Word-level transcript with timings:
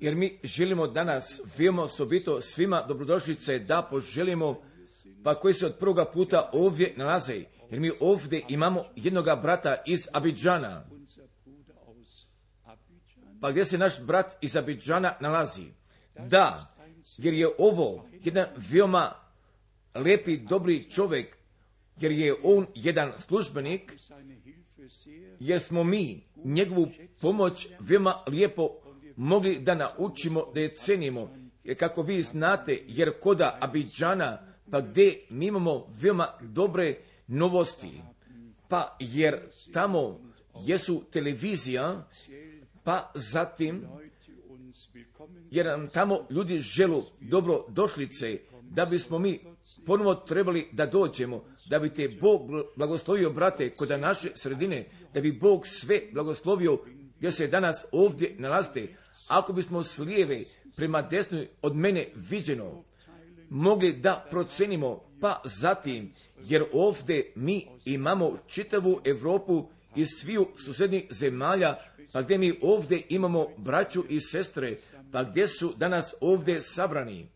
jer 0.00 0.14
mi 0.14 0.38
želimo 0.42 0.86
danas 0.86 1.40
veoma 1.58 1.82
osobito 1.82 2.40
svima 2.40 2.82
dobrodošlice 2.88 3.58
da 3.58 3.82
poželimo 3.90 4.62
pa 5.24 5.34
koji 5.34 5.54
se 5.54 5.66
od 5.66 5.78
prvoga 5.78 6.04
puta 6.04 6.50
ovdje 6.52 6.94
nalaze, 6.96 7.42
jer 7.70 7.80
mi 7.80 7.90
ovdje 8.00 8.42
imamo 8.48 8.84
jednoga 8.96 9.36
brata 9.36 9.76
iz 9.86 10.08
Abidžana. 10.12 10.86
Pa 13.40 13.50
gdje 13.50 13.64
se 13.64 13.78
naš 13.78 14.00
brat 14.00 14.36
iz 14.40 14.56
Abidžana 14.56 15.14
nalazi? 15.20 15.64
Da, 16.18 16.74
jer 17.18 17.34
je 17.34 17.48
ovo 17.58 18.08
jedan 18.24 18.46
veoma 18.56 19.14
lepi, 19.94 20.36
dobri 20.36 20.90
čovjek, 20.90 21.36
jer 22.00 22.12
je 22.12 22.34
on 22.42 22.66
jedan 22.74 23.12
službenik, 23.18 23.92
jer 25.40 25.60
smo 25.60 25.84
mi 25.84 26.22
njegovu 26.44 26.88
pomoć 27.20 27.68
veoma 27.80 28.22
lijepo 28.26 28.68
mogli 29.16 29.58
da 29.58 29.74
naučimo, 29.74 30.44
da 30.54 30.60
je 30.60 30.74
cenimo, 30.74 31.30
jer 31.64 31.78
kako 31.78 32.02
vi 32.02 32.22
znate, 32.22 32.82
jer 32.86 33.12
koda 33.20 33.58
Abidžana, 33.60 34.38
pa 34.70 34.80
gdje 34.80 35.26
mi 35.30 35.46
imamo 35.46 35.86
veoma 36.00 36.28
dobre 36.40 36.98
novosti, 37.26 38.02
pa 38.68 38.96
jer 39.00 39.40
tamo 39.72 40.20
jesu 40.64 41.02
televizija, 41.12 42.06
pa 42.84 43.10
zatim, 43.14 43.82
jer 45.50 45.66
nam 45.66 45.88
tamo 45.88 46.26
ljudi 46.30 46.58
želu 46.58 47.02
dobro 47.20 47.64
došlice, 47.68 48.38
da 48.62 48.84
bismo 48.84 49.18
mi 49.18 49.40
ponovo 49.86 50.14
trebali 50.14 50.68
da 50.72 50.86
dođemo, 50.86 51.44
da 51.68 51.78
bi 51.78 51.94
te 51.94 52.08
Bog 52.08 52.50
blagoslovio, 52.76 53.30
brate, 53.30 53.70
kod 53.70 54.00
naše 54.00 54.30
sredine, 54.34 54.86
da 55.14 55.20
bi 55.20 55.32
Bog 55.32 55.66
sve 55.66 56.02
blagoslovio 56.12 56.78
gdje 57.18 57.32
se 57.32 57.46
danas 57.46 57.84
ovdje 57.92 58.34
nalazite. 58.38 58.88
Ako 59.28 59.52
bismo 59.52 59.84
s 59.84 59.98
lijeve 59.98 60.44
prema 60.76 61.02
desnoj 61.02 61.48
od 61.62 61.76
mene 61.76 62.08
viđeno 62.14 62.84
mogli 63.50 63.92
da 63.92 64.26
procenimo, 64.30 65.00
pa 65.20 65.42
zatim, 65.44 66.12
jer 66.44 66.64
ovdje 66.72 67.32
mi 67.34 67.66
imamo 67.84 68.38
čitavu 68.46 69.00
Europu 69.04 69.68
iz 69.96 70.08
sviju 70.20 70.46
susjednih 70.64 71.04
zemalja, 71.10 71.76
pa 72.12 72.22
gdje 72.22 72.38
mi 72.38 72.58
ovdje 72.62 73.02
imamo 73.08 73.46
braću 73.56 74.04
i 74.08 74.20
sestre, 74.20 74.78
pa 75.12 75.24
gdje 75.24 75.48
su 75.48 75.74
danas 75.76 76.14
ovdje 76.20 76.62
sabrani 76.62 77.28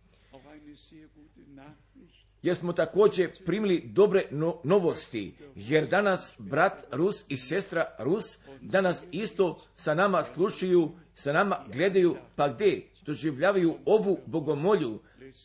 jer 2.42 2.56
smo 2.56 2.72
također 2.72 3.30
primili 3.46 3.83
dobre 3.86 4.28
novosti, 4.64 5.34
jer 5.55 5.86
danas 5.86 6.33
brat 6.38 6.84
Rus 6.92 7.24
i 7.28 7.36
sestra 7.36 7.94
Rus 7.98 8.38
danas 8.60 9.05
isto 9.12 9.60
sa 9.74 9.94
nama 9.94 10.24
slušaju, 10.24 10.91
sa 11.14 11.32
nama 11.32 11.56
gledaju, 11.72 12.16
pa 12.36 12.48
gdje 12.48 12.86
doživljavaju 13.06 13.77
ovu 13.84 14.19
bogomolju, 14.27 14.98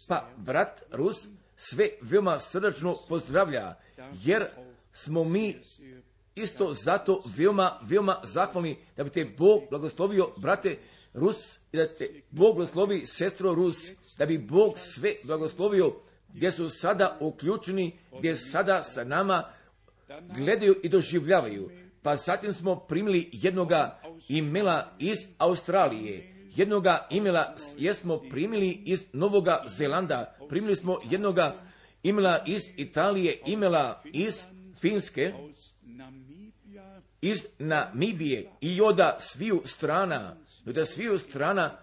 pa 0.08 0.30
brat 0.38 0.84
Rus 0.92 1.28
sve 1.58 1.90
veoma 2.02 2.40
srdačno 2.40 2.96
pozdravlja, 3.10 3.76
jer 4.24 4.46
smo 4.94 5.24
mi 5.24 5.56
isto 6.36 6.74
zato 6.74 7.24
veoma, 7.38 7.80
veoma 7.84 8.22
zahvalni 8.24 8.78
da 8.98 9.04
bi 9.04 9.10
te 9.10 9.26
Bog 9.38 9.64
blagoslovio, 9.70 10.30
brate 10.38 10.78
Rus, 11.14 11.58
i 11.72 11.78
da 11.78 11.88
te 11.88 12.22
Bog 12.30 12.56
blagoslovi 12.56 13.06
sestro 13.06 13.54
Rus, 13.54 13.92
da 14.18 14.26
bi 14.26 14.38
Bog 14.38 14.80
sve 14.80 15.16
blagoslovio 15.24 15.96
gdje 16.36 16.52
su 16.52 16.70
sada 16.70 17.18
uključeni, 17.20 17.98
gdje 18.18 18.36
sada 18.36 18.84
sa 18.84 19.04
nama 19.04 19.44
gledaju 20.36 20.76
i 20.84 20.90
doživljavaju. 20.90 21.70
Pa 22.02 22.16
zatim 22.16 22.54
smo 22.54 22.76
primili 22.76 23.30
jednoga 23.32 24.00
imela 24.28 24.92
iz 25.00 25.18
Australije, 25.38 26.36
jednoga 26.56 27.08
imela 27.10 27.56
jesmo 27.78 28.22
primili 28.30 28.70
iz 28.86 29.06
Novoga 29.14 29.64
Zelanda, 29.68 30.36
primili 30.50 30.76
smo 30.76 31.00
jednoga 31.10 31.56
imela 32.04 32.44
iz 32.46 32.62
Italije, 32.78 33.40
imela 33.46 34.02
iz 34.14 34.46
Finske, 34.82 35.34
iz 37.22 37.46
Namibije. 37.60 38.52
I 38.62 38.82
oda 38.82 39.16
sviju 39.20 39.62
strana, 39.66 40.36
da 40.66 40.86
sviju 40.86 41.20
strana 41.20 41.78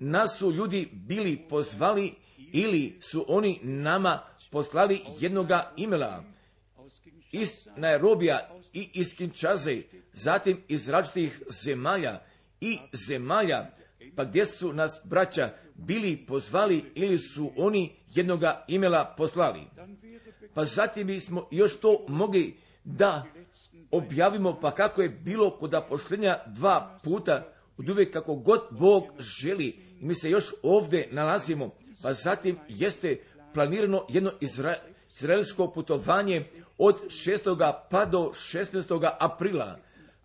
nas 0.00 0.38
su 0.38 0.52
ljudi 0.52 0.88
bili 0.92 1.36
pozvali 1.48 2.14
ili 2.52 2.98
su 3.00 3.24
oni 3.28 3.60
nama 3.62 4.20
poslali 4.50 5.00
jednoga 5.20 5.72
imela 5.76 6.24
iz 7.32 7.68
Nairobija 7.76 8.48
i 8.72 8.90
iz 8.94 9.16
Kinčaze, 9.16 9.82
zatim 10.12 10.62
iz 10.68 10.88
različitih 10.88 11.42
zemalja 11.64 12.20
i 12.60 12.78
zemalja, 12.92 13.70
pa 14.16 14.24
gdje 14.24 14.44
su 14.44 14.72
nas 14.72 15.00
braća 15.04 15.50
bili 15.74 16.16
pozvali 16.16 16.84
ili 16.94 17.18
su 17.18 17.52
oni 17.56 17.96
jednoga 18.14 18.64
imela 18.68 19.14
poslali. 19.16 19.60
Pa 20.54 20.64
zatim 20.64 21.06
bismo 21.06 21.48
još 21.50 21.76
to 21.76 22.04
mogli 22.08 22.56
da 22.84 23.24
objavimo 23.90 24.60
pa 24.60 24.74
kako 24.74 25.02
je 25.02 25.08
bilo 25.08 25.58
kod 25.58 25.74
pošljenja 25.88 26.38
dva 26.46 26.98
puta 27.04 27.52
od 27.78 28.10
kako 28.12 28.34
god 28.34 28.60
Bog 28.70 29.04
želi. 29.18 29.66
I 30.00 30.04
mi 30.04 30.14
se 30.14 30.30
još 30.30 30.44
ovdje 30.62 31.08
nalazimo 31.12 31.70
pa 32.02 32.12
zatim 32.12 32.58
jeste 32.68 33.16
planirano 33.54 34.06
jedno 34.08 34.32
izraelsko 34.40 35.70
putovanje 35.70 36.44
od 36.78 36.96
6. 37.06 37.72
pa 37.90 38.04
do 38.04 38.18
16. 38.18 39.10
aprila. 39.20 39.78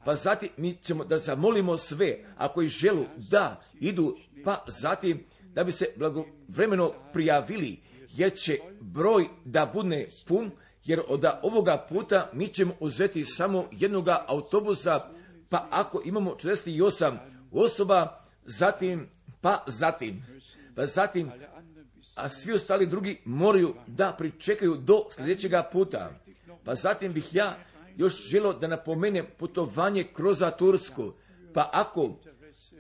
Pa 0.06 0.16
zatim 0.16 0.50
mi 0.58 0.76
ćemo 0.76 1.06
da 1.06 1.18
zamolimo 1.18 1.78
sve, 1.78 2.18
ako 2.38 2.62
i 2.62 2.68
želu 2.68 3.06
da 3.18 3.62
idu, 3.80 4.18
pa 4.46 4.66
zatim 4.68 5.26
da 5.54 5.64
bi 5.64 5.72
se 5.72 5.86
blagovremeno 5.96 6.94
prijavili, 7.14 7.80
jer 8.16 8.34
će 8.36 8.58
broj 8.82 9.26
da 9.46 9.72
bude 9.74 10.10
pun, 10.28 10.52
jer 10.86 11.02
od 11.08 11.26
ovoga 11.42 11.86
puta 11.90 12.30
mi 12.34 12.48
ćemo 12.48 12.74
uzeti 12.80 13.26
samo 13.26 13.68
jednoga 13.72 14.26
autobusa, 14.28 15.10
pa 15.50 15.68
ako 15.72 16.02
imamo 16.06 16.32
48 16.32 17.18
osoba, 17.52 18.26
zatim, 18.46 19.10
pa 19.42 19.64
zatim, 19.68 20.26
pa 20.76 20.86
zatim 20.86 21.32
a 22.16 22.30
svi 22.30 22.54
ostali 22.54 22.88
drugi 22.88 23.22
moraju 23.26 23.76
da 23.88 24.16
pričekaju 24.18 24.76
do 24.76 25.06
sljedećega 25.12 25.64
puta. 25.64 26.12
Pa 26.64 26.76
zatim 26.76 27.14
bih 27.14 27.36
ja 27.36 27.58
još 27.98 28.28
želio 28.28 28.54
da 28.54 28.68
napomenem 28.68 29.26
putovanje 29.38 30.04
kroz 30.04 30.44
Tursku. 30.58 31.14
Pa 31.54 31.70
ako 31.74 32.16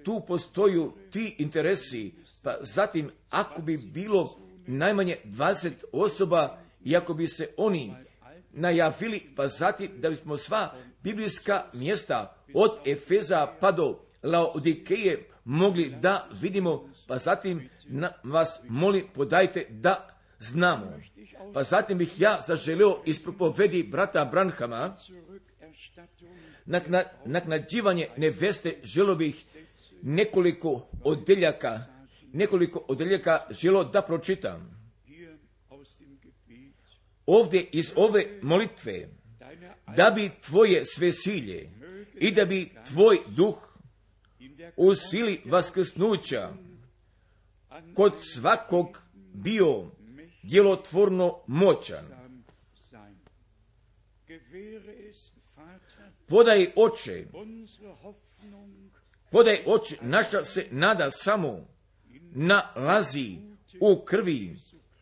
tu 0.04 0.22
postoju 0.28 0.94
ti 1.12 1.36
interesi, 1.38 2.14
pa 2.42 2.58
zatim 2.62 3.12
ako 3.30 3.62
bi 3.62 3.78
bilo 3.78 4.38
najmanje 4.68 5.18
20 5.26 5.72
osoba 5.92 6.58
i 6.84 6.96
ako 6.96 7.14
bi 7.14 7.28
se 7.28 7.50
oni 7.58 7.94
najavili, 8.54 9.22
pa 9.36 9.48
zatim 9.48 9.92
da 9.98 10.10
bismo 10.10 10.38
sva 10.38 10.74
biblijska 11.04 11.66
mjesta 11.74 12.36
od 12.54 12.72
Efeza 12.86 13.48
pa 13.60 13.72
do 13.72 14.00
Laodikeje 14.24 15.28
mogli 15.46 15.96
da 16.02 16.28
vidimo, 16.42 16.90
pa 17.08 17.18
zatim 17.18 17.70
na, 17.86 18.14
vas 18.24 18.62
molim 18.68 19.06
podajte 19.14 19.66
da 19.70 20.18
znamo. 20.40 21.00
Pa 21.54 21.64
zatim 21.64 21.98
bih 21.98 22.22
ja 22.22 22.42
zaželio 22.48 22.98
ispropovedi 23.06 23.84
brata 23.84 24.26
Branhama 24.26 24.96
na 26.66 27.04
naknađivanje 27.26 28.08
neveste 28.18 28.76
želo 28.84 29.16
bih 29.16 29.46
nekoliko 30.02 30.88
odeljaka, 31.04 31.86
nekoliko 32.34 32.86
odeljaka 32.88 33.48
želo 33.50 33.84
da 33.84 34.02
pročitam. 34.02 34.82
Ovdje 37.26 37.66
iz 37.72 37.92
ove 37.96 38.40
molitve, 38.42 39.10
da 39.96 40.12
bi 40.16 40.30
tvoje 40.42 40.86
sve 40.86 41.12
silje 41.12 41.70
i 42.16 42.32
da 42.32 42.46
bi 42.46 42.72
tvoj 42.88 43.18
duh 43.28 43.56
u 44.76 44.96
sili 44.96 45.42
vaskrsnuća 45.46 46.50
kod 47.96 48.14
svakog 48.34 49.02
bio 49.34 49.92
djelotvorno 50.44 51.44
moćan. 51.48 52.06
Podaj 56.28 56.72
oče, 56.76 57.26
podaj 59.32 59.64
oče, 59.66 59.98
naša 60.02 60.46
se 60.46 60.68
nada 60.72 61.12
samo 61.12 61.68
nalazi 62.34 63.38
u 63.80 64.06
krvi 64.06 64.56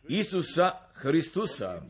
Isusa 0.08 0.72
Hristusa 0.92 1.82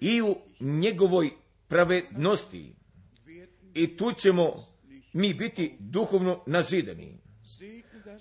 i 0.00 0.22
u 0.22 0.36
njegovoj 0.60 1.30
pravednosti. 1.68 2.74
I 3.74 3.96
tu 3.96 4.12
ćemo 4.12 4.66
mi 5.12 5.34
biti 5.34 5.76
duhovno 5.78 6.42
nazidani 6.46 7.18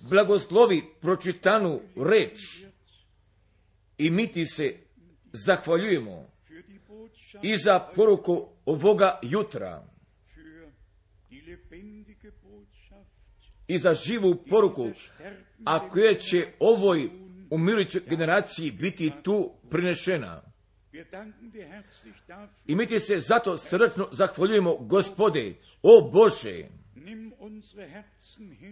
blagoslovi 0.09 0.83
pročitanu 1.01 1.81
reč 1.95 2.39
i 3.97 4.09
mi 4.09 4.27
ti 4.27 4.45
se 4.45 4.75
zahvaljujemo 5.33 6.29
i 7.41 7.57
za 7.57 7.79
poruku 7.95 8.47
ovoga 8.65 9.19
jutra 9.21 9.85
i 13.67 13.77
za 13.77 13.93
živu 13.93 14.35
poruku, 14.49 14.89
a 15.65 15.89
koja 15.89 16.13
će 16.13 16.47
ovoj 16.59 17.09
umirujućoj 17.49 18.01
generaciji 18.09 18.71
biti 18.71 19.11
tu 19.23 19.51
prinešena. 19.69 20.41
I 22.67 22.75
mi 22.75 22.85
ti 22.85 22.99
se 22.99 23.19
zato 23.19 23.57
srčno 23.57 24.09
zahvaljujemo, 24.11 24.75
gospode, 24.75 25.53
o 25.81 26.09
Bože, 26.13 26.65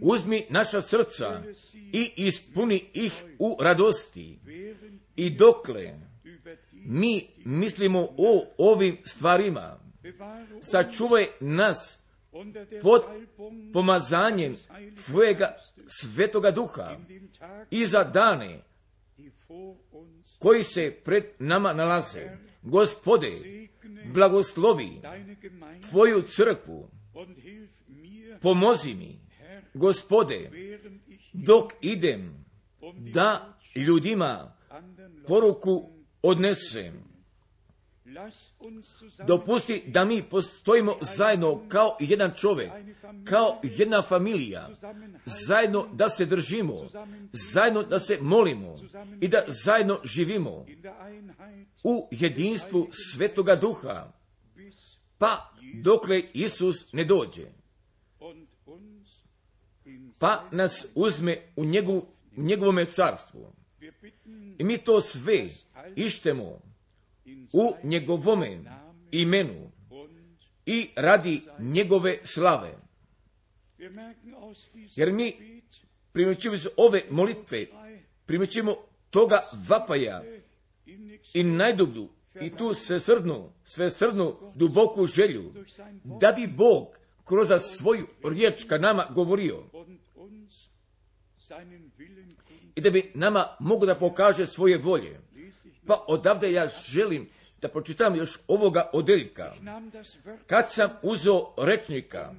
uzmi 0.02 0.46
naša 0.50 0.82
srca 0.82 1.44
i 1.94 2.12
ispuni 2.18 2.90
ih 2.94 3.24
u 3.40 3.58
radosti. 3.62 4.40
I 5.16 5.30
dokle 5.30 5.94
mi 6.74 7.28
mislimo 7.46 8.08
o 8.18 8.46
ovim 8.58 8.98
stvarima, 9.06 9.80
sačuvaj 10.62 11.26
nas 11.40 12.00
pod 12.82 13.04
pomazanjem 13.74 14.56
Tvojega 15.06 15.58
svetoga 15.88 16.52
duha 16.52 16.98
i 17.72 17.86
za 17.86 18.04
dane 18.04 18.60
koji 20.40 20.64
se 20.64 20.96
pred 21.06 21.24
nama 21.40 21.74
nalaze. 21.74 22.30
Gospode, 22.62 23.32
blagoslovi 24.14 25.02
Tvoju 25.90 26.22
crkvu, 26.22 26.90
pomozi 28.42 28.94
mi, 28.96 29.20
gospode, 29.74 30.52
dok 31.34 31.74
idem 31.82 32.46
da 33.14 33.58
ljudima 33.76 34.58
poruku 35.28 35.90
odnesem. 36.22 37.08
Dopusti 39.28 39.84
da 39.88 40.06
mi 40.06 40.24
postojimo 40.24 40.98
zajedno 41.02 41.70
kao 41.70 41.98
jedan 42.00 42.34
čovjek, 42.36 42.72
kao 43.24 43.60
jedna 43.64 44.02
familija, 44.02 44.70
zajedno 45.26 45.88
da 45.94 46.10
se 46.10 46.26
držimo, 46.26 46.90
zajedno 47.32 47.84
da 47.84 48.00
se 48.00 48.18
molimo 48.22 48.76
i 49.22 49.28
da 49.28 49.44
zajedno 49.48 50.00
živimo 50.04 50.66
u 51.84 52.08
jedinstvu 52.12 52.88
Svetoga 52.92 53.56
Duha, 53.56 54.12
pa 55.18 55.54
dokle 55.84 56.24
Isus 56.34 56.86
ne 56.92 57.04
dođe, 57.04 57.57
pa 60.20 60.50
nas 60.52 60.86
uzme 60.96 61.38
u, 61.56 61.66
njegov, 61.66 62.02
njegovome 62.38 62.86
carstvu. 62.86 63.54
I 64.58 64.64
mi 64.64 64.78
to 64.78 65.02
sve 65.02 65.50
ištemo 65.96 66.60
u 67.54 67.74
njegovome 67.84 68.60
imenu 69.12 69.72
i 70.66 70.90
radi 70.96 71.42
njegove 71.60 72.20
slave. 72.24 72.78
Jer 74.96 75.12
mi 75.12 75.34
primjećujemo 76.12 76.56
iz 76.56 76.68
ove 76.78 77.04
molitve, 77.10 77.66
primjećujemo 78.26 78.76
toga 79.10 79.42
vapaja 79.70 80.24
i 81.34 81.44
najdublju 81.44 82.10
i 82.42 82.50
tu 82.50 82.74
sve 82.74 83.00
srdnu, 83.00 83.50
sve 83.64 83.90
srdnu 83.90 84.36
duboku 84.56 85.06
želju, 85.06 85.54
da 86.04 86.32
bi 86.32 86.48
Bog 86.48 86.88
kroz 87.26 87.48
svoju 87.78 88.08
riječ 88.24 88.64
ka 88.64 88.78
nama 88.78 89.06
govorio 89.16 89.64
i 92.76 92.82
da 92.82 92.90
bi 92.90 93.12
nama 93.14 93.56
mogu 93.60 93.86
da 93.86 93.96
pokaže 93.96 94.46
svoje 94.46 94.78
volje. 94.78 95.20
Pa 95.88 96.06
odavde 96.08 96.52
ja 96.52 96.68
želim 96.68 97.30
da 97.62 97.68
pročitam 97.68 98.16
još 98.16 98.40
ovoga 98.48 98.90
odeljka. 98.94 99.54
Kad 100.48 100.72
sam 100.72 100.90
uzeo 101.02 101.54
rečnika 101.58 102.34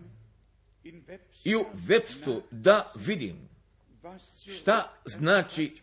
i 1.44 1.56
u 1.56 1.64
webstu 1.86 2.40
da 2.50 2.92
vidim 2.94 3.48
šta 4.56 4.92
znači, 5.04 5.76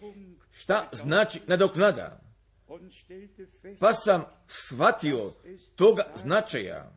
šta 0.51 0.89
znači 0.91 1.39
nadoknada, 1.47 2.19
pa 3.79 3.93
sam 3.93 4.25
shvatio 4.47 5.31
toga 5.75 6.03
značaja 6.15 6.91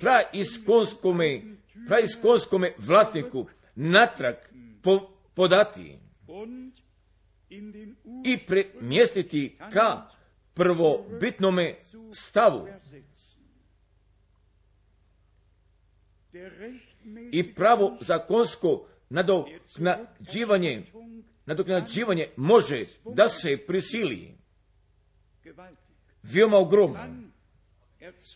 praiskonskome, 0.00 1.42
praiskonskome 1.88 2.72
vlasniku 2.78 3.46
natrag 3.74 4.34
po, 4.86 5.00
podati 5.34 5.98
i 8.24 8.38
premjestiti 8.46 9.58
ka 9.72 10.08
prvobitnome 10.54 11.74
stavu. 12.12 12.68
I 17.32 17.54
pravo 17.54 17.96
zakonsko 18.00 18.86
nadoknađivanje, 19.08 20.82
nadoknađivanje 21.46 22.28
može 22.36 22.84
da 23.04 23.28
se 23.28 23.56
prisili. 23.66 24.34
Veoma 26.22 26.56
ogromno. 26.56 26.98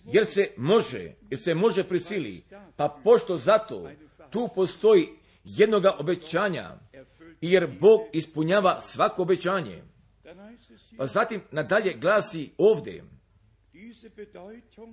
Jer 0.05 0.26
se 0.26 0.50
može, 0.56 1.14
jer 1.31 1.41
se 1.41 1.55
može 1.55 1.85
prisili, 1.85 2.43
pa 2.76 3.00
pošto 3.05 3.38
zato 3.38 3.91
tu 4.31 4.49
postoji 4.55 5.19
jednoga 5.44 5.96
obećanja, 5.98 6.78
jer 7.40 7.66
Bog 7.81 8.00
ispunjava 8.12 8.81
svako 8.81 9.22
obećanje. 9.22 9.82
Pa 10.96 11.06
zatim 11.06 11.40
nadalje 11.50 11.94
glasi 11.94 12.50
ovdje, 12.58 13.04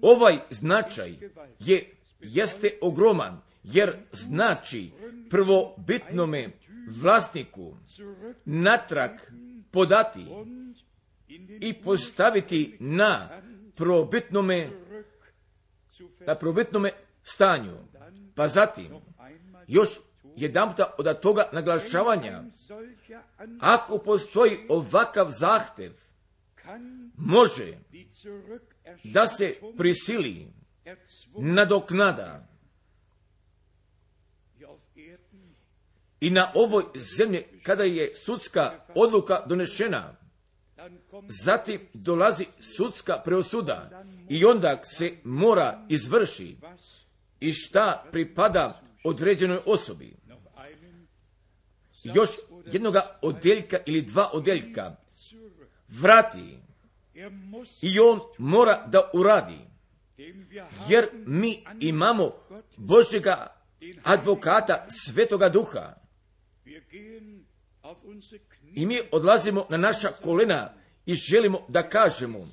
ovaj 0.01 0.37
značaj 0.49 1.13
je, 1.59 1.95
jeste 2.19 2.77
ogroman, 2.81 3.41
jer 3.63 3.97
znači 4.11 4.91
prvobitnome 5.29 6.49
vlasniku 7.01 7.75
natrag 8.45 9.11
podati 9.71 10.25
i 11.61 11.73
postaviti 11.73 12.77
na 12.79 13.41
prvobitnome 13.75 14.69
na 16.27 16.35
prvobitnome 16.35 16.91
stanju. 17.23 17.77
Pa 18.35 18.47
zatim, 18.47 18.87
još 19.67 19.89
jedan 20.37 20.69
puta 20.69 20.93
od 20.97 21.19
toga 21.19 21.49
naglašavanja, 21.53 22.43
ako 23.59 23.97
postoji 23.97 24.57
ovakav 24.69 25.29
zahtev, 25.29 25.93
može 27.17 27.77
da 29.03 29.27
se 29.27 29.53
prisili 29.77 30.47
nadoknada. 31.37 32.47
I 36.19 36.29
na 36.29 36.51
ovoj 36.55 36.83
zemlji 36.95 37.43
kada 37.63 37.83
je 37.83 38.15
sudska 38.15 38.85
odluka 38.95 39.43
donešena, 39.45 40.15
zatim 41.43 41.87
dolazi 41.93 42.45
sudska 42.77 43.21
preosuda 43.25 44.03
i 44.29 44.45
onda 44.45 44.81
se 44.83 45.17
mora 45.23 45.85
izvrši 45.89 46.57
i 47.39 47.53
šta 47.53 48.05
pripada 48.11 48.81
određenoj 49.03 49.59
osobi 49.65 50.16
još 52.15 52.29
jednoga 52.65 53.19
odeljka 53.21 53.77
ili 53.85 54.01
dva 54.01 54.29
odeljka 54.33 54.95
vrati 55.87 56.57
i 57.81 57.99
on 57.99 58.19
mora 58.37 58.87
da 58.87 59.11
uradi. 59.13 59.59
Jer 60.89 61.07
mi 61.13 61.63
imamo 61.79 62.31
Božjega 62.77 63.47
advokata 64.03 64.87
Svetoga 64.89 65.49
Duha. 65.49 65.93
I 68.75 68.85
mi 68.85 68.99
odlazimo 69.11 69.65
na 69.69 69.77
naša 69.77 70.07
kolena 70.07 70.73
i 71.05 71.13
želimo 71.13 71.65
da 71.67 71.89
kažemo 71.89 72.47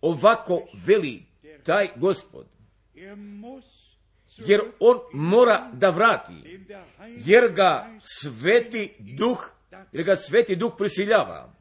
ovako 0.00 0.62
veli 0.86 1.22
taj 1.64 1.88
gospod 1.96 2.46
jer 4.38 4.60
on 4.80 4.98
mora 5.12 5.70
da 5.72 5.90
vrati, 5.90 6.60
jer 7.16 7.52
ga 7.52 7.98
sveti 8.00 8.94
duh, 8.98 9.50
jer 9.92 10.04
ga 10.04 10.16
sveti 10.16 10.56
duh 10.56 10.72
prisiljava. 10.78 11.52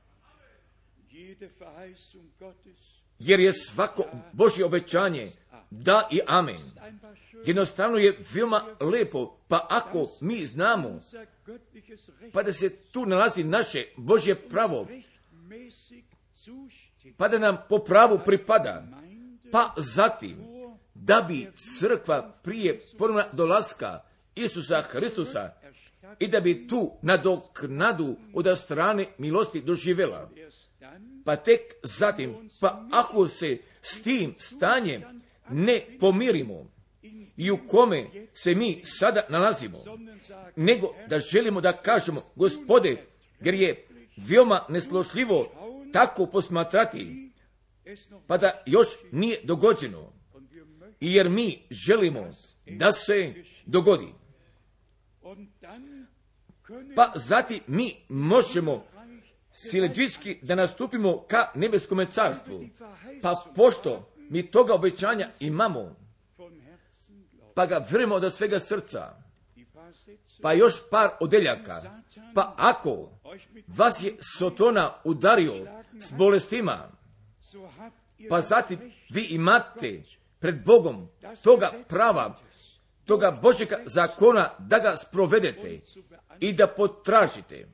Jer 3.19 3.39
je 3.39 3.53
svako 3.53 4.05
Božje 4.33 4.65
obećanje 4.65 5.31
da 5.69 6.07
i 6.11 6.19
amen. 6.27 6.61
Jednostavno 7.45 7.97
je 7.97 8.17
veoma 8.33 8.75
lepo, 8.79 9.38
pa 9.47 9.67
ako 9.69 10.07
mi 10.21 10.45
znamo, 10.45 10.99
pa 12.33 12.43
da 12.43 12.53
se 12.53 12.69
tu 12.69 13.05
nalazi 13.05 13.43
naše 13.43 13.85
Božje 13.97 14.35
pravo, 14.35 14.88
pa 17.17 17.27
da 17.27 17.39
nam 17.39 17.57
po 17.69 17.79
pravu 17.79 18.19
pripada, 18.25 18.88
pa 19.51 19.73
zatim 19.77 20.59
da 21.10 21.25
bi 21.28 21.48
crkva 21.80 22.32
prije 22.44 22.82
ponovna 22.98 23.25
dolaska 23.34 24.01
Isusa 24.36 24.82
Hristusa 24.82 25.54
i 26.20 26.28
da 26.28 26.39
bi 26.39 26.68
tu 26.68 26.92
nadoknadu 27.01 28.16
od 28.34 28.58
strane 28.58 29.06
milosti 29.18 29.62
doživjela. 29.62 30.30
Pa 31.25 31.36
tek 31.36 31.62
zatim, 31.84 32.50
pa 32.62 32.86
ako 32.92 33.28
se 33.28 33.58
s 33.82 34.04
tim 34.04 34.36
stanjem 34.38 35.04
ne 35.50 35.82
pomirimo, 36.00 36.72
i 37.38 37.51
u 37.51 37.58
kome 37.68 38.10
se 38.34 38.56
mi 38.56 38.82
sada 38.84 39.22
nalazimo, 39.30 39.78
nego 40.56 40.94
da 41.08 41.20
želimo 41.20 41.62
da 41.62 41.74
kažemo, 41.74 42.22
gospode, 42.36 43.06
jer 43.42 43.54
je 43.54 43.88
veoma 44.18 44.66
neslošljivo 44.70 45.51
tako 45.94 46.25
posmatrati, 46.25 47.32
pa 48.28 48.38
da 48.38 48.63
još 48.66 48.88
nije 49.12 49.42
dogođeno, 49.44 50.18
jer 51.00 51.29
mi 51.29 51.62
želimo 51.72 52.32
da 52.65 52.91
se 52.91 53.34
dogodi. 53.65 54.13
Pa 56.96 57.12
zatim 57.15 57.60
mi 57.68 57.96
možemo 58.10 58.86
sileđiski 59.51 60.39
da 60.41 60.56
nastupimo 60.56 61.24
ka 61.27 61.51
nebeskome 61.56 62.06
carstvu. 62.06 62.65
Pa 63.22 63.36
pošto 63.56 64.13
mi 64.29 64.51
toga 64.51 64.74
obećanja 64.74 65.29
imamo, 65.39 65.96
pa 67.53 67.65
ga 67.65 67.86
vremo 67.91 68.15
od 68.15 68.34
svega 68.34 68.60
srca, 68.60 69.15
pa 70.41 70.53
još 70.53 70.74
par 70.91 71.10
odeljaka, 71.20 72.01
pa 72.36 72.53
ako 72.58 73.10
vas 73.68 74.03
je 74.03 74.18
Sotona 74.38 74.94
udario 75.03 75.53
s 76.00 76.12
bolestima, 76.12 76.91
pa 78.29 78.41
zatim 78.41 78.79
vi 79.10 79.24
imate 79.24 80.03
pred 80.39 80.65
Bogom 80.65 81.10
toga 81.43 81.72
prava, 81.88 82.38
toga 83.05 83.31
Božjega 83.31 83.79
zakona 83.86 84.50
da 84.60 84.79
ga 84.79 84.96
sprovedete 84.96 85.79
i 86.39 86.53
da 86.53 86.67
potražite. 86.67 87.67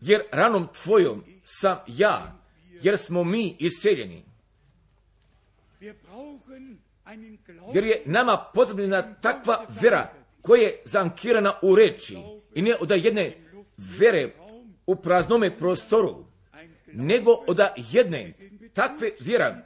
Jer 0.00 0.22
ranom 0.32 0.68
tvojom 0.82 1.24
sam 1.44 1.78
ja, 1.86 2.40
jer 2.82 2.98
smo 2.98 3.24
mi 3.24 3.56
iseljeni. 3.58 4.24
Jer 7.74 7.84
je 7.84 8.02
nama 8.04 8.44
potrebna 8.54 9.14
takva 9.14 9.66
vera 9.80 10.08
koja 10.42 10.62
je 10.62 10.82
zankirana 10.84 11.54
u 11.62 11.74
reči 11.74 12.18
i 12.54 12.62
ne 12.62 12.76
od 12.80 12.90
jedne 12.90 13.36
vere 13.76 14.30
u 14.86 14.96
praznome 14.96 15.58
prostoru, 15.58 16.24
nego 16.92 17.30
od 17.30 17.60
jedne 17.76 18.34
takve 18.74 19.10
vjera 19.20 19.64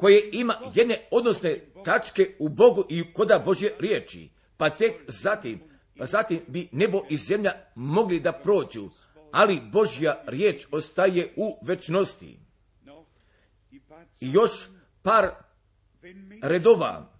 koje 0.00 0.30
ima 0.32 0.54
jedne 0.74 0.98
odnosne 1.10 1.60
tačke 1.84 2.34
u 2.38 2.48
Bogu 2.48 2.84
i 2.88 3.12
koda 3.12 3.38
Božje 3.38 3.74
riječi, 3.78 4.28
pa 4.56 4.70
tek 4.70 4.92
zatim, 5.06 5.60
pa 5.98 6.06
zatim 6.06 6.40
bi 6.46 6.68
nebo 6.72 7.02
i 7.10 7.16
zemlja 7.16 7.52
mogli 7.74 8.20
da 8.20 8.32
prođu, 8.32 8.90
ali 9.30 9.60
Božja 9.72 10.22
riječ 10.26 10.66
ostaje 10.70 11.32
u 11.36 11.58
večnosti. 11.62 12.38
I 14.20 14.32
još 14.32 14.50
par 15.02 15.30
redova, 16.42 17.12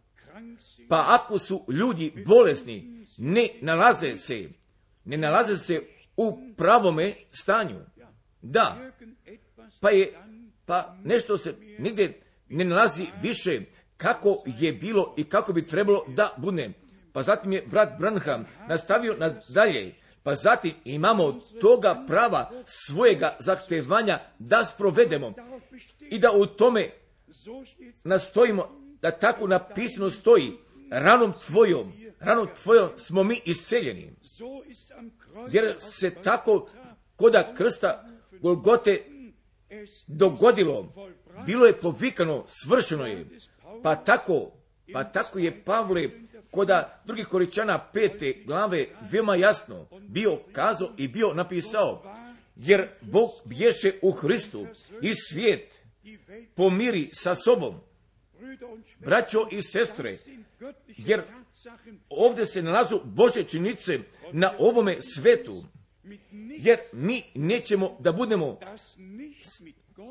pa 0.89 1.05
ako 1.09 1.39
su 1.39 1.65
ljudi 1.69 2.25
bolesni, 2.27 3.07
ne 3.19 3.49
nalaze 3.61 4.17
se, 4.17 4.49
ne 5.05 5.17
nalaze 5.17 5.59
se 5.59 5.83
u 6.17 6.39
pravome 6.57 7.15
stanju. 7.31 7.81
Da, 8.43 8.93
pa 9.81 9.91
je, 9.91 10.19
pa 10.67 10.97
nešto 11.05 11.39
se 11.39 11.55
nigdje 11.79 12.30
ne 12.51 12.65
nalazi 12.65 13.07
više 13.23 13.61
kako 13.97 14.43
je 14.47 14.73
bilo 14.73 15.15
i 15.17 15.25
kako 15.25 15.53
bi 15.53 15.67
trebalo 15.67 16.05
da 16.09 16.35
bude. 16.37 16.71
Pa 17.13 17.23
zatim 17.23 17.53
je 17.53 17.67
brat 17.67 17.99
Branham 17.99 18.47
nastavio 18.69 19.17
nadalje, 19.17 19.95
pa 20.23 20.35
zatim 20.35 20.73
imamo 20.85 21.41
toga 21.61 22.05
prava 22.07 22.51
svojega 22.67 23.37
zahtevanja 23.39 24.19
da 24.39 24.65
sprovedemo 24.65 25.33
i 26.01 26.19
da 26.19 26.33
u 26.33 26.47
tome 26.47 26.91
nastojimo 28.05 28.81
da 29.03 29.11
tako 29.11 29.47
napisano 29.47 30.11
stoji 30.11 30.53
ranom 30.91 31.33
tvojom, 31.47 31.93
ranom 32.21 32.49
tvojom 32.63 32.89
smo 32.97 33.23
mi 33.23 33.41
isceljeni. 33.45 34.13
Jer 35.51 35.75
se 35.79 36.11
tako 36.11 36.69
koda 37.17 37.55
krsta 37.55 38.07
Golgote 38.41 39.05
dogodilo, 40.07 40.93
bilo 41.47 41.67
je 41.67 41.81
povikano, 41.81 42.45
svršeno 42.47 43.07
je. 43.07 43.27
Pa 43.83 43.97
tako, 43.97 44.53
pa 44.93 45.05
tako 45.05 45.39
je 45.39 45.65
Pavle 45.65 46.09
koda 46.51 47.03
drugih 47.05 47.27
koričana 47.27 47.79
pete 47.93 48.43
glave 48.47 48.87
veoma 49.11 49.37
jasno 49.37 49.87
bio 50.09 50.39
kazao 50.53 50.89
i 50.99 51.09
bio 51.09 51.35
napisao, 51.35 52.03
jer 52.57 52.89
Bog 53.01 53.31
bješe 53.45 53.93
u 54.03 54.11
Hristu 54.11 54.67
i 55.03 55.13
svijet 55.15 55.81
pomiri 56.55 57.09
sa 57.13 57.35
sobom. 57.35 57.75
Braćo 58.99 59.49
i 59.51 59.63
sestre, 59.63 60.17
jer 60.87 61.23
ovdje 62.09 62.47
se 62.47 62.63
nalazu 62.63 63.01
Bože 63.05 63.45
činice 63.45 63.99
na 64.33 64.53
ovome 64.59 64.97
svetu, 65.01 65.65
jer 66.59 66.79
mi 66.93 67.23
nećemo 67.35 67.97
da 68.01 68.13
budemo 68.13 68.59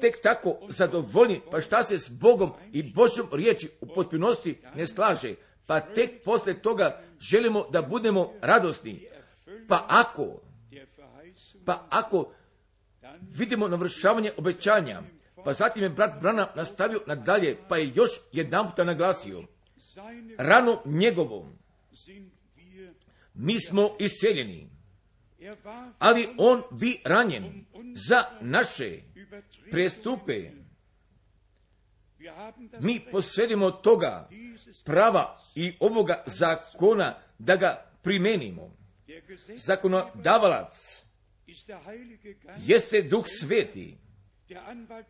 tek 0.02 0.22
tako 0.24 0.58
zadovoljni, 0.70 1.42
pa 1.52 1.62
šta 1.62 1.84
se 1.84 2.00
s 2.00 2.10
Bogom 2.10 2.52
i 2.74 2.94
Božjom 2.94 3.28
riječi 3.32 3.70
u 3.82 3.88
potpunosti 3.88 4.58
ne 4.76 4.88
slaže, 4.88 5.36
pa 5.68 5.80
tek 5.80 6.24
posle 6.24 6.54
toga 6.54 7.02
želimo 7.20 7.70
da 7.70 7.82
budemo 7.82 8.34
radosni. 8.42 9.08
Pa 9.68 9.86
ako, 9.88 10.42
pa 11.66 11.88
ako 11.90 12.32
vidimo 13.22 13.68
navršavanje 13.68 14.32
obećanja, 14.38 15.02
pa 15.46 15.54
zatim 15.54 15.84
je 15.84 15.90
brat 15.90 16.22
Brana 16.22 16.48
nastavio 16.56 17.02
nadalje, 17.08 17.58
pa 17.70 17.78
je 17.78 17.92
još 17.96 18.12
jedan 18.32 18.70
puta 18.70 18.84
naglasio, 18.84 19.44
rano 20.38 20.82
njegovom, 20.86 21.58
mi 23.34 23.60
smo 23.60 23.96
isceljeni, 24.00 24.70
ali 26.00 26.28
on 26.38 26.62
bi 26.72 27.02
ranjen 27.06 27.66
za 27.96 28.24
naše 28.42 29.02
prestupe. 29.72 30.52
Mi 32.82 33.02
posjedimo 33.12 33.72
toga 33.72 34.30
prava 34.86 35.38
i 35.56 35.74
ovoga 35.80 36.24
zakona 36.26 37.16
da 37.38 37.56
ga 37.56 37.86
primenimo. 38.02 38.76
Zakonodavalac 39.56 41.04
jeste 42.58 43.02
duh 43.02 43.26
sveti. 43.28 43.98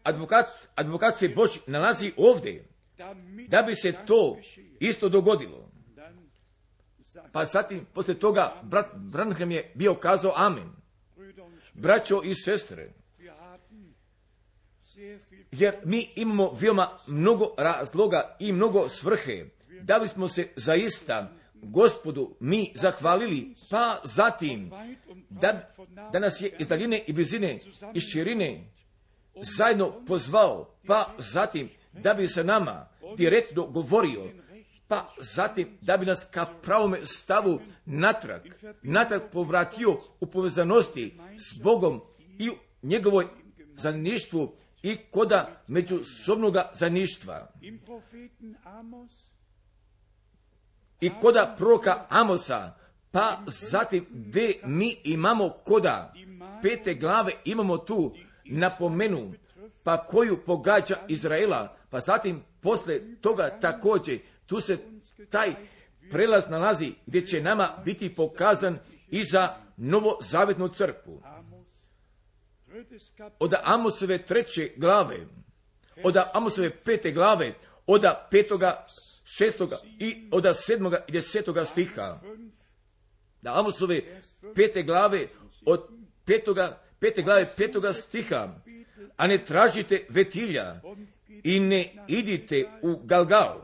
Advokat, 0.04 0.46
advokat 0.76 1.18
se 1.18 1.30
Bož 1.30 1.50
nalazi 1.68 2.14
ovdje 2.18 2.66
da 3.48 3.62
bi 3.62 3.76
se 3.76 3.94
to 4.06 4.38
isto 4.80 5.10
dogodilo. 5.10 5.72
Pa 7.32 7.46
zatim, 7.46 7.86
poslije 7.94 8.20
toga, 8.20 8.62
brat 8.64 8.96
Branham 8.96 9.52
je 9.52 9.72
bio 9.76 9.96
kazao 9.96 10.34
amen. 10.36 10.72
Braćo 11.74 12.22
i 12.24 12.36
sestre, 12.36 12.94
jer 15.52 15.76
mi 15.86 16.10
imamo 16.16 16.52
veoma 16.52 17.00
mnogo 17.08 17.54
razloga 17.58 18.36
i 18.40 18.52
mnogo 18.52 18.90
svrhe. 18.90 19.46
Da 19.82 20.00
bismo 20.00 20.28
se 20.28 20.48
zaista 20.56 21.32
gospodu 21.62 22.36
mi 22.40 22.72
zahvalili, 22.76 23.56
pa 23.70 24.02
zatim 24.04 24.72
da, 25.30 25.74
da 26.12 26.20
nas 26.20 26.42
je 26.42 26.56
iz 26.60 26.68
daljine 26.68 27.04
i 27.08 27.14
blizine 27.14 27.60
i 27.94 28.00
širine 28.00 28.72
zajedno 29.36 30.06
pozvao, 30.08 30.76
pa 30.88 31.16
zatim 31.18 31.70
da 31.94 32.14
bi 32.14 32.28
se 32.28 32.44
nama 32.44 32.88
direktno 33.18 33.68
govorio, 33.68 34.24
pa 34.88 35.14
zatim 35.20 35.68
da 35.82 35.98
bi 35.98 36.06
nas 36.06 36.28
ka 36.32 36.46
pravome 36.62 37.06
stavu 37.06 37.60
natrag, 37.86 38.42
natrag 38.84 39.22
povratio 39.32 40.02
u 40.20 40.26
povezanosti 40.26 41.18
s 41.38 41.62
Bogom 41.62 42.02
i 42.40 42.50
njegovoj 42.84 43.28
i 44.84 44.98
koda 45.12 45.62
međusobnoga 45.68 46.72
zaništva. 46.74 47.52
I 51.02 51.10
koda 51.22 51.56
proka 51.58 52.06
Amosa, 52.10 52.76
pa 53.12 53.44
zatim 53.46 54.06
gdje 54.10 54.60
mi 54.64 55.02
imamo 55.04 55.50
koda? 55.50 56.14
Pete 56.64 56.94
glave 56.94 57.32
imamo 57.46 57.78
tu 57.78 58.16
napomenu, 58.46 59.34
pa 59.84 60.06
koju 60.06 60.46
pogađa 60.46 60.96
Izraela, 61.08 61.78
pa 61.90 62.00
zatim 62.00 62.44
posle 62.62 63.00
toga 63.22 63.60
također 63.62 64.20
tu 64.46 64.62
se 64.62 64.78
taj 65.30 65.56
prelaz 66.12 66.50
nalazi 66.50 66.94
gdje 67.06 67.26
će 67.26 67.42
nama 67.42 67.70
biti 67.86 68.16
pokazan 68.16 68.78
i 69.10 69.24
za 69.24 69.56
novozavetnu 69.78 70.68
crkvu 70.68 71.22
od 73.40 73.54
Amosove 73.64 74.18
treće 74.18 74.72
glave, 74.76 75.18
od 76.04 76.18
Amosove 76.34 76.70
pete 76.70 77.12
glave, 77.12 77.54
od 77.88 78.06
petoga, 78.32 78.88
šestoga 79.24 79.78
i 80.00 80.30
od 80.32 80.46
sedmoga 80.56 81.06
i 81.08 81.12
desetoga 81.12 81.66
stiha. 81.66 82.20
Da 83.42 83.60
Amosove 83.60 84.02
pete 84.56 84.84
glave 84.84 85.28
od 85.66 85.90
petoga, 86.26 86.82
pete 87.00 87.22
glave 87.22 87.54
petoga 87.58 87.94
stiha, 87.94 88.56
a 89.18 89.28
ne 89.28 89.46
tražite 89.46 90.06
vetilja 90.10 90.82
i 91.44 91.60
ne 91.60 91.96
idite 92.08 92.70
u 92.82 92.98
Galgal. 93.04 93.62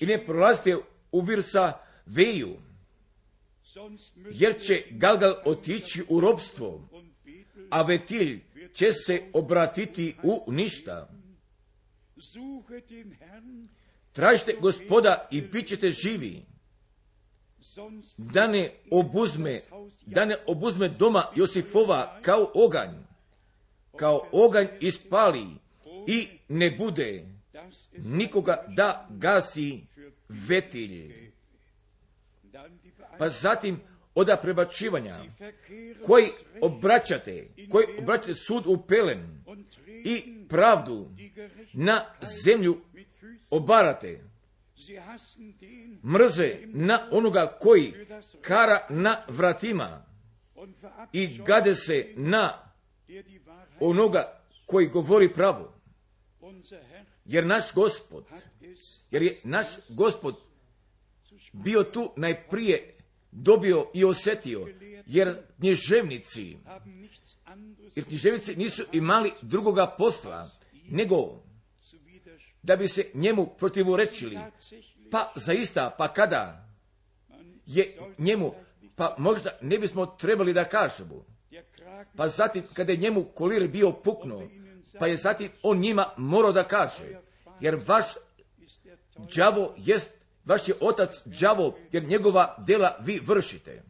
i 0.00 0.06
ne 0.06 0.26
prolazite 0.26 0.76
u 1.12 1.20
Virsa 1.20 1.72
Veju, 2.06 2.56
jer 4.30 4.60
će 4.60 4.82
Galgal 4.90 5.34
otići 5.44 6.02
u 6.08 6.20
robstvo, 6.20 6.88
a 7.72 7.82
Vetilj 7.82 8.40
će 8.74 8.92
se 8.92 9.22
obratiti 9.32 10.16
u 10.22 10.52
ništa. 10.52 11.08
Tražite 14.12 14.56
gospoda 14.60 15.28
i 15.30 15.40
bit 15.42 15.68
ćete 15.68 15.90
živi, 15.90 16.42
da 18.16 18.46
ne 18.46 18.70
obuzme, 18.90 19.62
da 20.06 20.24
ne 20.24 20.36
obuzme 20.46 20.88
doma 20.88 21.24
Josifova 21.36 22.18
kao 22.22 22.50
oganj, 22.54 22.94
kao 23.96 24.28
oganj 24.32 24.66
ispali 24.80 25.46
i 26.06 26.28
ne 26.48 26.70
bude 26.70 27.26
nikoga 27.98 28.64
da 28.68 29.08
gasi 29.10 29.80
vetilj. 30.28 31.32
Pa 33.18 33.28
zatim 33.28 33.80
oda 34.14 34.36
prebačivanja 34.36 35.24
koji 36.06 36.28
obraćate, 36.60 37.48
koji 37.70 37.86
obraćate 37.98 38.34
sud 38.34 38.66
u 38.66 38.82
pelen 38.88 39.44
i 40.04 40.46
pravdu 40.48 41.10
na 41.72 42.04
zemlju 42.44 42.80
obarate. 43.50 44.20
Mrze 46.04 46.58
na 46.64 47.08
onoga 47.10 47.58
koji 47.60 47.94
kara 48.40 48.86
na 48.90 49.16
vratima 49.28 50.06
i 51.12 51.38
gade 51.46 51.74
se 51.74 52.12
na 52.16 52.72
onoga 53.80 54.42
koji 54.66 54.86
govori 54.86 55.34
pravo. 55.34 55.74
Jer 57.24 57.46
naš 57.46 57.74
gospod, 57.74 58.24
jer 59.10 59.22
je 59.22 59.36
naš 59.44 59.66
gospod 59.88 60.36
bio 61.52 61.82
tu 61.82 62.12
najprije 62.16 62.94
dobio 63.32 63.90
i 63.94 64.04
osjetio, 64.04 64.68
jer 65.06 65.36
književnici, 65.58 66.56
jer 67.94 68.04
književnici 68.04 68.56
nisu 68.56 68.84
imali 68.92 69.32
drugoga 69.42 69.86
posla, 69.86 70.50
nego 70.88 71.42
da 72.62 72.76
bi 72.76 72.88
se 72.88 73.10
njemu 73.14 73.46
protivorečili. 73.58 74.38
Pa 75.10 75.32
zaista, 75.36 75.94
pa 75.98 76.08
kada 76.08 76.68
je 77.66 77.98
njemu, 78.18 78.54
pa 78.96 79.14
možda 79.18 79.58
ne 79.60 79.78
bismo 79.78 80.06
trebali 80.06 80.52
da 80.52 80.64
kažemo. 80.64 81.24
Pa 82.16 82.28
zatim, 82.28 82.62
kada 82.72 82.92
je 82.92 82.98
njemu 82.98 83.24
kolir 83.24 83.68
bio 83.68 83.92
puknuo, 83.92 84.48
pa 84.98 85.06
je 85.06 85.16
zatim 85.16 85.50
on 85.62 85.78
njima 85.78 86.10
morao 86.16 86.52
da 86.52 86.64
kaže, 86.64 87.20
jer 87.60 87.80
vaš 87.86 88.06
đavo 89.36 89.74
jest, 89.76 90.21
vaš 90.44 90.68
je 90.68 90.74
otac 90.80 91.22
đavo, 91.24 91.78
jer 91.92 92.04
njegova 92.04 92.56
dela 92.66 92.96
vi 93.00 93.20
vršite. 93.26 93.82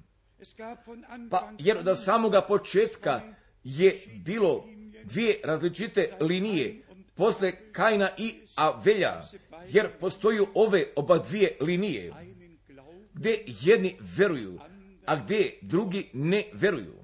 Pa 1.30 1.52
jer 1.59 1.78
od 1.78 2.04
samoga 2.04 2.40
početka 2.40 3.21
je 3.64 4.00
bilo 4.25 4.64
dvije 5.04 5.40
različite 5.44 6.16
linije, 6.21 6.82
posle 7.14 7.52
Kajna 7.73 8.09
i 8.18 8.35
Avelja, 8.54 9.23
jer 9.68 9.99
postoji 10.00 10.40
ove 10.54 10.85
oba 10.97 11.18
dvije 11.18 11.56
linije, 11.61 12.12
gdje 13.14 13.44
jedni 13.47 13.97
veruju, 14.00 14.59
a 15.06 15.16
gdje 15.16 15.59
drugi 15.62 16.11
ne 16.12 16.44
veruju. 16.52 17.02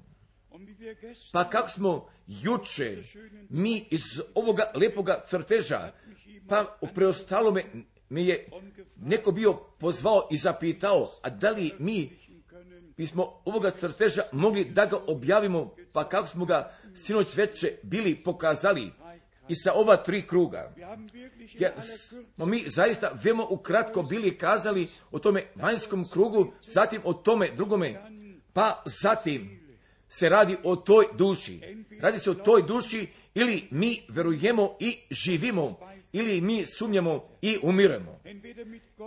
Pa 1.31 1.49
kako 1.49 1.69
smo 1.69 2.09
juče 2.27 3.03
mi 3.49 3.87
iz 3.91 4.01
ovoga 4.35 4.71
lepoga 4.75 5.21
crteža, 5.27 5.91
pa 6.49 6.77
u 6.81 6.87
preostalome 6.95 7.63
mi 8.09 8.27
je 8.27 8.49
neko 8.95 9.31
bio 9.31 9.53
pozvao 9.53 10.27
i 10.31 10.37
zapitao, 10.37 11.11
a 11.21 11.29
da 11.29 11.49
li 11.49 11.71
mi 11.79 12.19
bismo 12.97 13.41
ovoga 13.45 13.71
crteža 13.71 14.21
mogli 14.31 14.65
da 14.65 14.85
ga 14.85 14.97
objavimo, 15.07 15.75
pa 15.93 16.09
kako 16.09 16.27
smo 16.27 16.45
ga 16.45 16.73
sinoć 16.93 17.35
veče 17.35 17.77
bili 17.83 18.15
pokazali 18.15 18.91
i 19.47 19.55
sa 19.55 19.73
ova 19.73 19.97
tri 19.97 20.27
kruga. 20.27 20.73
Jer 21.53 21.71
smo 22.35 22.45
mi 22.45 22.63
zaista 22.67 23.11
veoma 23.23 23.45
ukratko 23.49 24.03
bili 24.03 24.37
kazali 24.37 24.87
o 25.11 25.19
tome 25.19 25.45
vanjskom 25.55 26.05
krugu, 26.09 26.53
zatim 26.61 27.01
o 27.03 27.13
tome 27.13 27.49
drugome, 27.55 28.01
pa 28.53 28.83
zatim 28.85 29.59
se 30.09 30.29
radi 30.29 30.57
o 30.63 30.75
toj 30.75 31.05
duši. 31.17 31.85
Radi 32.01 32.19
se 32.19 32.31
o 32.31 32.33
toj 32.33 32.61
duši 32.61 33.07
ili 33.33 33.67
mi 33.71 34.05
verujemo 34.09 34.75
i 34.79 34.97
živimo, 35.09 35.79
ili 36.13 36.41
mi 36.41 36.65
sumnjamo 36.65 37.37
i 37.41 37.57
umiremo. 37.63 38.21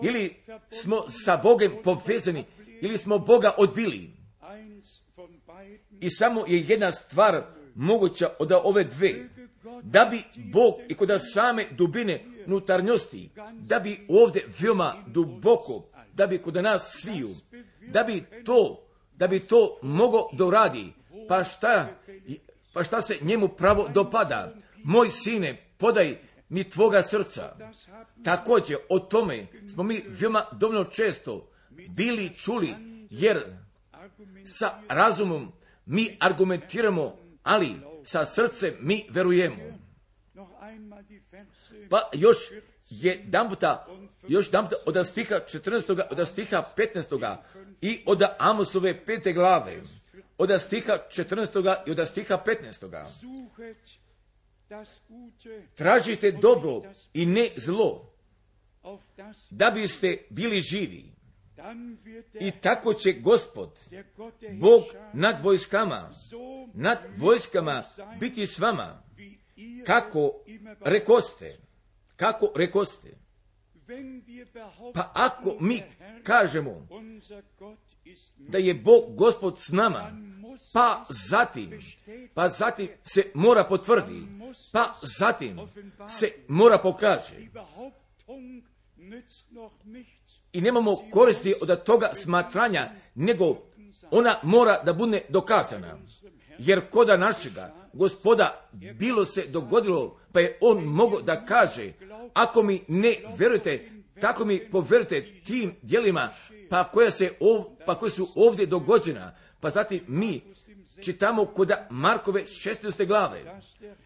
Ili 0.02 0.34
smo 0.70 1.08
sa 1.08 1.36
Bogem 1.36 1.72
povezani, 1.84 2.44
ili 2.80 2.98
smo 2.98 3.18
Boga 3.18 3.54
odbili. 3.58 4.10
I 6.00 6.10
samo 6.10 6.44
je 6.46 6.64
jedna 6.68 6.92
stvar 6.92 7.42
moguća 7.74 8.28
od 8.38 8.52
ove 8.52 8.84
dve. 8.84 9.28
Da 9.82 10.04
bi 10.04 10.22
Bog 10.52 10.74
i 10.88 10.94
kod 10.94 11.10
same 11.34 11.64
dubine 11.70 12.24
unutarnjosti, 12.46 13.30
da 13.52 13.78
bi 13.78 14.06
ovdje 14.08 14.46
veoma 14.60 15.04
duboko, 15.06 15.84
da 16.14 16.26
bi 16.26 16.38
kod 16.38 16.54
nas 16.54 16.96
sviju, 17.00 17.30
da 17.80 18.02
bi 18.02 18.24
to, 18.44 18.86
da 19.16 19.26
bi 19.26 19.40
to 19.40 19.78
mogo 19.82 20.28
doradi, 20.32 20.92
pa 21.28 21.44
šta, 21.44 21.88
pa 22.72 22.84
šta 22.84 23.00
se 23.00 23.18
njemu 23.20 23.48
pravo 23.48 23.88
dopada? 23.88 24.54
Moj 24.84 25.08
sine, 25.10 25.66
podaj 25.78 26.18
mi 26.52 26.70
tvoga 26.70 27.02
srca. 27.02 27.56
Također, 28.24 28.76
o 28.88 28.98
tome 28.98 29.46
smo 29.72 29.82
mi 29.82 30.04
veoma 30.08 30.44
dovoljno 30.52 30.84
često 30.84 31.50
bili 31.88 32.36
čuli, 32.36 32.74
jer 33.10 33.44
sa 34.44 34.70
razumom 34.88 35.52
mi 35.86 36.16
argumentiramo, 36.20 37.16
ali 37.42 37.76
sa 38.04 38.24
srcem 38.24 38.74
mi 38.80 39.06
verujemo. 39.10 39.56
Pa 41.90 42.10
još 42.12 42.36
je 42.90 43.24
damputa, 43.24 43.86
još 44.28 44.50
damputa 44.50 44.76
od 44.86 45.06
stiha 45.06 45.34
14. 45.34 46.02
od 46.10 46.28
stiha 46.28 46.72
15. 46.76 47.36
i 47.80 48.02
od 48.06 48.22
Amosove 48.38 49.04
pete 49.04 49.32
glave, 49.32 49.82
od 50.38 50.60
stiha 50.60 50.98
14. 51.10 51.76
i 51.86 51.90
od 51.90 52.08
stiha 52.08 52.42
15. 52.46 54.01
Tražite 55.74 56.32
dobro 56.32 56.82
i 57.14 57.26
ne 57.26 57.48
zlo, 57.56 58.12
da 59.50 59.70
biste 59.70 60.18
bili 60.30 60.60
živi. 60.60 61.12
I 62.40 62.50
tako 62.62 62.94
će 62.94 63.12
gospod, 63.12 63.78
Bog 64.60 64.82
nad 65.12 65.44
vojskama, 65.44 66.14
nad 66.74 66.98
vojskama 67.16 67.84
biti 68.20 68.46
s 68.46 68.58
vama, 68.58 69.02
kako 69.86 70.32
rekoste, 70.80 71.58
kako 72.16 72.52
rekoste. 72.56 73.16
Pa 74.94 75.10
ako 75.14 75.56
mi 75.60 75.82
kažemo 76.22 76.86
da 78.36 78.58
je 78.58 78.74
Bog 78.74 79.16
gospod 79.16 79.58
s 79.58 79.72
nama, 79.72 80.10
pa 80.72 81.04
zatim, 81.08 81.80
pa 82.34 82.48
zatim 82.48 82.88
se 83.02 83.30
mora 83.34 83.64
potvrdi, 83.64 84.22
pa 84.72 84.94
zatim 85.02 85.60
se 86.08 86.32
mora 86.48 86.78
pokaže. 86.78 87.34
I 90.52 90.60
nemamo 90.60 90.96
koristi 91.10 91.54
od 91.60 91.84
toga 91.84 92.10
smatranja, 92.14 92.90
nego 93.14 93.56
ona 94.10 94.38
mora 94.42 94.82
da 94.82 94.92
bude 94.92 95.22
dokazana. 95.28 95.98
Jer 96.58 96.90
koda 96.90 97.16
našega 97.16 97.74
gospoda 97.92 98.68
bilo 98.94 99.24
se 99.24 99.46
dogodilo, 99.46 100.20
pa 100.32 100.40
je 100.40 100.58
on 100.60 100.84
mogao 100.84 101.22
da 101.22 101.46
kaže, 101.46 101.92
ako 102.34 102.62
mi 102.62 102.84
ne 102.88 103.16
verujete, 103.38 103.90
tako 104.20 104.44
mi 104.44 104.70
poverujete 104.70 105.42
tim 105.44 105.74
dijelima, 105.82 106.28
pa 106.70 106.84
koja, 106.84 107.10
se 107.10 107.32
ov, 107.40 107.64
pa 107.86 107.94
koje 107.94 108.10
su 108.10 108.28
ovdje 108.34 108.66
dogođena, 108.66 109.34
pa 109.62 109.70
zatim 109.70 110.04
mi 110.08 110.42
čitamo 111.00 111.46
kod 111.46 111.70
Markove 111.90 112.42
16. 112.42 113.06
glave, 113.06 113.60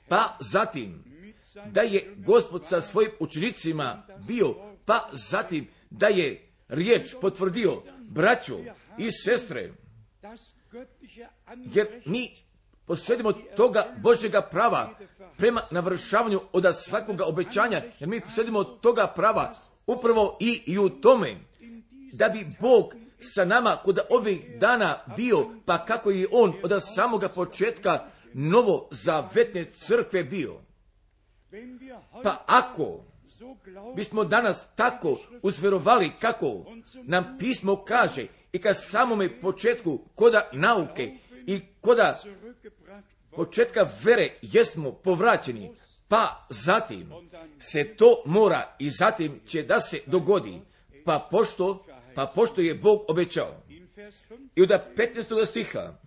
pa 0.09 0.37
zatim 0.41 1.05
da 1.67 1.81
je 1.81 2.15
gospod 2.17 2.67
sa 2.67 2.81
svojim 2.81 3.11
učenicima 3.21 4.07
bio, 4.29 4.55
pa 4.85 5.09
zatim 5.13 5.67
da 5.91 6.07
je 6.07 6.49
riječ 6.69 7.15
potvrdio 7.21 7.83
braću 8.01 8.57
i 8.99 9.11
sestre, 9.11 9.73
jer 11.75 12.03
mi 12.07 12.31
posvedimo 12.87 13.33
toga 13.33 13.87
Božjega 14.03 14.43
prava 14.43 14.99
prema 15.37 15.61
navršavanju 15.71 16.41
od 16.53 16.65
svakoga 16.75 17.25
obećanja, 17.25 17.83
jer 17.99 18.09
mi 18.09 18.21
posvedimo 18.21 18.65
toga 18.65 19.07
prava 19.07 19.55
upravo 19.87 20.37
i, 20.41 20.63
i 20.67 20.79
u 20.79 20.89
tome 20.89 21.37
da 22.13 22.29
bi 22.29 22.47
Bog 22.61 22.95
sa 23.19 23.45
nama 23.45 23.77
kod 23.85 23.99
ovih 24.11 24.59
dana 24.59 24.99
bio, 25.17 25.51
pa 25.67 25.85
kako 25.85 26.11
je 26.11 26.27
on 26.33 26.53
od 26.63 26.83
samoga 26.95 27.29
početka 27.29 28.11
novo 28.35 28.89
zavetne 28.91 29.65
crkve 29.65 30.25
bio. 30.25 30.61
Pa 32.23 32.45
ako 32.47 33.05
bismo 33.97 34.25
danas 34.25 34.67
tako 34.77 35.19
uzverovali 35.43 36.13
kako 36.21 36.65
nam 37.03 37.37
pismo 37.39 37.85
kaže 37.85 38.27
i 38.53 38.61
ka 38.61 38.75
samome 38.75 39.41
početku 39.41 39.99
koda 40.15 40.51
nauke 40.53 41.19
i 41.47 41.61
koda 41.81 42.23
početka 43.31 43.89
vere 44.05 44.39
jesmo 44.43 44.93
povraćeni, 44.93 45.71
pa 46.09 46.47
zatim 46.51 47.13
se 47.61 47.97
to 47.97 48.23
mora 48.27 48.75
i 48.79 48.91
zatim 48.91 49.41
će 49.47 49.63
da 49.63 49.81
se 49.81 50.01
dogodi, 50.07 50.61
pa 51.05 51.29
pošto, 51.31 51.85
pa 52.17 52.27
pošto 52.27 52.61
je 52.61 52.75
Bog 52.75 53.05
obećao. 53.09 53.63
I 54.57 54.63
od 54.63 54.69
15. 54.97 55.47
stiha 55.47 55.99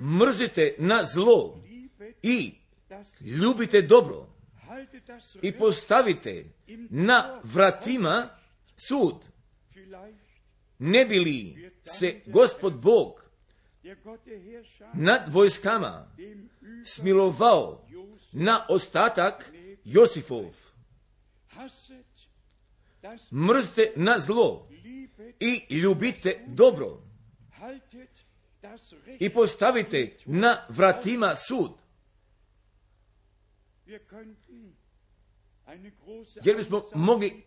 mrzite 0.00 0.74
na 0.78 1.04
zlo 1.04 1.62
i 2.22 2.54
ljubite 3.20 3.82
dobro 3.82 4.28
i 5.42 5.52
postavite 5.52 6.44
na 6.90 7.40
vratima 7.42 8.28
sud. 8.76 9.14
Ne 10.78 11.04
bi 11.04 11.18
li 11.18 11.72
se 11.84 12.20
gospod 12.26 12.72
Bog 12.80 13.24
nad 14.94 15.22
vojskama 15.28 16.16
smilovao 16.84 17.86
na 18.32 18.66
ostatak 18.68 19.52
Josifov. 19.84 20.44
Mrzite 23.32 23.92
na 23.96 24.18
zlo 24.18 24.68
i 25.40 25.76
ljubite 25.76 26.44
dobro. 26.46 27.02
I 29.18 29.30
postavite 29.30 30.16
na 30.26 30.66
vratima 30.68 31.36
sud. 31.36 31.70
Jer 36.44 36.56
bismo 36.56 36.84
mogli 36.94 37.42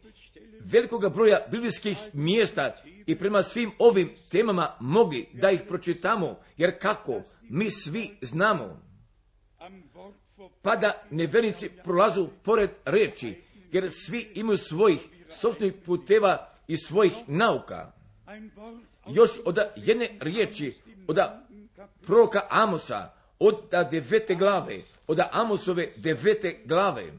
velikoga 0.59 1.09
broja 1.09 1.47
biblijskih 1.51 1.97
mjesta 2.13 2.75
i 3.05 3.15
prema 3.15 3.43
svim 3.43 3.71
ovim 3.79 4.15
temama 4.31 4.77
mogli 4.79 5.27
da 5.33 5.51
ih 5.51 5.61
pročitamo, 5.67 6.39
jer 6.57 6.79
kako? 6.79 7.21
Mi 7.41 7.71
svi 7.71 8.17
znamo, 8.21 8.81
pa 10.61 10.75
da 10.75 11.03
nevernici 11.11 11.69
prolazu 11.83 12.27
pored 12.43 12.69
reči, 12.85 13.41
jer 13.71 13.91
svi 13.91 14.31
imaju 14.35 14.57
svojih 14.57 14.99
sobstvenih 15.39 15.74
puteva 15.86 16.50
i 16.67 16.78
svojih 16.78 17.13
nauka. 17.28 17.91
Još 19.08 19.32
od 19.45 19.60
jedne 19.76 20.10
riječi, 20.19 20.76
od 21.08 21.17
proroka 22.06 22.48
Amosa, 22.50 23.12
od 23.39 23.56
devete 23.91 24.36
glave, 24.36 24.82
od 25.08 25.19
Amosove 25.32 25.91
devete 25.95 26.62
glave. 26.65 27.12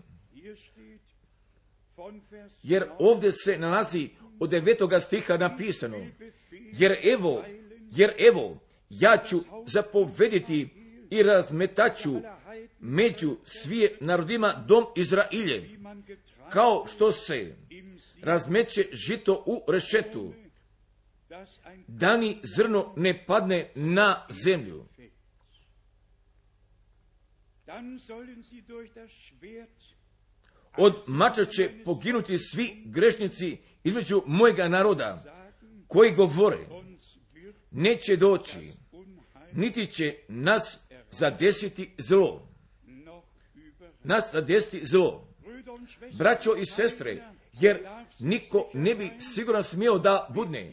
Jer 2.62 2.84
ovdje 2.98 3.32
se 3.32 3.58
nalazi 3.58 4.08
od 4.40 4.50
devetoga 4.50 5.00
stiha 5.00 5.36
napisano, 5.36 6.06
jer 6.50 6.98
evo, 7.02 7.44
jer 7.90 8.12
evo, 8.28 8.58
ja 8.90 9.16
ću 9.16 9.40
zapovediti 9.66 10.68
i 11.10 11.22
razmetaću 11.22 12.20
među 12.80 13.36
svije 13.44 13.96
narodima 14.00 14.64
dom 14.68 14.84
Izrailje, 14.96 15.78
kao 16.50 16.86
što 16.94 17.12
se 17.12 17.54
razmeće 18.22 18.88
žito 18.92 19.44
u 19.46 19.72
rešetu, 19.72 20.32
da 21.86 22.16
ni 22.16 22.40
zrno 22.42 22.92
ne 22.96 23.24
padne 23.26 23.70
na 23.74 24.26
zemlju. 24.30 24.86
Od 30.76 30.94
mača 31.06 31.44
će 31.44 31.70
poginuti 31.84 32.38
svi 32.38 32.82
grešnici 32.84 33.58
između 33.84 34.22
mojega 34.26 34.68
naroda, 34.68 35.24
koji 35.86 36.14
govore, 36.14 36.66
neće 37.70 38.16
doći, 38.16 38.72
niti 39.52 39.86
će 39.86 40.16
nas 40.28 40.78
zadesiti 41.10 41.94
zlo. 41.98 42.48
Nas 44.04 44.32
zadesiti 44.32 44.86
zlo. 44.86 45.28
Braćo 46.18 46.56
i 46.56 46.66
sestre, 46.66 47.28
jer 47.60 47.88
niko 48.18 48.70
ne 48.74 48.94
bi 48.94 49.10
sigurno 49.18 49.62
smio 49.62 49.98
da 49.98 50.26
budne, 50.34 50.72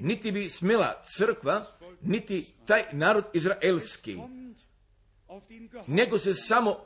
niti 0.00 0.32
bi 0.32 0.48
smjela 0.48 1.02
crkva, 1.16 1.66
niti 2.00 2.46
taj 2.66 2.82
narod 2.92 3.24
izraelski, 3.32 4.18
nego 5.86 6.18
se 6.18 6.34
samo 6.34 6.76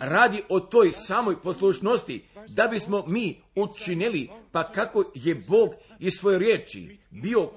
radi 0.00 0.42
o 0.48 0.60
toj 0.60 0.92
samoj 0.92 1.42
poslušnosti, 1.42 2.24
da 2.48 2.66
bismo 2.66 3.04
mi 3.06 3.42
učinili, 3.54 4.30
pa 4.52 4.72
kako 4.72 5.04
je 5.14 5.34
Bog 5.34 5.70
iz 5.98 6.12
svoje 6.14 6.38
riječi 6.38 6.98
bio 7.10 7.50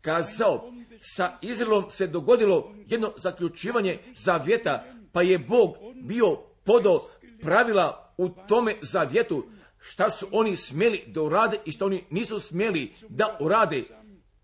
kazao, 0.00 0.72
sa 1.00 1.38
Izraelom 1.42 1.90
se 1.90 2.06
dogodilo 2.06 2.74
jedno 2.86 3.12
zaključivanje 3.16 3.98
zavjeta, 4.16 4.84
pa 5.12 5.22
je 5.22 5.38
Bog 5.38 5.76
bio 5.94 6.36
podo 6.64 7.08
pravila 7.40 8.14
u 8.18 8.28
tome 8.28 8.76
zavjetu, 8.82 9.44
šta 9.82 10.10
su 10.10 10.28
oni 10.32 10.56
smjeli 10.56 11.04
da 11.06 11.22
urade 11.22 11.58
i 11.64 11.72
što 11.72 11.86
oni 11.86 12.04
nisu 12.10 12.40
smjeli 12.40 12.92
da 13.08 13.36
urade 13.40 13.82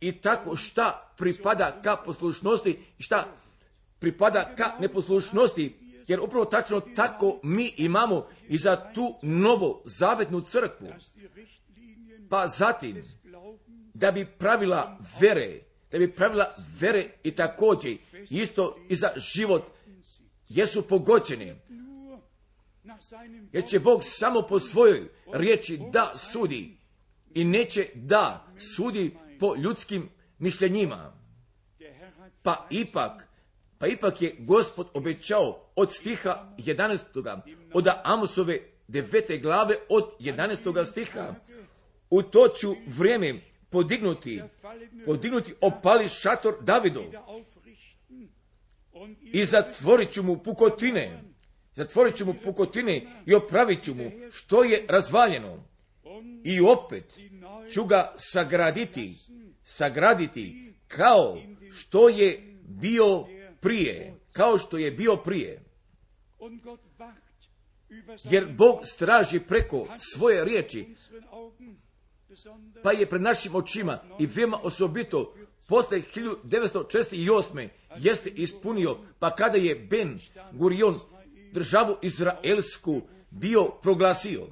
i 0.00 0.12
tako 0.12 0.56
šta 0.56 1.14
pripada 1.16 1.80
ka 1.82 1.96
poslušnosti 1.96 2.78
i 2.98 3.02
šta 3.02 3.24
pripada 3.98 4.54
ka 4.56 4.72
neposlušnosti, 4.80 5.76
jer 6.06 6.20
upravo 6.20 6.44
tačno 6.44 6.80
tako 6.80 7.40
mi 7.42 7.74
imamo 7.76 8.26
i 8.48 8.58
za 8.58 8.92
tu 8.94 9.14
novo 9.22 9.82
zavetnu 9.84 10.40
crkvu. 10.40 10.88
Pa 12.30 12.46
zatim, 12.46 13.04
da 13.94 14.10
bi 14.10 14.26
pravila 14.38 14.98
vere, 15.20 15.60
da 15.90 15.98
bi 15.98 16.12
pravila 16.12 16.54
vere 16.80 17.10
i 17.24 17.30
također 17.30 17.96
isto 18.30 18.76
i 18.88 18.94
za 18.94 19.10
život 19.16 19.62
jesu 20.48 20.82
pogođeni. 20.82 21.54
Jer 23.52 23.64
će 23.64 23.80
Bog 23.80 24.00
samo 24.04 24.42
po 24.42 24.58
svojoj 24.58 25.08
riječi 25.32 25.80
da 25.92 26.12
sudi 26.16 26.78
i 27.34 27.44
neće 27.44 27.88
da 27.94 28.46
sudi 28.76 29.16
po 29.40 29.54
ljudskim 29.56 30.08
mišljenjima. 30.38 31.12
Pa 32.42 32.66
ipak, 32.70 33.28
pa 33.78 33.86
ipak 33.86 34.22
je 34.22 34.36
gospod 34.38 34.88
obećao 34.94 35.70
od 35.76 35.92
stiha 35.92 36.54
11. 36.58 37.40
od 37.74 37.88
Amosove 38.04 38.60
devete 38.88 39.38
glave 39.38 39.74
od 39.88 40.04
11. 40.20 40.84
stiha. 40.84 41.34
U 42.10 42.22
to 42.22 42.48
ću 42.48 42.74
vrijeme 42.86 43.40
podignuti, 43.70 44.42
podignuti 45.06 45.54
opali 45.60 46.08
šator 46.08 46.54
Davidov 46.60 47.04
i 49.20 49.44
zatvorit 49.44 50.12
ću 50.12 50.22
mu 50.22 50.42
pukotine, 50.42 51.22
zatvorit 51.78 52.16
ću 52.16 52.26
mu 52.26 52.34
pukotine 52.44 53.22
i 53.26 53.34
opravit 53.34 53.82
ću 53.82 53.94
mu 53.94 54.10
što 54.32 54.64
je 54.64 54.84
razvaljeno 54.88 55.64
i 56.44 56.60
opet 56.60 57.18
ću 57.72 57.84
ga 57.84 58.14
sagraditi, 58.16 59.16
sagraditi 59.64 60.72
kao 60.88 61.38
što 61.72 62.08
je 62.08 62.58
bio 62.62 63.24
prije, 63.60 64.14
kao 64.32 64.58
što 64.58 64.78
je 64.78 64.90
bio 64.90 65.16
prije. 65.16 65.62
Jer 68.24 68.46
Bog 68.56 68.80
straži 68.84 69.40
preko 69.40 69.86
svoje 69.98 70.44
riječi, 70.44 70.86
pa 72.82 72.92
je 72.92 73.06
pred 73.06 73.22
našim 73.22 73.54
očima 73.54 73.98
i 74.18 74.26
veoma 74.26 74.58
osobito 74.62 75.34
posle 75.68 76.02
1968. 76.14 77.68
jeste 77.98 78.30
ispunio, 78.30 78.98
pa 79.18 79.34
kada 79.34 79.58
je 79.58 79.74
Ben 79.74 80.18
Gurion 80.52 81.00
državu 81.52 81.96
Izraelsku 82.02 83.00
bio 83.30 83.64
proglasio. 83.64 84.46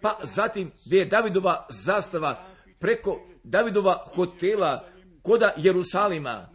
Pa 0.00 0.20
zatim 0.22 0.70
gdje 0.84 0.98
je 0.98 1.04
Davidova 1.04 1.66
zastava 1.70 2.46
preko 2.78 3.20
Davidova 3.44 4.04
hotela 4.14 4.84
koda 5.22 5.54
Jerusalima, 5.56 6.48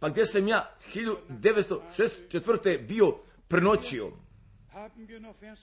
pa 0.00 0.08
gdje 0.08 0.26
sam 0.26 0.48
ja 0.48 0.74
1964. 0.94 2.86
bio 2.86 3.16
prenoćio. 3.48 4.10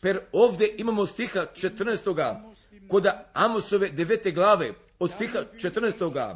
Per 0.02 0.19
ovdje 0.32 0.76
imamo 0.78 1.06
stiha 1.06 1.45
14. 1.56 2.41
koda 2.88 3.30
Amosove 3.34 3.89
devete 3.89 4.32
glave 4.32 4.74
od 5.00 5.12
stiha 5.12 5.39
14. 5.54 6.36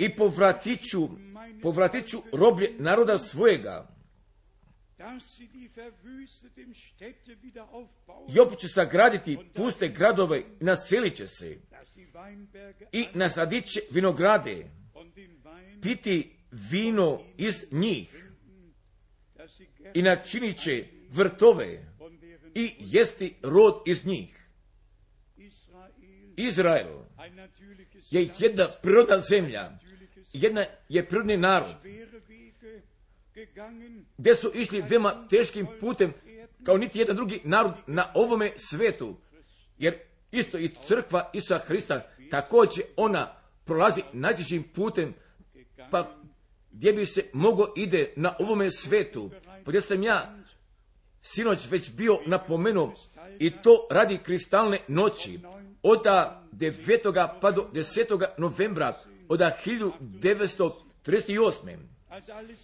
I 0.00 0.16
povratit 0.16 0.90
ću, 0.90 1.08
povratit 1.62 2.06
ću 2.06 2.22
roblje 2.32 2.74
naroda 2.78 3.18
svojega. 3.18 3.91
I 8.34 8.40
opet 8.40 8.58
će 8.58 8.68
sagraditi 8.68 9.38
puste 9.54 9.88
gradove 9.88 10.38
i 10.38 10.64
naselit 10.64 11.16
će 11.16 11.28
se. 11.28 11.58
I 12.92 13.06
nasadit 13.14 13.64
će 13.64 13.80
vinograde, 13.90 14.70
piti 15.82 16.36
vino 16.50 17.20
iz 17.36 17.64
njih 17.70 18.28
i 19.94 20.02
načinit 20.02 20.58
će 20.58 20.84
vrtove 21.10 21.84
i 22.54 22.74
jesti 22.78 23.34
rod 23.42 23.82
iz 23.86 24.06
njih. 24.06 24.38
Izrael 26.36 27.02
je 28.10 28.28
jedna 28.38 28.68
prirodna 28.82 29.20
zemlja, 29.20 29.78
jedna 30.32 30.64
je 30.88 31.08
prirodni 31.08 31.36
narod, 31.36 31.76
gdje 34.18 34.34
su 34.34 34.50
išli 34.54 34.84
veoma 34.88 35.26
teškim 35.30 35.66
putem, 35.80 36.12
kao 36.64 36.76
niti 36.76 36.98
jedan 36.98 37.16
drugi 37.16 37.40
narod 37.44 37.72
na 37.86 38.12
ovome 38.14 38.52
svetu. 38.56 39.16
Jer 39.78 39.98
isto 40.30 40.58
i 40.58 40.70
crkva 40.86 41.30
Isa 41.32 41.58
Hrista, 41.58 42.00
također 42.30 42.84
ona 42.96 43.34
prolazi 43.64 44.02
najtežim 44.12 44.64
putem, 44.74 45.14
pa 45.90 46.16
gdje 46.70 46.92
bi 46.92 47.06
se 47.06 47.24
mogo 47.32 47.72
ide 47.76 48.12
na 48.16 48.34
ovome 48.38 48.70
svetu, 48.70 49.30
pa 49.64 49.70
gdje 49.70 49.80
sam 49.80 50.02
ja 50.02 50.38
sinoć 51.22 51.70
već 51.70 51.90
bio 51.90 52.18
napomenuo 52.26 52.94
i 53.38 53.50
to 53.50 53.86
radi 53.90 54.18
kristalne 54.18 54.78
noći 54.88 55.40
od 55.82 56.06
9. 56.52 57.40
pa 57.40 57.50
do 57.50 57.70
10. 57.72 58.26
novembra 58.38 58.98
od 59.28 59.40
1938. 59.40 61.92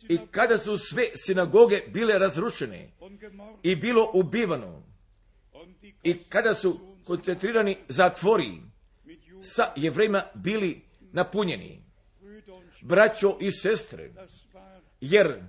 I 0.09 0.19
kada 0.31 0.59
su 0.59 0.77
sve 0.77 1.05
sinagoge 1.15 1.83
bile 1.89 2.19
razrušene 2.19 2.91
i 3.63 3.77
bilo 3.77 4.11
ubivano 4.15 4.83
i 6.03 6.19
kada 6.19 6.55
su 6.55 6.81
koncentrirani 7.05 7.77
zatvori 7.89 8.63
sa 9.41 9.73
jevrejima 9.77 10.23
bili 10.35 10.83
napunjeni, 11.13 11.83
braćo 12.83 13.37
i 13.41 13.51
sestre, 13.51 14.11
jer 15.01 15.43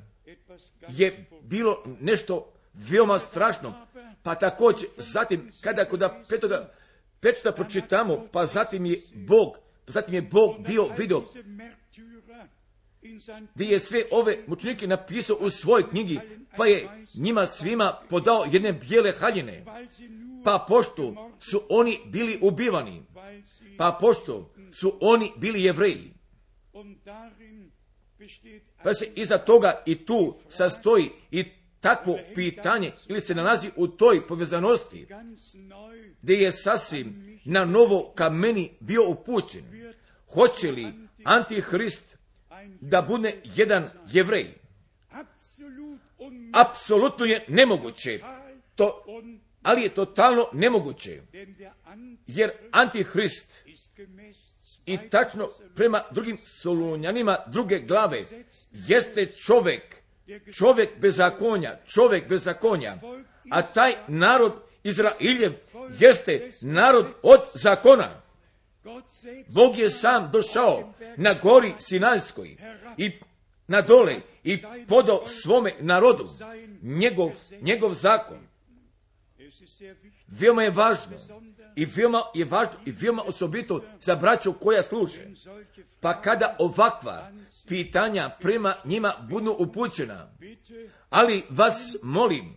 je 0.87 1.25
bilo 1.41 1.83
nešto 1.99 2.53
veoma 2.73 3.19
strašno. 3.19 3.87
Pa 4.23 4.35
također, 4.35 4.89
zatim, 4.97 5.51
kada 5.61 5.85
kod 5.85 6.03
petoga 6.29 6.73
pečeta 7.19 7.51
pročitamo, 7.51 8.27
pa 8.31 8.45
zatim 8.45 8.85
je 8.85 9.01
Bog, 9.13 9.57
zatim 9.87 10.13
je 10.13 10.21
Bog 10.21 10.55
bio 10.67 10.89
video 10.97 11.25
gdje 13.55 13.65
je 13.65 13.79
sve 13.79 14.03
ove 14.11 14.37
mučenike 14.47 14.87
napisao 14.87 15.35
u 15.35 15.49
svojoj 15.49 15.89
knjigi, 15.89 16.19
pa 16.57 16.65
je 16.65 17.05
njima 17.15 17.45
svima 17.45 17.99
podao 18.09 18.45
jedne 18.51 18.73
bijele 18.73 19.11
haljine. 19.11 19.65
Pa 20.43 20.65
pošto 20.67 21.31
su 21.39 21.61
oni 21.69 21.99
bili 22.05 22.39
ubivani, 22.41 23.03
pa 23.77 23.97
pošto 24.01 24.53
su 24.71 24.97
oni 25.01 25.31
bili 25.37 25.63
jevreji, 25.63 26.13
pa 28.83 28.93
se 28.93 29.11
iza 29.15 29.37
toga 29.37 29.83
i 29.85 30.05
tu 30.05 30.39
sastoji 30.49 31.09
i 31.31 31.43
takvo 31.79 32.17
pitanje 32.35 32.91
ili 33.07 33.21
se 33.21 33.35
nalazi 33.35 33.71
u 33.75 33.87
toj 33.87 34.27
povezanosti 34.27 35.07
gdje 36.21 36.35
je 36.35 36.51
sasvim 36.51 37.39
na 37.45 37.65
novo 37.65 38.13
ka 38.15 38.29
meni 38.29 38.71
bio 38.79 39.09
upućen. 39.09 39.93
Hoće 40.33 40.71
li 40.71 40.87
Antihrist 41.23 42.18
da 42.81 43.01
bude 43.01 43.41
jedan 43.43 43.89
jevrej? 44.11 44.53
Apsolutno 46.53 47.25
je 47.25 47.45
nemoguće. 47.47 48.19
To, 48.75 49.05
ali 49.63 49.81
je 49.81 49.89
totalno 49.89 50.49
nemoguće. 50.53 51.21
Jer 52.27 52.51
Antihrist 52.71 53.53
i 54.85 54.97
tačno 55.09 55.49
prema 55.75 56.01
drugim 56.11 56.37
solunjanima 56.45 57.37
druge 57.47 57.79
glave 57.79 58.23
jeste 58.71 59.25
čovjek, 59.25 59.95
čovjek 60.53 60.89
bez 60.99 61.15
zakonja, 61.15 61.77
čovjek 61.87 62.29
bez 62.29 62.43
zakonja, 62.43 62.95
a 63.51 63.61
taj 63.61 63.93
narod 64.07 64.53
Izrailjev 64.83 65.53
jeste 65.99 66.51
narod 66.61 67.05
od 67.21 67.41
zakona. 67.53 68.21
Bog 69.47 69.77
je 69.77 69.89
sam 69.89 70.29
došao 70.31 70.93
na 71.17 71.35
gori 71.43 71.73
Sinajskoj 71.79 72.57
i 72.97 73.11
na 73.67 73.81
dole 73.81 74.15
i 74.43 74.57
podao 74.87 75.27
svome 75.27 75.73
narodu 75.79 76.29
njegov, 76.81 77.31
njegov 77.61 77.93
zakon. 77.93 78.37
Veoma 80.27 80.63
je 80.63 80.69
važno 80.69 81.17
i 81.75 81.85
veoma 81.85 82.21
je 82.33 82.45
važno 82.45 82.73
i 82.85 82.91
veoma 82.91 83.23
osobito 83.23 83.83
za 84.01 84.15
braću 84.15 84.53
koja 84.53 84.83
služe. 84.83 85.27
Pa 85.99 86.21
kada 86.21 86.55
ovakva 86.59 87.31
pitanja 87.67 88.29
prema 88.39 88.75
njima 88.85 89.13
budu 89.29 89.55
upućena, 89.59 90.31
ali 91.09 91.43
vas 91.49 91.95
molim, 92.03 92.55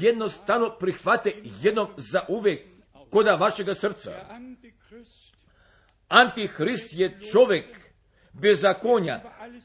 jednostavno 0.00 0.70
prihvate 0.70 1.32
jednom 1.62 1.88
za 1.96 2.20
uvek 2.28 2.60
koda 3.10 3.34
vašega 3.34 3.74
srca. 3.74 4.10
Antihrist 6.08 6.92
je 6.92 7.18
čovjek 7.32 7.66
bezakonja 8.32 9.20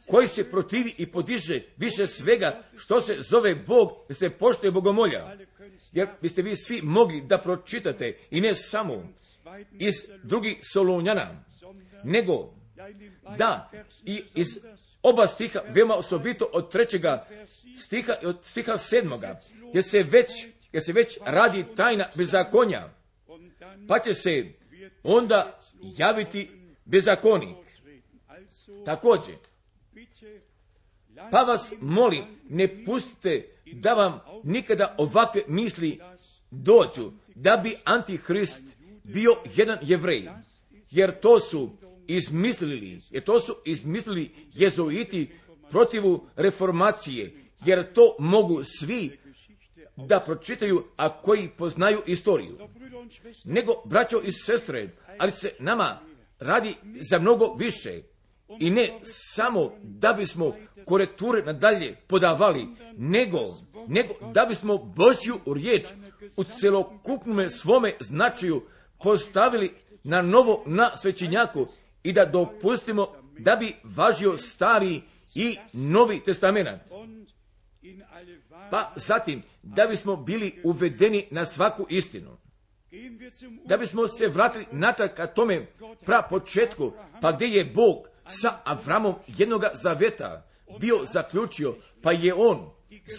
koji 0.07 0.27
se 0.27 0.51
protivi 0.51 0.95
i 0.97 1.11
podiže 1.11 1.61
više 1.77 2.07
svega 2.07 2.61
što 2.77 3.01
se 3.01 3.17
zove 3.19 3.55
Bog 3.55 3.89
da 4.09 4.15
se 4.15 4.29
poštuje 4.29 4.71
bogomolja. 4.71 5.37
Jer 5.91 6.07
biste 6.21 6.41
vi 6.41 6.55
svi 6.55 6.81
mogli 6.83 7.21
da 7.21 7.37
pročitate 7.37 8.17
i 8.31 8.41
ne 8.41 8.55
samo 8.55 9.13
iz 9.71 9.95
drugih 10.23 10.57
Solunjana, 10.61 11.43
nego 12.03 12.53
da 13.37 13.71
i 14.05 14.23
iz 14.35 14.59
oba 15.03 15.27
stiha, 15.27 15.59
veoma 15.67 15.95
osobito 15.95 16.49
od 16.53 16.71
trećega 16.71 17.25
stiha 17.77 18.13
i 18.23 18.25
od 18.25 18.37
stiha 18.41 18.77
sedmoga, 18.77 19.39
jer 19.73 19.83
se 19.83 20.03
već, 20.03 20.31
jer 20.71 20.83
se 20.83 20.93
već 20.93 21.17
radi 21.25 21.65
tajna 21.75 22.05
bezakonja, 22.15 22.89
pa 23.87 23.99
će 23.99 24.13
se 24.13 24.45
onda 25.03 25.59
javiti 25.81 26.49
bezakonik. 26.85 27.57
Također, 28.85 29.35
pa 31.31 31.41
vas 31.43 31.73
molim, 31.81 32.23
ne 32.49 32.85
pustite 32.85 33.47
da 33.73 33.93
vam 33.93 34.19
nikada 34.43 34.95
ovakve 34.97 35.41
misli 35.47 35.99
dođu, 36.51 37.11
da 37.35 37.57
bi 37.57 37.75
Antihrist 37.83 38.61
bio 39.03 39.35
jedan 39.55 39.77
jevrej, 39.81 40.29
jer 40.91 41.19
to 41.19 41.39
su 41.39 41.69
izmislili, 42.07 43.01
jer 43.09 43.23
to 43.23 43.39
su 43.39 43.55
izmislili 43.65 44.31
jezuiti 44.53 45.29
protivu 45.69 46.27
reformacije, 46.35 47.33
jer 47.65 47.93
to 47.93 48.15
mogu 48.19 48.63
svi 48.63 49.17
da 50.07 50.19
pročitaju, 50.19 50.83
a 50.97 51.21
koji 51.21 51.49
poznaju 51.57 52.01
istoriju. 52.05 52.57
Nego, 53.45 53.73
braćo 53.85 54.21
i 54.23 54.31
sestre, 54.31 54.89
ali 55.17 55.31
se 55.31 55.53
nama 55.59 55.99
radi 56.39 56.75
za 57.09 57.19
mnogo 57.19 57.53
više. 57.53 58.01
I 58.59 58.69
ne 58.69 58.99
samo 59.03 59.71
da 59.83 60.13
bismo 60.13 60.55
korekture 60.85 61.43
nadalje 61.43 61.95
podavali, 62.07 62.67
nego, 62.97 63.39
nego 63.87 64.13
da 64.33 64.45
bismo 64.45 64.77
Božju 64.77 65.39
riječ 65.55 65.87
u 66.37 66.43
celokupnome 66.43 67.49
svome 67.49 67.93
značaju 67.99 68.61
postavili 69.03 69.73
na 70.03 70.21
novo 70.21 70.63
na 70.65 70.95
svećinjaku 70.95 71.67
i 72.03 72.13
da 72.13 72.25
dopustimo 72.25 73.07
da 73.39 73.55
bi 73.55 73.75
važio 73.83 74.37
stari 74.37 75.01
i 75.35 75.57
novi 75.73 76.23
testamenat. 76.23 76.81
Pa 78.69 78.93
zatim, 78.95 79.43
da 79.63 79.87
bismo 79.87 80.15
bili 80.15 80.61
uvedeni 80.63 81.27
na 81.31 81.45
svaku 81.45 81.85
istinu. 81.89 82.37
da 83.65 83.77
bismo 83.77 84.07
se 84.07 84.27
vratili 84.27 84.65
natrag 84.71 85.09
ka 85.15 85.27
tome 85.27 85.65
pra 86.05 86.21
početku, 86.21 86.91
pa 87.21 87.31
gdje 87.31 87.45
je 87.47 87.65
Bog 87.65 88.07
sa 88.27 88.59
Avramom 88.63 89.15
jednoga 89.27 89.71
zaveta 89.73 90.45
bio 90.79 91.05
zaključio, 91.13 91.75
pa 92.01 92.11
je 92.11 92.33
on 92.33 92.69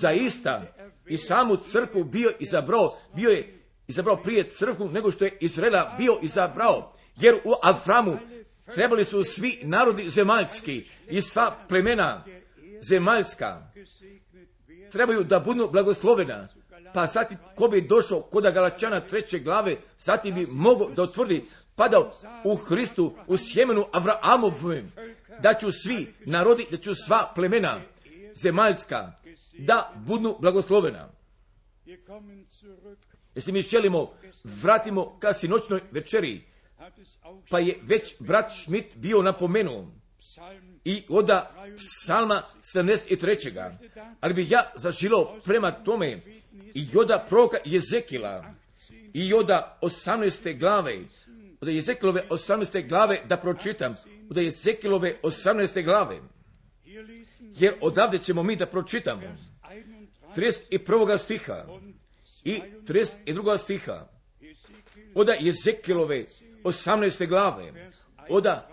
zaista 0.01 0.63
i 1.07 1.17
samu 1.17 1.57
crkvu 1.57 2.05
bio 2.05 2.33
izabrao, 2.39 2.97
bio 3.17 3.31
je 3.31 3.59
izabrao 3.89 4.17
prije 4.17 4.45
crkvu 4.45 4.89
nego 4.89 5.11
što 5.11 5.25
je 5.25 5.37
Izraela 5.41 5.95
bio 5.99 6.19
izabrao, 6.23 6.93
jer 7.17 7.35
u 7.35 7.53
Avramu 7.63 8.19
trebali 8.75 9.05
su 9.05 9.23
svi 9.25 9.61
narodi 9.63 10.09
zemaljski 10.09 10.85
i 11.09 11.21
sva 11.21 11.57
plemena 11.69 12.25
zemaljska. 12.81 13.73
Trebaju 14.93 15.25
da 15.25 15.41
budu 15.41 15.69
blagoslovena. 15.73 16.49
Pa 16.95 17.07
zatim, 17.07 17.39
ko 17.55 17.69
bi 17.69 17.81
došao 17.81 18.21
kod 18.21 18.45
Galačana 18.55 19.01
treće 19.01 19.39
glave, 19.39 19.77
zatim 19.99 20.35
bi 20.35 20.47
mogao 20.51 20.91
da 20.91 21.03
otvrdi, 21.03 21.45
padao 21.77 22.11
u 22.45 22.57
Hristu, 22.57 23.15
u 23.27 23.37
sjemenu 23.37 23.87
Avrahamovem, 23.93 24.93
da 25.41 25.55
ću 25.55 25.73
svi 25.73 26.15
narodi, 26.27 26.67
da 26.71 26.77
ću 26.77 26.95
sva 26.95 27.33
plemena 27.35 27.81
zemaljska, 28.43 29.13
da 29.59 29.93
budu 29.97 30.37
blagoslovena. 30.41 31.09
Jesi 33.35 33.53
mi 33.53 33.63
želimo, 33.63 34.11
vratimo 34.45 35.19
ka 35.19 35.33
sinoćnoj 35.33 35.81
večeri, 35.91 36.45
pa 37.51 37.59
je 37.59 37.79
već 37.83 38.15
brat 38.19 38.53
Schmidt 38.53 38.97
bio 38.97 39.23
napomenuo, 39.23 39.87
i 40.85 41.05
oda 41.09 41.55
psalma 41.77 42.43
73. 42.61 43.71
Ali 44.21 44.35
bi 44.35 44.47
ja 44.51 44.71
zažilo 44.77 45.39
prema 45.45 45.71
tome 45.71 46.19
i 46.75 46.87
oda 46.97 47.27
proroka 47.29 47.57
Jezekila 47.65 48.45
i 49.15 49.35
oda 49.35 49.79
18. 49.83 50.59
glave, 50.59 50.99
od 51.61 51.69
Jezekilove 51.69 52.27
18. 52.31 52.89
glave 52.89 53.21
da 53.29 53.37
pročitam, 53.37 53.97
od 54.31 54.37
Jezekilove 54.37 55.17
18. 55.23 55.85
glave, 55.85 56.19
jer 57.41 57.75
odavde 57.81 58.19
ćemo 58.19 58.43
mi 58.43 58.57
da 58.57 58.67
pročitamo 58.67 59.23
31 60.37 60.63
31. 60.71 61.19
stiha 61.19 61.65
i 62.45 62.61
32. 62.87 63.59
stiha, 63.59 64.09
oda 65.15 65.33
Jezekilove 65.41 66.27
18. 66.65 67.27
glave, 67.27 67.91
oda 68.29 68.69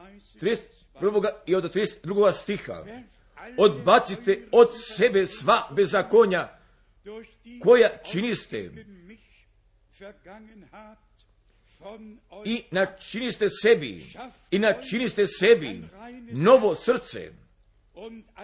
31. 1.02 1.30
i 1.46 1.56
oda 1.56 1.70
32. 1.70 2.34
stiha, 2.34 2.86
odbacite 3.58 4.48
od 4.52 4.70
sebe 4.74 5.26
sva 5.26 5.70
bezakonja 5.72 6.48
koja 7.64 7.90
činiste. 8.12 8.72
I 12.46 12.64
načiniste 12.72 13.50
sebi. 13.50 14.06
i 14.52 14.60
načiniste 14.60 15.28
sebi. 15.28 15.84
novo 16.32 16.76
srce. 16.76 17.32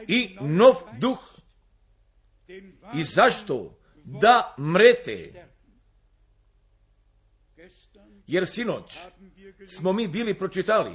i 0.07 0.37
nov 0.41 0.75
duh. 0.99 1.19
i 2.95 3.03
zašto? 3.03 3.77
da 4.05 4.55
mrete. 4.59 5.45
jer 8.27 8.47
sinoć 8.47 8.97
smo 9.67 9.93
mi 9.93 10.08
bili 10.08 10.34
pročitali 10.34 10.91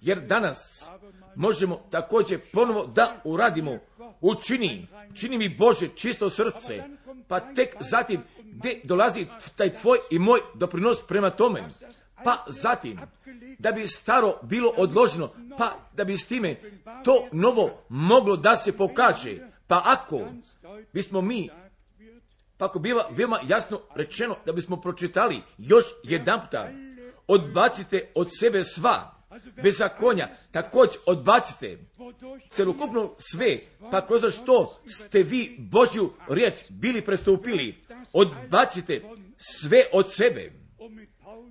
jer 0.00 0.20
danas 0.20 0.84
možemo 1.34 1.76
također 1.90 2.40
ponovo 2.52 2.86
da 2.86 3.20
uradimo 3.24 3.78
učini, 4.20 4.86
čini 5.14 5.38
mi 5.38 5.48
Bože 5.48 5.88
čisto 5.94 6.30
srce, 6.30 6.82
pa 7.28 7.40
tek 7.40 7.74
zatim 7.80 8.20
gdje 8.42 8.80
dolazi 8.84 9.26
taj 9.56 9.74
tvoj 9.74 9.98
i 10.10 10.18
moj 10.18 10.40
doprinos 10.54 10.98
prema 11.08 11.30
tome, 11.30 11.68
pa 12.24 12.44
zatim 12.48 13.00
da 13.58 13.72
bi 13.72 13.86
staro 13.86 14.38
bilo 14.42 14.72
odloženo, 14.76 15.28
pa 15.58 15.76
da 15.96 16.04
bi 16.04 16.16
s 16.16 16.26
time 16.26 16.56
to 17.04 17.28
novo 17.32 17.82
moglo 17.88 18.36
da 18.36 18.56
se 18.56 18.76
pokaže, 18.76 19.38
pa 19.66 19.82
ako 19.84 20.26
bismo 20.92 21.20
mi 21.20 21.48
pa 22.60 22.66
ako 22.66 22.78
biva 22.78 23.08
veoma 23.10 23.40
jasno 23.48 23.80
rečeno 23.94 24.36
da 24.46 24.52
bismo 24.52 24.76
pročitali 24.76 25.40
još 25.58 25.84
jedan 26.04 26.40
puta, 26.40 26.68
odbacite 27.30 28.12
od 28.14 28.28
sebe 28.38 28.64
sva, 28.64 29.20
bezakonja, 29.62 30.28
također 30.50 31.00
odbacite 31.06 31.78
celokupno 32.50 33.14
sve, 33.18 33.58
pa 33.90 34.06
kroz 34.06 34.22
što 34.34 34.80
ste 34.86 35.22
vi 35.22 35.56
Božju 35.58 36.12
riječ 36.28 36.60
bili 36.68 37.02
prestupili, 37.02 37.74
odbacite 38.12 39.02
sve 39.36 39.84
od 39.92 40.12
sebe. 40.12 40.52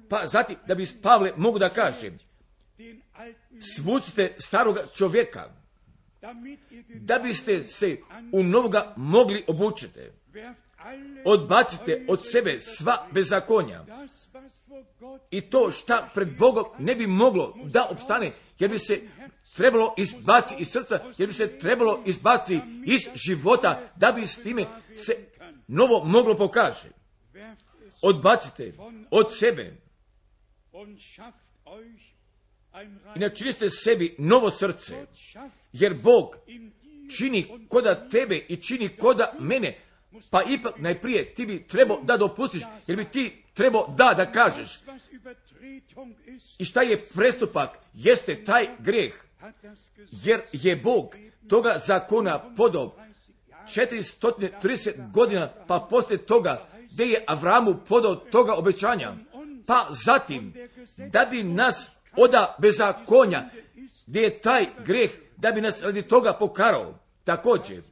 Pa 0.09 0.27
zatim, 0.27 0.55
da 0.67 0.75
bi 0.75 0.85
s 0.85 1.01
Pavle 1.01 1.31
mogu 1.37 1.59
da 1.59 1.69
kažem, 1.69 2.17
svucite 3.75 4.35
staroga 4.37 4.83
čovjeka, 4.95 5.49
da 6.95 7.19
biste 7.19 7.63
se 7.63 7.97
u 8.31 8.43
novoga 8.43 8.93
mogli 8.97 9.43
obučiti. 9.47 9.99
Odbacite 11.25 12.05
od 12.07 12.19
sebe 12.31 12.59
sva 12.59 13.07
bezakonja. 13.11 13.85
I 15.32 15.41
to 15.41 15.72
šta 15.72 16.10
pred 16.13 16.38
Bogom 16.38 16.65
ne 16.80 16.95
bi 16.95 17.08
moglo 17.08 17.56
da 17.63 17.88
opstane, 17.91 18.32
jer 18.60 18.69
bi 18.69 18.80
se 18.80 19.02
trebalo 19.56 19.93
izbaci 19.98 20.56
iz 20.60 20.67
srca, 20.67 21.00
jer 21.17 21.28
bi 21.28 21.34
se 21.34 21.60
trebalo 21.60 22.04
izbaci 22.06 22.60
iz 22.86 23.02
života, 23.15 23.91
da 23.95 24.12
bi 24.12 24.28
s 24.28 24.43
time 24.43 24.65
se 24.95 25.13
novo 25.67 26.06
moglo 26.06 26.38
pokaže. 26.38 26.89
Odbacite 28.02 28.74
od 29.12 29.38
sebe 29.38 29.78
i 30.74 30.78
rein 32.74 33.00
načiniste 33.15 33.69
sebi 33.69 34.15
novo 34.17 34.52
srce, 34.52 35.06
jer 35.74 35.93
Bog 36.04 36.36
čini 37.17 37.48
koda 37.69 38.10
tebe 38.10 38.36
i 38.48 38.56
čini 38.56 38.89
koda 38.89 39.34
mene, 39.39 39.78
pa 40.32 40.43
ipak 40.43 40.80
najprije 40.80 41.34
ti 41.34 41.45
bi 41.45 41.67
trebao 41.67 42.02
da 42.04 42.17
dopustiš, 42.17 42.62
jer 42.88 42.98
bi 42.98 43.06
ti 43.06 43.43
trebao 43.60 43.93
da 43.98 44.13
da 44.17 44.32
kažeš. 44.32 44.80
I 46.58 46.65
šta 46.65 46.82
je 46.82 47.02
prestupak? 47.15 47.69
Jeste 47.93 48.43
taj 48.43 48.67
Gesetz 48.80 49.30
jer 50.12 50.41
je 50.52 50.76
Bog 50.76 51.15
toga 51.50 51.76
zakona 51.86 52.56
podao 52.56 52.95
430 53.67 55.12
godina, 55.12 55.50
pa 55.67 55.88
poslije 55.89 56.26
toga 56.26 56.67
gdje 56.91 57.06
je 57.06 57.24
Avramu 57.28 57.78
podao 57.88 58.15
toga 58.15 58.54
obećanja, 58.54 59.13
pa 59.65 59.88
zatim 59.89 60.54
da 60.98 61.28
bi 61.32 61.43
nas 61.43 61.89
oda 62.17 62.56
bezakonja, 62.60 63.50
gdje 64.08 64.22
je 64.22 64.41
taj 64.41 64.65
greh, 64.86 65.12
da 65.38 65.52
bi 65.52 65.62
nas 65.62 65.82
radi 65.82 66.02
toga 66.02 66.34
pokarao. 66.34 67.00
Također, 67.24 67.84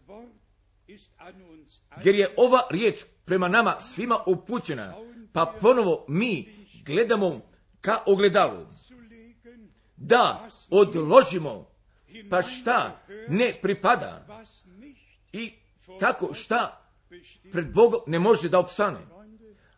jer 2.03 2.15
je 2.15 2.33
ova 2.37 2.61
riječ 2.69 3.05
prema 3.25 3.47
nama 3.47 3.81
svima 3.81 4.19
upućena, 4.25 4.93
pa 5.37 5.45
ponovo 5.61 6.05
mi 6.07 6.49
gledamo 6.85 7.41
ka 7.81 8.03
ogledalu, 8.05 8.65
da 9.97 10.49
odložimo, 10.69 11.69
pa 12.29 12.41
šta? 12.41 12.99
Ne 13.29 13.53
pripada. 13.61 14.25
I 15.33 15.53
tako 15.99 16.33
šta? 16.33 16.81
Pred 17.51 17.73
Bogom 17.73 17.99
ne 18.07 18.19
može 18.19 18.49
da 18.49 18.59
opstane. 18.59 18.99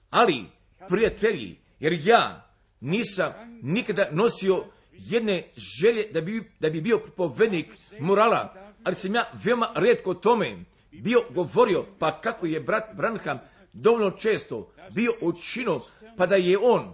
Ali, 0.10 0.46
prijatelji, 0.88 1.60
jer 1.80 2.00
ja 2.04 2.52
nisam 2.80 3.34
nikada 3.62 4.10
nosio 4.12 4.66
jedne 4.92 5.52
želje 5.82 6.08
da 6.14 6.22
bi, 6.22 6.52
da 6.60 6.70
bi 6.70 6.82
bio 6.82 7.00
propovednik 7.00 7.78
morala, 8.00 8.54
ali 8.84 8.96
sam 8.96 9.16
ja 9.16 9.32
veoma 9.44 9.70
redko 9.76 10.14
tome 10.14 10.66
bio 10.92 11.22
govorio, 11.30 11.86
pa 12.00 12.22
kako 12.22 12.46
je 12.46 12.60
brat 12.60 12.96
Branham 12.96 13.40
dovoljno 13.74 14.12
često 14.12 14.72
bio 14.92 15.14
učinio, 15.22 15.82
pa 16.18 16.26
da 16.26 16.36
je 16.36 16.58
on 16.58 16.94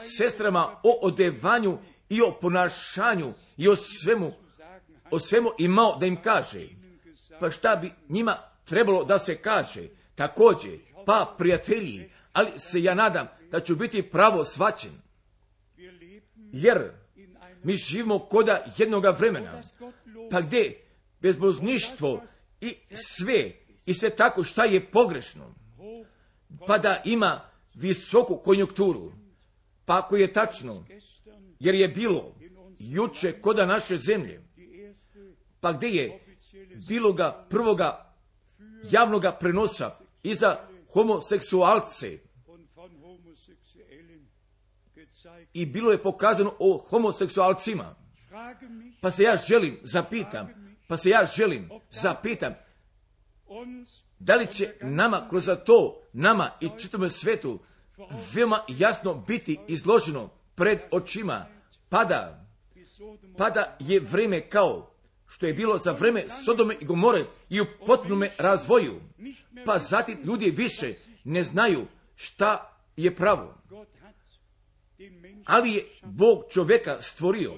sestrama 0.00 0.80
o 0.82 0.98
odevanju 1.02 1.78
i 2.08 2.22
o 2.22 2.38
ponašanju 2.40 3.32
i 3.56 3.68
o 3.68 3.76
svemu, 3.76 4.32
o 5.10 5.18
svemu 5.18 5.50
imao 5.58 5.96
da 5.98 6.06
im 6.06 6.22
kaže. 6.22 6.68
Pa 7.40 7.50
šta 7.50 7.76
bi 7.76 7.90
njima 8.08 8.36
trebalo 8.64 9.04
da 9.04 9.18
se 9.18 9.36
kaže? 9.36 9.88
Također, 10.14 10.78
pa 11.06 11.34
prijatelji, 11.38 12.10
ali 12.32 12.50
se 12.56 12.82
ja 12.82 12.94
nadam 12.94 13.28
da 13.50 13.60
ću 13.60 13.76
biti 13.76 14.02
pravo 14.02 14.44
svaćen. 14.44 14.92
Jer 16.52 16.90
mi 17.62 17.76
živimo 17.76 18.18
koda 18.18 18.64
jednoga 18.76 19.10
vremena, 19.10 19.62
pa 20.30 20.40
gdje 20.40 20.84
bezbozništvo 21.20 22.22
i 22.60 22.76
sve, 22.94 23.52
i 23.86 23.94
sve 23.94 24.10
tako 24.10 24.44
šta 24.44 24.64
je 24.64 24.90
pogrešno, 24.90 25.54
pa 26.66 26.78
da 26.78 27.02
ima 27.04 27.40
visoku 27.74 28.36
konjunkturu. 28.36 29.12
Pa 29.84 29.98
ako 29.98 30.16
je 30.16 30.32
tačno, 30.32 30.84
jer 31.60 31.74
je 31.74 31.88
bilo 31.88 32.34
juče 32.78 33.40
koda 33.40 33.66
naše 33.66 33.96
zemlje, 33.96 34.42
pa 35.60 35.72
gdje 35.72 35.88
je 35.88 36.20
bilo 36.88 37.12
ga 37.12 37.46
prvoga 37.50 38.14
javnoga 38.90 39.32
prenosa 39.32 39.94
i 40.22 40.34
za 40.34 40.56
homoseksualce 40.92 42.18
i 45.54 45.66
bilo 45.66 45.92
je 45.92 46.02
pokazano 46.02 46.54
o 46.58 46.78
homoseksualcima. 46.78 47.94
Pa 49.00 49.10
se 49.10 49.22
ja 49.22 49.36
želim, 49.36 49.78
zapitam, 49.82 50.48
pa 50.88 50.96
se 50.96 51.10
ja 51.10 51.24
želim, 51.36 51.70
zapitam, 51.90 52.54
da 54.24 54.36
li 54.36 54.46
će 54.46 54.74
nama 54.80 55.26
kroz 55.30 55.48
to, 55.66 56.02
nama 56.12 56.50
i 56.60 56.70
čitavom 56.78 57.10
svetu, 57.10 57.58
veoma 58.34 58.64
jasno 58.68 59.14
biti 59.14 59.58
izloženo 59.68 60.30
pred 60.54 60.78
očima, 60.90 61.46
pada, 61.88 62.46
pada 63.36 63.76
je 63.80 64.00
vreme 64.00 64.40
kao 64.40 64.90
što 65.26 65.46
je 65.46 65.54
bilo 65.54 65.78
za 65.78 65.92
vreme 65.92 66.24
Sodome 66.44 66.76
i 66.80 66.84
Gomore 66.84 67.24
i 67.50 67.60
u 67.60 67.64
potpunome 67.86 68.30
razvoju. 68.38 69.00
Pa 69.66 69.78
zatim 69.78 70.18
ljudi 70.24 70.50
više 70.50 70.94
ne 71.24 71.42
znaju 71.42 71.86
šta 72.14 72.78
je 72.96 73.16
pravo. 73.16 73.54
Ali 75.44 75.72
je 75.72 75.86
Bog 76.02 76.44
čovjeka 76.50 77.00
stvorio. 77.00 77.54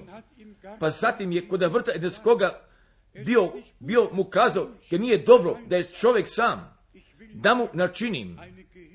Pa 0.79 0.89
zatim 0.89 1.31
je 1.31 1.47
kod 1.47 1.61
vrta 1.61 1.91
Edenskoga 1.95 2.64
bio, 3.25 3.51
bio 3.79 4.09
mu 4.11 4.23
kazao 4.23 4.67
da 4.91 4.97
nije 4.97 5.17
dobro 5.17 5.57
da 5.67 5.77
je 5.77 5.91
čovjek 5.91 6.25
sam, 6.29 6.77
da 7.33 7.55
mu 7.55 7.67
načinim 7.73 8.39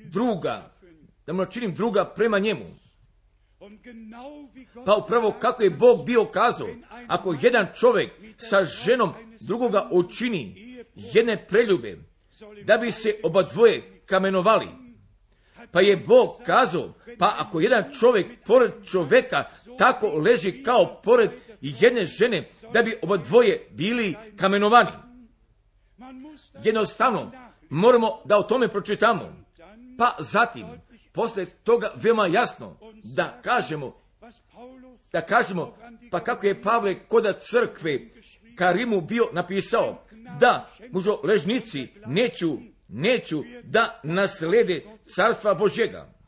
druga, 0.05 0.73
da 1.27 1.33
mu 1.33 1.39
načinim 1.39 1.75
druga 1.75 2.05
prema 2.05 2.39
njemu. 2.39 2.64
Pa 4.87 4.97
upravo 4.97 5.37
kako 5.41 5.62
je 5.62 5.71
Bog 5.71 6.07
bio 6.07 6.25
kazao, 6.25 6.68
ako 7.09 7.35
jedan 7.41 7.66
čovjek 7.75 8.11
sa 8.37 8.64
ženom 8.64 9.12
drugoga 9.41 9.89
učini 9.93 10.55
jedne 10.95 11.47
preljube, 11.49 11.99
da 12.64 12.77
bi 12.77 12.91
se 12.91 13.14
oba 13.23 13.43
dvoje 13.43 14.03
kamenovali, 14.07 14.66
pa 15.71 15.81
je 15.81 15.97
Bog 15.97 16.31
kazao, 16.47 16.93
pa 17.18 17.35
ako 17.39 17.61
jedan 17.61 17.85
čovjek 18.01 18.27
pored 18.47 18.71
čovjeka 18.91 19.45
tako 19.79 20.09
leži 20.09 20.62
kao 20.62 21.01
pored 21.05 21.31
jedne 21.61 22.07
žene, 22.07 22.49
da 22.73 22.83
bi 22.83 22.99
oba 23.03 23.17
dvoje 23.17 23.69
bili 23.71 24.17
kamenovani. 24.37 24.91
Jednostavno, 26.65 27.33
moramo 27.71 28.23
da 28.25 28.39
o 28.39 28.43
tome 28.43 28.69
pročitamo. 28.69 29.33
Pa 29.99 30.17
zatim, 30.19 30.67
posle 31.13 31.47
toga 31.47 31.93
veoma 31.97 32.27
jasno 32.27 32.77
da 33.05 33.41
kažemo, 33.43 34.01
da 35.13 35.21
kažemo, 35.21 35.77
pa 36.11 36.21
kako 36.21 36.47
je 36.47 36.63
Pavle 36.63 36.95
koda 37.09 37.33
crkve 37.33 38.01
Karimu 38.57 39.01
bio 39.01 39.29
napisao, 39.33 40.05
da 40.41 40.69
mužo 40.93 41.21
ležnici 41.25 41.89
neću, 42.07 42.59
neću 42.89 43.43
da 43.63 44.01
naslede 44.03 44.85
carstva 45.15 45.55
Božjega. 45.55 46.20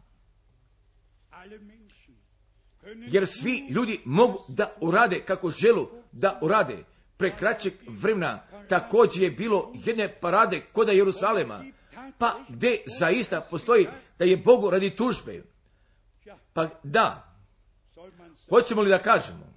Jer 2.97 3.27
svi 3.27 3.67
ljudi 3.71 4.01
mogu 4.05 4.45
da 4.49 4.75
urade 4.81 5.21
kako 5.21 5.51
želu 5.51 5.89
da 6.13 6.39
urade. 6.43 6.85
Prekraćeg 7.17 7.73
vremena 7.87 8.43
također 8.69 9.23
je 9.23 9.31
bilo 9.31 9.73
jedne 9.75 10.21
parade 10.21 10.61
koda 10.73 10.93
Jerusalema, 10.93 11.65
pa 12.19 12.39
gdje 12.49 12.83
zaista 12.99 13.41
postoji 13.41 13.87
da 14.19 14.25
je 14.25 14.37
Bogu 14.37 14.71
radi 14.71 14.91
tužbe. 14.91 15.43
Pa 16.53 16.69
da, 16.83 17.35
hoćemo 18.49 18.83
li 18.83 18.91
da 18.91 18.99
kažemo, 18.99 19.53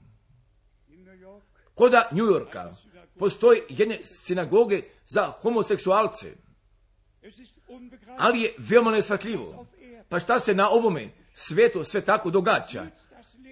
koda 1.75 2.09
New 2.11 2.25
Yorka 2.25 2.75
postoji 3.19 3.61
jedne 3.69 3.99
sinagoge 4.03 4.81
za 5.05 5.33
homoseksualce, 5.41 6.33
ali 8.17 8.41
je 8.41 8.53
veoma 8.57 8.91
nesvatljivo. 8.91 9.67
Pa 10.09 10.19
šta 10.19 10.39
se 10.39 10.53
na 10.53 10.69
ovome 10.69 11.09
svetu 11.33 11.83
sve 11.83 12.01
tako 12.01 12.29
događa? 12.29 12.86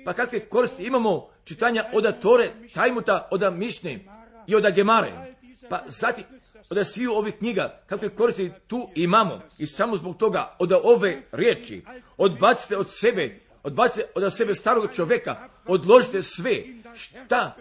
Pa 0.05 0.13
kakve 0.13 0.39
koristi 0.39 0.83
imamo 0.83 1.29
čitanja 1.43 1.83
od 1.93 2.19
Tore, 2.21 2.49
Tajmuta, 2.73 3.27
od 3.31 3.53
Mišne 3.53 3.99
i 4.47 4.55
od 4.55 4.73
Gemare? 4.75 5.35
Pa 5.69 5.83
zatim 5.87 6.23
od 6.69 6.87
sviju 6.87 7.13
ovih 7.13 7.35
knjiga, 7.37 7.79
kakve 7.85 8.09
koristi 8.09 8.51
tu 8.67 8.89
imamo 8.95 9.41
i 9.57 9.65
samo 9.65 9.95
zbog 9.95 10.17
toga 10.17 10.55
od 10.59 10.71
ove 10.71 11.21
riječi 11.31 11.83
odbacite 12.17 12.77
od 12.77 12.87
sebe, 12.89 13.39
odbacite 13.63 14.05
od 14.15 14.33
sebe 14.33 14.55
starog 14.55 14.93
čovjeka, 14.93 15.49
odložite 15.65 16.23
sve 16.23 16.63
šta 16.93 17.55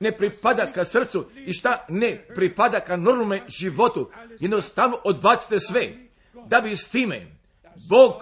ne 0.00 0.12
pripada 0.12 0.72
ka 0.72 0.84
srcu 0.84 1.24
i 1.46 1.52
šta 1.52 1.86
ne 1.88 2.26
pripada 2.34 2.80
ka 2.80 2.96
normalnom 2.96 3.38
životu. 3.48 4.10
Jednostavno 4.40 4.98
odbacite 5.04 5.60
sve 5.60 5.92
da 6.46 6.60
bi 6.60 6.76
s 6.76 6.88
time 6.88 7.26
Bog, 7.88 8.12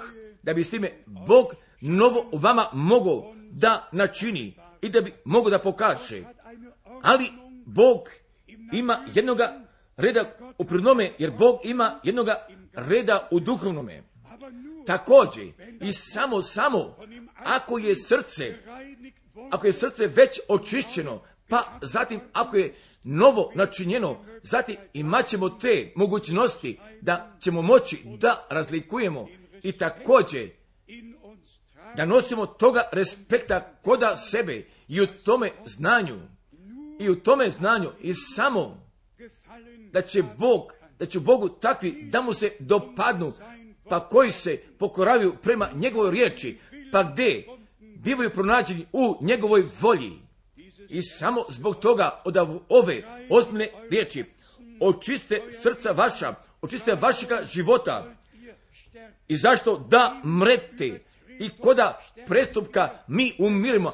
da 0.42 0.54
bi 0.54 0.64
s 0.64 0.70
time 0.70 0.90
Bog 1.06 1.46
novo 1.80 2.28
vama 2.32 2.66
mogao 2.72 3.34
da 3.50 3.88
načini 3.92 4.54
i 4.82 4.88
da 4.88 5.00
bi 5.00 5.12
mogao 5.24 5.50
da 5.50 5.58
pokaže. 5.58 6.24
Ali 7.02 7.32
Bog 7.66 8.08
ima 8.72 9.06
jednoga 9.14 9.60
reda 9.96 10.36
u 10.58 10.64
pridnome, 10.64 11.12
jer 11.18 11.30
Bog 11.30 11.60
ima 11.64 12.00
jednoga 12.02 12.46
reda 12.72 13.28
u 13.30 13.40
duhovnome. 13.40 14.02
Također, 14.86 15.46
i 15.80 15.92
samo, 15.92 16.42
samo, 16.42 16.96
ako 17.36 17.78
je 17.78 17.94
srce, 17.96 18.54
ako 19.50 19.66
je 19.66 19.72
srce 19.72 20.06
već 20.06 20.40
očišćeno, 20.48 21.22
pa 21.48 21.78
zatim 21.82 22.20
ako 22.32 22.56
je 22.56 22.74
novo 23.02 23.52
načinjeno, 23.54 24.24
zatim 24.42 24.76
imat 24.94 25.26
ćemo 25.26 25.48
te 25.48 25.92
mogućnosti 25.96 26.78
da 27.00 27.36
ćemo 27.40 27.62
moći 27.62 28.02
da 28.18 28.46
razlikujemo 28.50 29.28
i 29.62 29.72
također 29.72 30.50
da 31.96 32.06
nosimo 32.06 32.46
toga 32.46 32.82
respekta 32.92 33.72
koda 33.82 34.16
sebe 34.16 34.66
i 34.88 35.00
u 35.00 35.06
tome 35.06 35.50
znanju 35.64 36.20
i 37.00 37.10
u 37.10 37.16
tome 37.16 37.50
znanju 37.50 37.90
i 38.00 38.14
samo 38.14 38.90
da 39.92 40.02
će 40.02 40.22
Bog, 40.36 40.72
da 40.98 41.06
će 41.06 41.20
Bogu 41.20 41.48
takvi 41.48 42.08
da 42.12 42.20
mu 42.20 42.32
se 42.32 42.52
dopadnu, 42.58 43.32
pa 43.88 44.08
koji 44.08 44.30
se 44.30 44.56
pokoravaju 44.78 45.34
prema 45.42 45.70
njegovoj 45.74 46.10
riječi, 46.10 46.58
pa 46.92 47.02
gdje 47.02 47.46
bivaju 47.80 48.30
pronađeni 48.30 48.86
u 48.92 49.16
njegovoj 49.20 49.64
volji. 49.80 50.12
I 50.88 51.02
samo 51.02 51.44
zbog 51.48 51.76
toga 51.76 52.22
od 52.24 52.36
ove 52.68 53.02
ozbiljne 53.30 53.68
riječi 53.90 54.24
očiste 54.80 55.42
srca 55.62 55.92
vaša, 55.92 56.34
očiste 56.62 56.94
vašega 57.00 57.44
života. 57.44 58.14
I 59.28 59.36
zašto 59.36 59.86
da 59.90 60.20
mrete 60.40 61.00
i 61.40 61.48
koda 61.48 62.04
prestupka 62.26 62.88
mi 63.08 63.32
umirimo, 63.38 63.92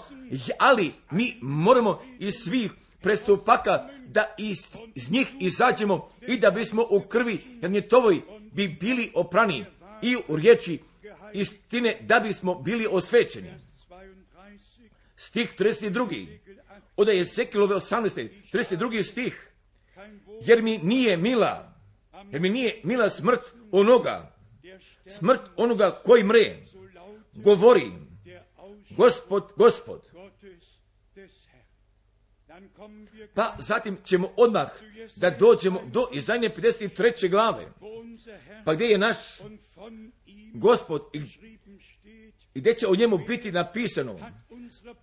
ali 0.58 0.92
mi 1.10 1.36
moramo 1.40 2.02
iz 2.18 2.34
svih 2.34 2.70
prestupaka 3.00 3.88
da 4.06 4.34
iz, 4.38 4.58
iz 4.94 5.10
njih 5.10 5.28
izađemo 5.40 6.10
i 6.28 6.38
da 6.38 6.50
bismo 6.50 6.86
u 6.90 7.00
krvi 7.00 7.38
tovoj 7.90 8.20
bi 8.52 8.68
bili 8.68 9.10
oprani 9.14 9.64
i 10.02 10.16
u 10.28 10.36
riječi 10.36 10.78
istine 11.32 11.98
da 12.00 12.20
bismo 12.20 12.54
bili 12.54 12.86
osvećeni. 12.90 13.50
Stih 15.16 15.54
32. 15.58 16.26
Oda 16.96 17.12
je 17.12 17.24
Sekilove 17.24 17.74
18. 17.74 18.28
32. 18.52 19.02
stih. 19.02 19.50
Jer 20.40 20.62
mi 20.62 20.78
nije 20.78 21.16
mila, 21.16 21.72
jer 22.30 22.40
mi 22.40 22.48
nije 22.48 22.80
mila 22.84 23.10
smrt 23.10 23.40
onoga, 23.72 24.36
smrt 25.06 25.40
onoga 25.56 25.90
koji 26.04 26.24
mre, 26.24 26.66
govori, 27.36 27.92
gospod, 28.90 29.52
gospod, 29.56 30.00
pa 33.34 33.56
zatim 33.58 33.98
ćemo 34.04 34.28
odmah 34.36 34.68
da 35.16 35.30
dođemo 35.30 35.80
do 35.92 36.08
izdanje 36.12 36.50
53. 36.50 37.30
glave. 37.30 37.72
Pa 38.64 38.74
gdje 38.74 38.84
je 38.84 38.98
naš 38.98 39.16
gospod 40.54 41.02
i, 41.12 41.18
i 42.54 42.60
gdje 42.60 42.74
će 42.74 42.86
o 42.86 42.96
njemu 42.96 43.18
biti 43.18 43.52
napisano? 43.52 44.18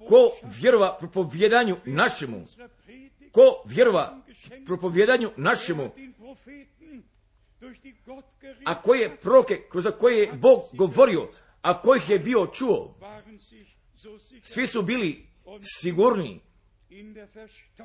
Ko 0.08 0.32
vjerova 0.44 0.98
propovjedanju 0.98 1.78
našemu, 1.86 2.46
ko 3.32 3.64
vjerova 3.66 4.22
propovjedanju 4.66 5.32
našemu, 5.38 5.92
a 8.66 8.82
koje 8.82 9.18
proke 9.18 9.62
kroz 9.72 9.88
koje 10.00 10.18
je 10.18 10.34
Bog 10.34 10.62
govorio, 10.74 11.30
a 11.64 11.82
kojih 11.82 12.10
je 12.10 12.20
bio 12.20 12.48
čuo, 12.54 12.96
svi 14.44 14.68
su 14.68 14.82
bili 14.82 15.28
sigurni 15.62 16.42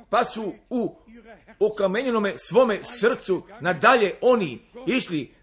pa 0.09 0.25
su 0.25 0.53
u 0.69 0.95
okamenjenome 1.59 2.33
svome 2.37 2.79
srcu 2.83 3.43
nadalje 3.61 4.15
oni 4.21 4.61
išli, 4.87 5.33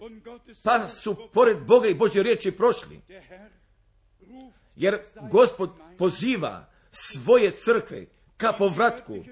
pa 0.65 0.89
su 0.89 1.17
pored 1.33 1.59
Boga 1.67 1.89
i 1.89 1.95
Božje 1.95 2.23
riječi 2.23 2.51
prošli. 2.51 3.01
Jer 4.77 4.99
Gospod 5.31 5.71
poziva 5.99 6.67
svoje 6.91 7.51
crkve 7.51 8.07
ka 8.37 8.53
povratku, 8.53 9.25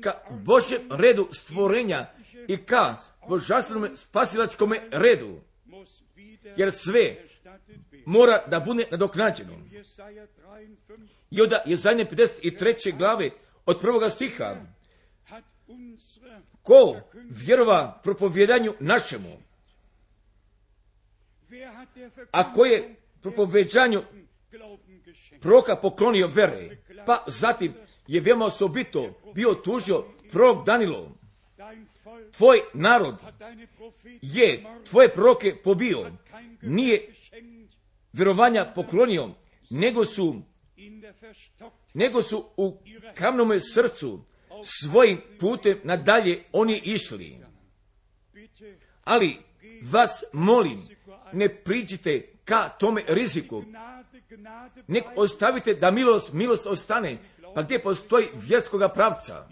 ka 0.00 0.12
Božjem 0.30 0.80
redu 0.90 1.28
stvorenja 1.32 2.06
i 2.48 2.56
ka 2.56 2.96
božanstvenom 3.28 3.96
spasilačkom 3.96 4.74
redu. 4.90 5.40
Jer 6.56 6.72
sve 6.72 7.29
mora 8.06 8.38
da 8.46 8.60
bude 8.60 8.86
nadoknađeno. 8.90 9.52
I 11.30 11.40
onda 11.42 11.62
je 11.66 11.76
zadnje 11.76 12.04
53. 12.04 12.98
glave 12.98 13.30
od 13.66 13.80
prvoga 13.80 14.08
stiha. 14.08 14.56
Ko 16.62 17.00
vjerova 17.30 18.00
propovjedanju 18.02 18.74
našemu, 18.80 19.36
a 22.30 22.52
ko 22.52 22.64
je 22.64 22.94
propovjedanju 23.22 24.02
proka 25.40 25.76
poklonio 25.76 26.26
vere, 26.26 26.76
pa 27.06 27.24
zatim 27.26 27.74
je 28.06 28.20
veoma 28.20 28.44
osobito 28.44 29.20
bio 29.34 29.54
tužio 29.54 30.04
prorok 30.30 30.66
Danilo. 30.66 31.12
Tvoj 32.36 32.60
narod 32.74 33.14
je 34.22 34.64
tvoje 34.90 35.08
proroke 35.08 35.56
pobio, 35.64 36.10
nije 36.62 37.12
vjerovanja 38.12 38.72
poklonio, 38.74 39.30
nego 39.70 40.04
su 40.04 40.42
nego 41.94 42.22
su 42.22 42.44
u 42.56 42.78
kamnome 43.14 43.60
srcu 43.60 44.24
svojim 44.64 45.20
putem 45.40 45.80
nadalje 45.84 46.44
oni 46.52 46.80
išli. 46.84 47.38
Ali 49.04 49.36
vas 49.82 50.24
molim, 50.32 50.82
ne 51.32 51.48
priđite 51.48 52.32
ka 52.44 52.68
tome 52.68 53.02
riziku. 53.08 53.64
Nek 54.86 55.04
ostavite 55.16 55.74
da 55.74 55.90
milost, 55.90 56.32
milost 56.32 56.66
ostane. 56.66 57.18
Pa 57.54 57.62
gdje 57.62 57.82
postoji 57.82 58.26
vjerskoga 58.34 58.88
pravca, 58.88 59.48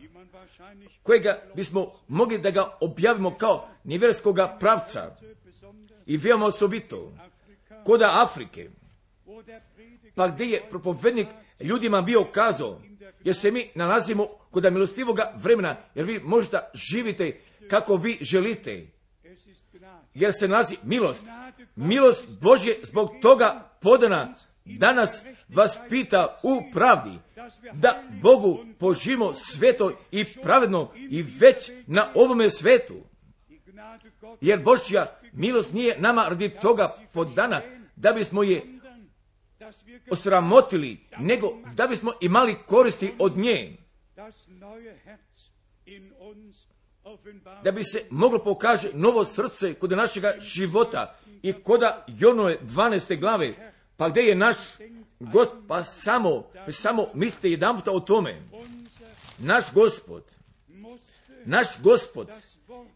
kojega 1.02 1.42
bismo 1.54 1.92
mogli 2.08 2.38
da 2.38 2.50
ga 2.50 2.76
objavimo 2.80 3.36
kao 3.36 3.68
nevjerskoga 3.84 4.56
pravca 4.60 5.16
i 6.06 6.16
veoma 6.16 6.46
osobito 6.46 7.12
koda 7.84 8.10
Afrike, 8.22 8.70
pa 10.14 10.28
gdje 10.28 10.44
je 10.44 10.62
propovednik 10.70 11.28
ljudima 11.60 12.02
bio 12.02 12.24
kazao, 12.24 12.80
jer 13.24 13.34
se 13.34 13.50
mi 13.50 13.70
nalazimo 13.74 14.26
kod 14.50 14.72
milostivoga 14.72 15.32
vremena, 15.36 15.76
jer 15.94 16.06
vi 16.06 16.20
možda 16.24 16.70
živite 16.74 17.40
kako 17.70 17.96
vi 17.96 18.18
želite, 18.20 18.86
jer 20.14 20.32
se 20.32 20.48
nalazi 20.48 20.76
milost. 20.82 21.24
Milost 21.76 22.28
Božje 22.40 22.76
zbog 22.82 23.10
toga 23.22 23.70
podana 23.80 24.34
danas 24.64 25.22
vas 25.48 25.78
pita 25.88 26.36
u 26.42 26.72
pravdi, 26.72 27.18
da 27.72 28.02
Bogu 28.22 28.64
požimo 28.78 29.32
sveto 29.32 29.92
i 30.10 30.24
pravedno 30.42 30.92
i 30.96 31.22
već 31.22 31.70
na 31.86 32.12
ovome 32.14 32.50
svetu. 32.50 32.94
Jer 34.40 34.62
Božja 34.62 35.18
milost 35.32 35.72
nije 35.72 36.00
nama 36.00 36.28
radi 36.28 36.50
toga 36.62 36.94
podana 37.12 37.60
da 37.96 38.12
bismo 38.12 38.42
je 38.42 38.62
osramotili, 40.10 41.00
nego 41.18 41.52
da 41.74 41.86
bismo 41.86 42.12
imali 42.20 42.56
koristi 42.66 43.12
od 43.18 43.36
nje, 43.36 43.76
da 47.64 47.72
bi 47.72 47.84
se 47.84 48.04
moglo 48.10 48.44
pokaže 48.44 48.90
novo 48.94 49.24
srce 49.24 49.74
kod 49.74 49.90
našega 49.90 50.34
života 50.40 51.18
i 51.42 51.52
koda 51.52 52.04
Jonove 52.08 52.58
12. 52.62 53.20
glave, 53.20 53.72
pa 53.96 54.08
gdje 54.08 54.20
je 54.20 54.34
naš 54.34 54.56
gost, 55.20 55.50
pa 55.68 55.84
samo, 55.84 56.50
pa 56.66 56.72
samo 56.72 57.06
mislite 57.14 57.50
jedan 57.50 57.76
puta 57.76 57.92
o 57.92 58.00
tome. 58.00 58.42
Naš 59.38 59.64
gospod, 59.72 60.24
naš 61.44 61.66
gospod 61.82 62.28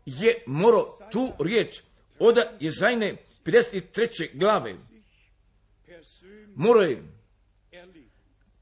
je 0.07 0.43
moro 0.47 0.99
tu 1.13 1.33
riječ 1.39 1.81
od 2.19 2.39
Jezajne 2.61 3.17
53. 3.45 4.39
glave. 4.39 4.75
Moro 6.55 6.81
je 6.81 7.03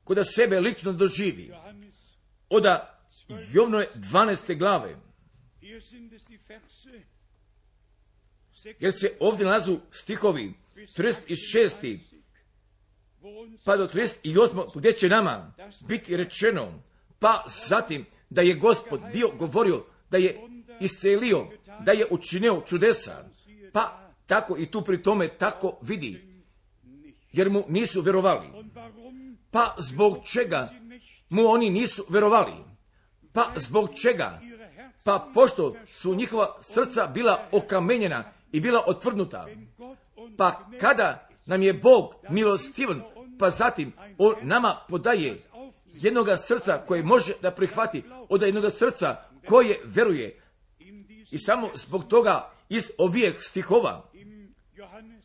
kod 0.05 0.19
sebe 0.35 0.61
lično 0.61 0.93
doživi. 0.93 1.53
Od 2.49 2.65
Jovnove 3.53 3.87
12. 3.95 4.59
glave. 4.59 4.97
Jer 8.81 8.93
se 8.93 9.13
ovdje 9.21 9.47
nalazu 9.47 9.79
stihovi 9.91 10.53
36. 10.75 11.99
wo 13.21 13.43
uns 13.43 13.65
pa 13.65 13.77
do 13.77 13.87
38. 13.87 14.71
gdje 14.75 14.93
će 14.93 15.09
nama 15.09 15.55
biti 15.89 16.17
rečeno, 16.17 16.83
pa 17.19 17.45
zatim 17.69 18.07
da 18.31 18.43
je 18.43 18.55
gospod 18.55 19.01
bio 19.13 19.29
govorio 19.29 19.85
da 20.11 20.19
je 20.19 20.41
iscelio, 20.81 21.47
da 21.81 21.93
je 21.93 22.07
učinio 22.11 22.63
čudesa, 22.67 23.25
pa 23.73 24.13
tako 24.27 24.57
i 24.59 24.67
tu 24.67 24.83
pri 24.83 25.03
tome 25.03 25.29
tako 25.29 25.79
vidi, 25.83 26.43
jer 27.33 27.51
mu 27.51 27.65
nisu 27.69 28.01
verovali. 28.01 28.49
Pa 29.51 29.75
zbog 29.79 30.19
čega 30.25 30.69
mu 31.29 31.47
oni 31.47 31.71
nisu 31.71 32.05
verovali? 32.09 32.53
Pa 33.33 33.53
zbog 33.57 33.91
čega? 34.03 34.41
Pa 35.05 35.31
pošto 35.35 35.77
su 35.89 36.15
njihova 36.15 36.57
srca 36.61 37.07
bila 37.07 37.49
okamenjena 37.53 38.25
i 38.53 38.61
bila 38.61 38.83
und 38.87 39.35
pa 40.37 40.69
kada 40.81 41.29
nam 41.47 41.63
je 41.63 41.73
Bog 41.73 42.15
milostivan, 42.31 43.03
pa 43.39 43.51
zatim 43.51 43.93
on 44.19 44.35
nama 44.43 44.77
podaje 44.89 45.39
jednoga 45.93 46.37
srca 46.37 46.83
koje 46.87 47.03
može 47.03 47.33
da 47.43 47.51
prihvati 47.51 48.03
od 48.29 48.43
jednoga 48.43 48.71
srca 48.71 49.17
koje 49.47 49.81
veruje. 49.85 50.40
I 51.31 51.39
samo 51.39 51.71
zbog 51.75 52.09
toga 52.09 52.53
iz 52.69 52.91
ovijek 52.99 53.43
stihova 53.43 54.11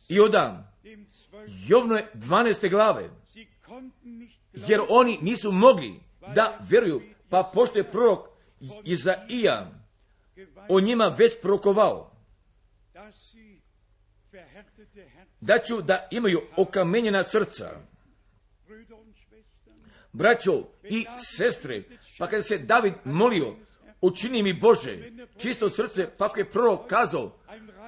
i 0.08 0.20
oda 0.20 0.74
dem 0.84 1.08
12 1.32 1.66
Jovnoj 1.68 2.06
12. 2.14 2.70
glave, 2.70 3.10
jer 4.54 4.82
oni 4.90 5.20
nisu 5.22 5.52
mogli 5.52 6.00
da 6.36 6.60
veruju, 6.70 7.02
pa 7.30 7.52
pošto 7.54 7.78
je 7.78 7.92
prorok 7.92 8.28
Izaija 8.84 9.72
o 10.70 10.80
njima 10.80 11.08
već 11.18 11.34
prorokovao, 11.42 12.12
da 15.42 15.60
ću 15.60 15.82
da 15.82 16.08
imaju 16.12 16.42
okamenjena 16.58 17.24
srca. 17.24 17.72
Braćo 20.14 20.64
i 20.84 21.06
sestre, 21.38 21.84
pa 22.18 22.28
kada 22.28 22.42
se 22.42 22.58
David 22.58 22.94
molio, 23.04 23.56
učini 24.06 24.44
mi 24.44 24.54
Bože 24.54 25.12
čisto 25.38 25.70
srce, 25.70 26.08
pa 26.18 26.30
je 26.38 26.46
prorok 26.46 26.88
kazao, 26.88 27.38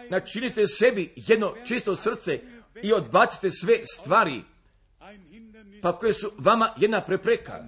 načinite 0.09 0.67
sebi 0.67 1.13
jedno 1.15 1.53
čisto 1.65 1.95
srce 1.95 2.39
i 2.83 2.93
odbacite 2.93 3.51
sve 3.51 3.85
stvari, 3.85 4.41
pa 5.81 5.97
koje 5.97 6.13
su 6.13 6.31
vama 6.37 6.73
jedna 6.77 7.01
prepreka, 7.01 7.65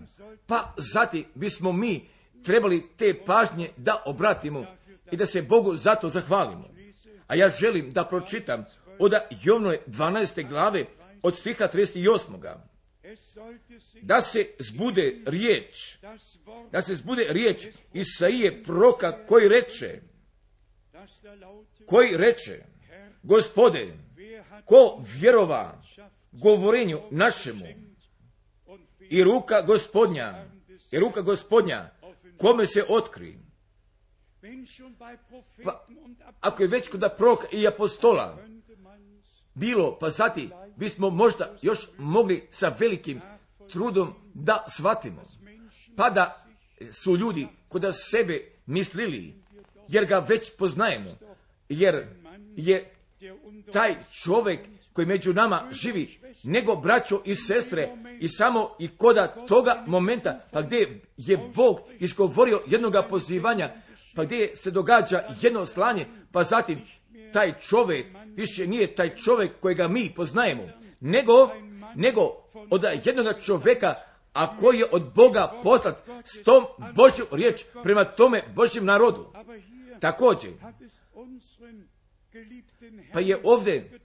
pa 0.48 0.74
zatim 0.78 1.26
bismo 1.36 1.72
mi 1.72 2.10
trebali 2.44 2.88
te 2.98 3.14
pažnje 3.26 3.70
da 3.78 4.04
obratimo 4.06 4.66
i 5.12 5.18
da 5.18 5.26
se 5.26 5.42
Bogu 5.42 5.76
zato 5.76 6.10
zahvalimo. 6.10 6.70
A 7.28 7.36
ja 7.36 7.50
želim 7.50 7.92
da 7.92 8.06
pročitam 8.06 8.66
od 9.00 9.14
Jovnove 9.44 9.80
12. 9.88 10.50
glave 10.50 10.86
od 11.24 11.36
stiha 11.36 11.68
38. 11.74 12.69
Da 14.02 14.22
se 14.22 14.48
zbude 14.60 15.16
riječ 15.26 15.98
da 16.72 16.82
se 16.82 16.96
zbude 16.96 17.26
riječ 17.30 17.68
Isaije 17.94 18.64
proka 18.64 19.26
koji 19.26 19.50
reče, 19.50 20.02
koji 21.86 22.18
reče, 22.18 22.64
gospode, 23.24 23.94
ko 24.66 25.04
vjerova 25.20 25.82
govorenju 26.32 27.02
našemu 27.12 27.66
i 29.00 29.24
ruka 29.24 29.62
gospodnja, 29.62 30.46
i 30.92 31.00
ruka 31.00 31.22
gospodnja, 31.22 31.90
kome 32.38 32.66
se 32.66 32.86
otkri. 32.90 33.38
Pa, 35.64 35.88
ako 36.40 36.64
je 36.64 36.68
već 36.68 36.90
kod 36.90 37.10
proroka 37.18 37.48
i 37.52 37.68
apostola 37.68 38.38
bilo, 39.54 39.98
pa 40.00 40.10
zati 40.10 40.50
bismo 40.80 41.10
možda 41.10 41.58
još 41.62 41.80
mogli 41.98 42.48
sa 42.52 42.76
velikim 42.80 43.22
trudom 43.72 44.14
da 44.34 44.66
shvatimo. 44.68 45.24
Pa 45.96 46.10
da 46.10 46.46
su 46.92 47.18
ljudi 47.18 47.48
kod 47.68 47.86
sebe 48.12 48.52
mislili, 48.66 49.34
jer 49.88 50.06
ga 50.06 50.20
već 50.20 50.52
poznajemo, 50.58 51.10
jer 51.70 52.08
je 52.56 52.94
taj 53.74 53.96
čovjek 54.24 54.60
koji 54.94 55.08
među 55.08 55.34
nama 55.34 55.64
živi, 55.72 56.20
nego 56.44 56.76
braćo 56.76 57.22
i 57.26 57.36
sestre 57.36 57.90
i 58.20 58.28
samo 58.28 58.76
i 58.80 58.88
koda 58.88 59.28
toga 59.28 59.84
momenta, 59.88 60.40
pa 60.52 60.62
gdje 60.62 61.02
je 61.18 61.38
Bog 61.56 61.80
izgovorio 62.00 62.62
jednoga 62.68 63.04
pozivanja, 63.04 63.70
pa 64.16 64.24
gdje 64.24 64.56
se 64.56 64.72
događa 64.72 65.24
jedno 65.42 65.66
slanje, 65.66 66.06
pa 66.32 66.44
zatim 66.44 66.82
taj 67.34 67.60
čovjek 67.60 68.06
više 68.36 68.68
nije 68.68 68.96
taj 68.96 69.16
čovjek 69.16 69.52
kojega 69.60 69.88
mi 69.88 70.14
poznajemo, 70.16 70.64
nego, 71.00 71.50
nego 71.96 72.22
od 72.70 72.84
jednoga 73.04 73.34
čovjeka, 73.40 73.96
a 74.34 74.58
koji 74.58 74.78
je 74.78 74.86
od 74.92 75.14
Boga 75.16 75.54
poslat 75.64 75.96
s 76.24 76.44
tom 76.44 76.66
Božju 76.96 77.26
riječ 77.32 77.66
prema 77.84 78.04
tome 78.04 78.42
Božjem 78.56 78.86
narodu. 78.86 79.34
Također, 80.00 80.52
pa 83.14 83.20
je 83.20 83.38
ovdje 83.44 84.00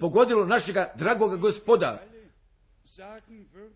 pogodilo 0.00 0.46
našega 0.46 0.92
dragoga 0.96 1.36
gospoda, 1.36 2.02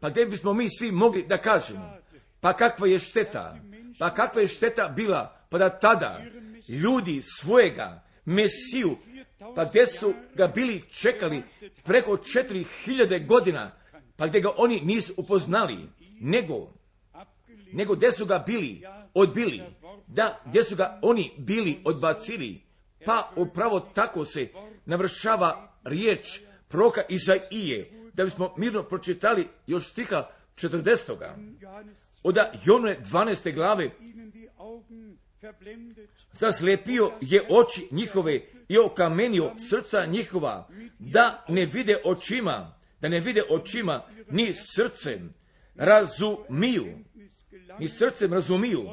pa 0.00 0.10
gdje 0.10 0.26
bismo 0.26 0.52
mi 0.54 0.66
svi 0.78 0.92
mogli 0.92 1.26
da 1.26 1.38
kažemo, 1.38 1.98
pa 2.40 2.52
kakva 2.52 2.86
je 2.88 2.98
šteta, 2.98 3.56
pa 3.98 4.14
kakva 4.14 4.40
je 4.40 4.48
šteta 4.48 4.92
bila, 4.96 5.36
pa 5.48 5.58
da 5.58 5.68
tada 5.68 6.20
ljudi 6.68 7.22
svojega 7.22 8.07
Mesiju, 8.28 8.96
pa 9.54 9.64
gdje 9.64 9.86
su 9.86 10.14
ga 10.34 10.46
bili 10.46 10.82
čekali 10.90 11.42
preko 11.84 12.10
4000 12.10 13.26
godina, 13.26 13.72
pa 14.16 14.26
gdje 14.26 14.40
ga 14.40 14.50
oni 14.56 14.80
nisu 14.80 15.12
upoznali, 15.16 15.76
nego, 16.20 16.72
nego 17.72 17.94
gdje 17.94 18.12
su 18.12 18.26
ga 18.26 18.44
bili? 18.46 18.82
Odbili, 19.14 19.62
da 20.06 20.40
gdje 20.46 20.62
su 20.62 20.76
ga 20.76 20.98
oni 21.02 21.32
bili 21.38 21.80
odbacili, 21.84 22.60
pa 23.04 23.32
upravo 23.36 23.80
tako 23.80 24.24
se 24.24 24.48
navršava 24.86 25.72
riječ 25.84 26.40
proka 26.68 27.02
Izaije, 27.08 27.90
da 28.12 28.24
bismo 28.24 28.54
mirno 28.56 28.82
pročitali 28.82 29.48
još 29.66 29.90
stiha 29.90 30.28
40. 30.56 31.12
Johannes 31.60 31.96
od 32.22 32.36
Jone 32.64 32.96
12. 33.10 33.54
glave, 33.54 33.90
zaslepio 36.32 37.12
je 37.20 37.46
oči 37.50 37.88
njihove 37.90 38.40
i 38.68 38.78
okamenio 38.78 39.52
srca 39.70 40.06
njihova, 40.06 40.68
da 40.98 41.44
ne 41.48 41.66
vide 41.66 41.96
očima, 42.04 42.76
da 43.00 43.08
ne 43.08 43.20
vide 43.20 43.42
očima, 43.50 44.02
ni 44.30 44.54
srcem 44.54 45.34
razumiju, 45.74 46.98
ni 47.78 47.88
srcem 47.88 48.32
razumiju 48.32 48.84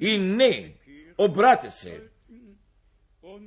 i 0.00 0.18
ne 0.18 0.76
obrate 1.16 1.70
se, 1.70 2.10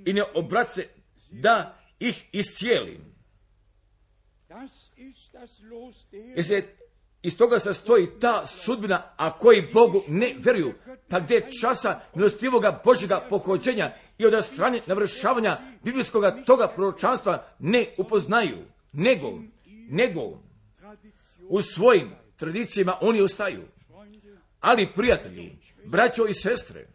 i 0.05 0.13
ne 0.13 0.23
obrate 0.33 0.71
se 0.71 0.87
da 1.31 1.79
ih 1.99 2.25
iscijelim. 2.31 3.13
ist 6.35 6.82
se 7.23 7.27
iz 7.27 7.37
toga 7.37 7.59
sastoji 7.59 8.07
ta 8.19 8.45
sudbina, 8.45 9.13
a 9.17 9.37
koji 9.37 9.69
Bogu 9.73 10.03
ne 10.07 10.35
vjeruju, 10.39 10.73
pa 11.09 11.19
gdje 11.19 11.47
časa 11.61 11.99
milostivoga 12.15 12.81
Božjega 12.85 13.27
pohođenja 13.29 13.91
i 14.17 14.25
od 14.25 14.45
strane 14.45 14.81
navršavanja 14.87 15.57
biblijskog 15.83 16.23
toga 16.45 16.67
proročanstva 16.67 17.47
ne 17.59 17.85
upoznaju, 17.97 18.57
nego, 18.91 19.39
nego 19.89 20.21
u 21.49 21.61
svojim 21.61 22.11
tradicijama 22.37 22.97
oni 23.01 23.21
ostaju. 23.21 23.63
Ali 24.59 24.87
prijatelji, 24.95 25.57
braćo 25.85 26.25
i 26.25 26.33
sestre, 26.33 26.87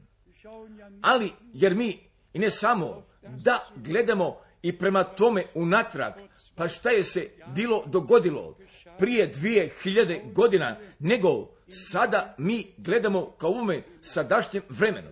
ali 1.03 1.33
jer 1.53 1.75
mi 1.75 1.99
i 2.33 2.39
ne 2.39 2.51
samo 2.51 3.07
da 3.23 3.69
gledamo 3.77 4.37
i 4.63 4.79
prema 4.79 5.05
tome 5.05 5.45
unatrag, 5.55 6.13
pa 6.55 6.69
šta 6.69 6.91
je 6.91 7.05
se 7.05 7.31
bilo 7.55 7.83
dogodilo 7.87 8.57
prije 8.99 9.27
dvije 9.27 9.71
hiljade 9.83 10.21
godina, 10.33 10.77
nego 10.99 11.49
sada 11.69 12.35
mi 12.39 12.67
gledamo 12.77 13.31
kao 13.31 13.51
ume 13.51 13.83
sadašnjem 14.01 14.63
vremenu. 14.69 15.11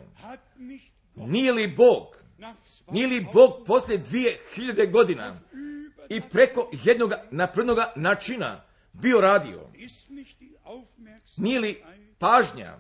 Nije 1.15 1.53
li 1.53 1.75
Bog, 1.77 2.17
nije 2.91 3.07
li 3.07 3.27
Bog 3.33 3.65
posle 3.67 3.99
dvije 3.99 4.39
hiljade 4.55 4.87
godina 4.87 5.37
i 6.09 6.21
preko 6.21 6.71
jednog 6.85 7.13
naprednog 7.31 7.79
načina 7.97 8.61
bio 8.93 9.21
radio? 9.21 9.69
Nije 11.37 11.61
li 11.61 11.83
pažnja 12.19 12.77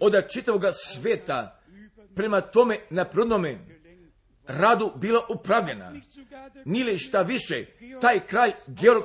od 0.00 0.14
čitavog 0.32 0.64
sveta 0.72 1.60
prema 2.14 2.40
tome 2.40 2.78
naprednome 2.90 3.58
radu 4.48 4.92
bila 4.96 5.20
upravljena? 5.28 5.90
nicht 5.90 6.12
sogar 6.12 6.50
der 6.50 6.62
Nije 6.66 6.84
li 6.84 6.98
šta 6.98 7.22
više 7.22 7.66
taj 8.00 8.20
kralj 8.20 8.52
Georg 8.66 9.04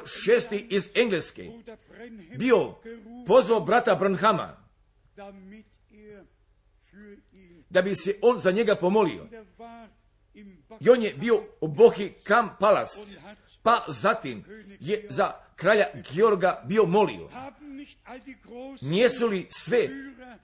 VI 0.52 0.68
iz 0.70 0.90
Engleske 0.96 1.50
bio 2.38 2.76
pozvao 3.28 3.60
brata 3.60 3.96
Branhama 3.96 4.58
da 7.70 7.82
bi 7.82 7.96
se 7.96 8.16
on 8.22 8.40
za 8.40 8.52
njega 8.52 8.76
pomolio. 8.76 9.28
I 10.80 10.90
on 10.90 11.02
je 11.04 11.14
bio 11.14 11.44
u 11.62 11.68
Bohi 11.68 12.14
Kam 12.24 12.50
hat 12.60 12.90
pa 13.64 13.86
zatim 13.88 14.44
je 14.80 15.08
za 15.10 15.32
kralja 15.56 15.86
Georga 16.14 16.64
bio 16.68 16.86
molio. 16.86 17.30
Nijesu 18.82 19.28
li 19.28 19.48
sve 19.50 19.90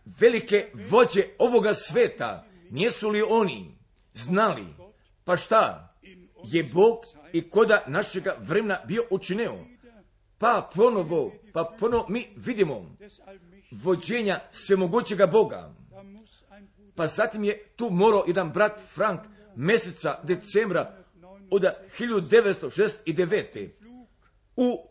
velike 0.06 0.72
vođe 0.90 1.24
ovoga 1.40 1.74
sveta, 1.74 2.46
nijesu 2.70 3.10
li 3.10 3.22
oni 3.30 3.78
znali, 4.14 4.66
pa 5.28 5.38
šta 5.38 5.94
je 6.44 6.64
Bog 6.64 6.98
i 7.34 7.50
koda 7.50 7.84
našega 7.88 8.36
vremena 8.40 8.80
bio 8.88 9.04
učinio? 9.10 9.54
Pa 10.38 10.70
ponovo, 10.76 11.34
pa 11.54 11.76
ponovo 11.80 12.06
mi 12.10 12.28
vidimo 12.36 12.96
vođenja 13.72 14.40
svemogućega 14.52 15.28
Boga. 15.28 15.74
Pa 16.96 17.08
zatim 17.08 17.44
je 17.44 17.64
tu 17.76 17.90
morao 17.90 18.24
jedan 18.28 18.52
brat 18.52 18.82
Frank 18.94 19.22
meseca 19.56 20.20
decembra 20.24 20.98
od 21.52 21.66
1969. 22.00 23.70
u 24.56 24.90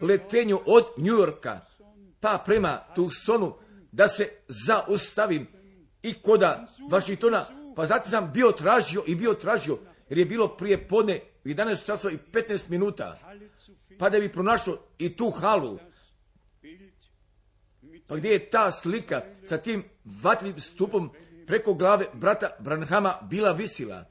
letenju 0.00 0.60
od 0.66 0.84
New 0.96 1.14
Yorka 1.14 1.60
pa 2.20 2.42
prema 2.44 2.80
Tucsonu 2.94 3.54
da 3.92 4.08
se 4.08 4.28
zaustavim 4.48 5.46
i 6.02 6.14
koda 6.14 6.66
Vašingtona, 6.90 7.44
pa 7.76 7.86
zatim 7.86 8.10
sam 8.10 8.30
bio 8.34 8.52
tražio 8.52 9.02
i 9.06 9.14
bio 9.14 9.34
tražio, 9.34 9.78
jer 10.08 10.18
je 10.18 10.24
bilo 10.24 10.48
prije 10.48 10.88
podne 10.88 11.20
u 11.44 11.48
11 11.48 11.86
časova 11.86 12.14
i 12.14 12.18
15 12.32 12.70
minuta, 12.70 13.18
pa 13.98 14.10
da 14.10 14.20
bi 14.20 14.32
pronašao 14.32 14.78
i 14.98 15.16
tu 15.16 15.30
halu, 15.30 15.78
pa 18.06 18.16
gdje 18.16 18.30
je 18.30 18.50
ta 18.50 18.70
slika 18.70 19.22
sa 19.44 19.56
tim 19.56 19.84
vatrenim 20.04 20.60
stupom 20.60 21.10
preko 21.46 21.74
glave 21.74 22.06
brata 22.12 22.56
Branhama 22.58 23.18
bila 23.22 23.52
visila. 23.52 24.04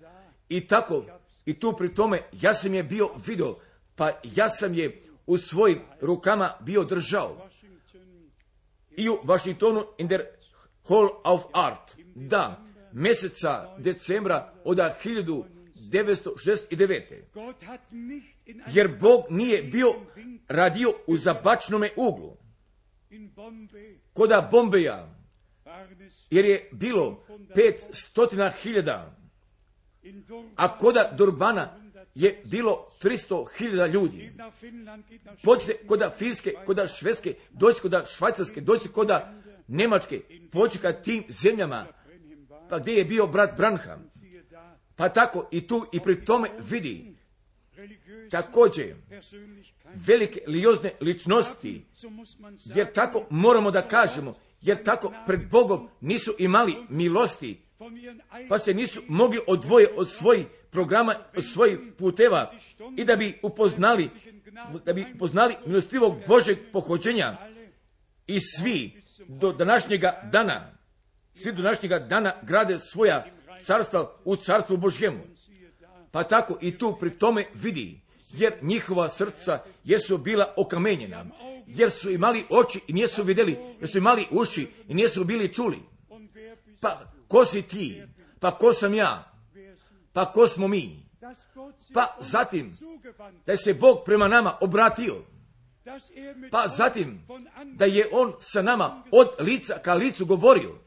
I 0.50 0.68
tako, 0.68 1.06
i 1.46 1.60
tu 1.60 1.74
pri 1.78 1.94
tome, 1.94 2.22
ja 2.32 2.54
sam 2.54 2.74
je 2.74 2.84
bio 2.84 3.10
video, 3.28 3.58
pa 3.96 4.12
ja 4.24 4.50
sam 4.50 4.74
je 4.74 5.04
u 5.26 5.38
svojim 5.38 5.80
rukama 6.02 6.54
bio 6.62 6.84
držao. 6.84 7.50
I 8.98 9.10
u 9.10 9.20
Washingtonu 9.24 9.84
in 9.98 10.08
der 10.08 10.26
Hall 10.88 11.10
of 11.24 11.42
Art. 11.54 11.96
Da, 12.16 12.66
mjeseca 12.96 13.76
decembra 13.78 14.54
od 14.64 14.78
1969. 14.78 17.24
Gott 17.34 17.64
hat 17.64 17.82
nicht 17.92 18.28
in 18.46 18.62
einem 18.62 18.78
Jer 18.78 18.98
Bog 19.00 19.26
nije 19.30 19.64
bio 19.64 19.94
radio 20.48 20.94
u 21.08 21.18
zabačnome 21.18 21.90
uglu. 21.96 22.38
Koda 24.14 24.50
Bombeja, 24.52 25.16
jer 26.30 26.46
je 26.46 26.70
bilo 26.72 27.26
500 27.56 28.52
hiljada, 28.62 29.18
in 30.04 30.24
Durban 30.28 30.52
a 30.56 30.78
koda 30.78 31.12
Durbana 31.18 31.80
je 32.16 32.42
bilo 32.46 32.92
300 33.04 33.46
hiljada 33.58 33.88
ljudi. 33.88 34.32
Pođite 35.44 35.78
koda 35.88 36.10
Finske, 36.10 36.54
koda 36.66 36.88
Švedske, 36.88 37.34
doći 37.50 37.82
koda 37.82 38.06
Švajcarske, 38.06 38.62
doći 38.62 38.90
koda 38.90 39.34
Nemačke, 39.68 40.22
poći 40.52 40.80
ka 40.80 40.94
tim 40.94 41.24
zemljama, 41.30 41.86
pa 42.70 42.80
gdje 42.80 42.94
je 42.94 43.06
bio 43.06 43.28
brat 43.28 43.58
Branham. 43.58 44.12
Pa 44.96 45.10
tako 45.10 45.48
i 45.52 45.68
tu 45.68 45.86
i 45.92 46.00
pri 46.00 46.26
tome 46.26 46.50
vidi. 46.70 47.16
Također 48.32 48.96
velike 49.96 50.40
liozne 50.48 50.92
ličnosti, 51.02 51.86
jer 52.66 52.94
tako 52.94 53.26
moramo 53.30 53.72
da 53.72 53.82
kažemo, 53.82 54.36
jer 54.62 54.84
tako 54.84 55.14
pred 55.26 55.50
Bogom 55.50 55.90
nisu 56.02 56.34
imali 56.40 56.76
milosti, 56.90 57.62
pa 58.50 58.58
se 58.58 58.74
nisu 58.74 59.02
mogli 59.08 59.40
odvoje 59.48 59.88
od 59.96 60.10
svojih 60.10 60.46
programa, 60.72 61.16
od 61.38 61.46
svojih 61.54 61.80
puteva. 61.98 62.52
I 62.98 63.06
da 63.06 63.16
bi 63.16 63.40
upoznali, 63.44 64.10
da 64.86 64.94
bi 64.94 65.06
upoznali 65.16 65.56
milostivog 65.66 66.16
Božeg 66.28 66.58
pohođenja. 66.74 67.38
I 68.28 68.40
svi 68.40 69.02
do 69.28 69.52
današnjega 69.52 70.30
dana, 70.32 70.75
svi 71.36 71.52
do 71.52 71.62
današnjega 71.62 72.00
dana 72.00 72.34
grade 72.42 72.80
svoja 72.80 73.26
carstva 73.64 74.16
u 74.26 74.36
carstvu 74.36 74.78
Božjemu. 74.78 75.20
Pa 76.12 76.24
tako 76.24 76.58
i 76.62 76.78
tu 76.78 76.98
pri 77.00 77.18
tome 77.18 77.46
vidi, 77.54 78.02
jer 78.32 78.54
njihova 78.62 79.10
srca 79.10 79.60
jesu 79.84 80.18
bila 80.18 80.54
okamenjena, 80.58 81.26
jer 81.68 81.92
su 81.92 82.12
imali 82.12 82.46
oči 82.50 82.82
i 82.88 82.94
nijesu 82.94 83.24
vidjeli, 83.24 83.58
jer 83.80 83.90
su 83.90 83.98
imali 83.98 84.28
uši 84.32 84.68
i 84.88 84.94
nijesu 84.94 85.24
bili 85.24 85.54
čuli. 85.54 85.80
Pa 86.80 87.02
ko 87.28 87.46
si 87.46 87.62
ti? 87.62 88.04
Pa 88.40 88.52
ko 88.52 88.74
sam 88.74 88.94
ja? 88.94 89.32
Pa 90.14 90.26
ko 90.32 90.48
smo 90.48 90.68
mi? 90.68 91.06
Pa 91.94 92.18
zatim, 92.20 92.74
da 93.46 93.58
se 93.58 93.74
Bog 93.74 93.98
prema 94.06 94.28
nama 94.28 94.58
obratio, 94.62 95.16
pa 96.52 96.68
zatim 96.68 97.22
da 97.66 97.86
je 97.86 98.08
On 98.12 98.34
sa 98.40 98.62
nama 98.62 99.04
od 99.12 99.28
lica 99.40 99.78
ka 99.84 99.94
licu 99.94 100.26
govorio, 100.26 100.85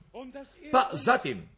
pa 0.72 0.90
zatim 0.92 1.48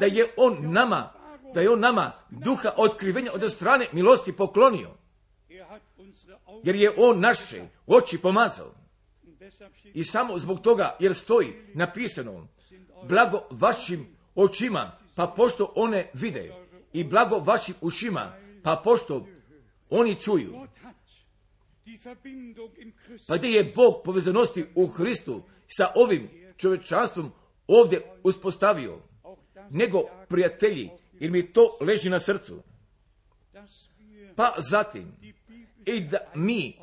da 0.00 0.06
je 0.06 0.26
On 0.36 0.72
nama, 0.72 1.12
da 1.54 1.60
je 1.60 1.70
On 1.70 1.80
nama 1.80 2.12
duha 2.30 2.72
otkrivenja 2.76 3.30
od 3.34 3.52
strane 3.52 3.86
milosti 3.92 4.32
poklonio, 4.32 4.90
er 5.48 5.80
jer 6.64 6.76
je 6.76 6.92
On 6.96 7.20
naše 7.20 7.62
oči 7.86 8.18
pomazao. 8.18 8.74
I 9.94 10.04
samo 10.04 10.38
zbog 10.38 10.60
toga, 10.60 10.96
jer 11.00 11.14
stoji 11.14 11.52
napisano, 11.74 12.48
blago 13.08 13.42
vašim 13.50 14.16
očima, 14.34 14.98
pa 15.14 15.26
pošto 15.26 15.72
one 15.76 16.10
vide, 16.14 16.52
i 16.92 17.04
blago 17.04 17.38
vašim 17.38 17.74
ušima, 17.80 18.36
pa 18.62 18.80
pošto 18.84 19.26
oni 19.90 20.20
čuju. 20.20 20.66
Pa 23.28 23.36
gdje 23.36 23.48
je 23.48 23.72
Bog 23.76 24.02
povezanosti 24.04 24.64
u 24.74 24.86
Hristu 24.86 25.42
sa 25.68 25.92
ovim 25.94 26.28
čovečanstvom 26.56 27.32
ovdje 27.68 28.02
uspostavio, 28.22 28.98
nego 29.70 30.02
prijatelji, 30.28 30.90
jer 31.20 31.30
mi 31.30 31.52
to 31.52 31.78
leži 31.80 32.10
na 32.10 32.18
srcu. 32.18 32.62
Pa 34.36 34.54
zatim, 34.58 35.12
i 35.86 36.00
da 36.00 36.18
mi 36.34 36.78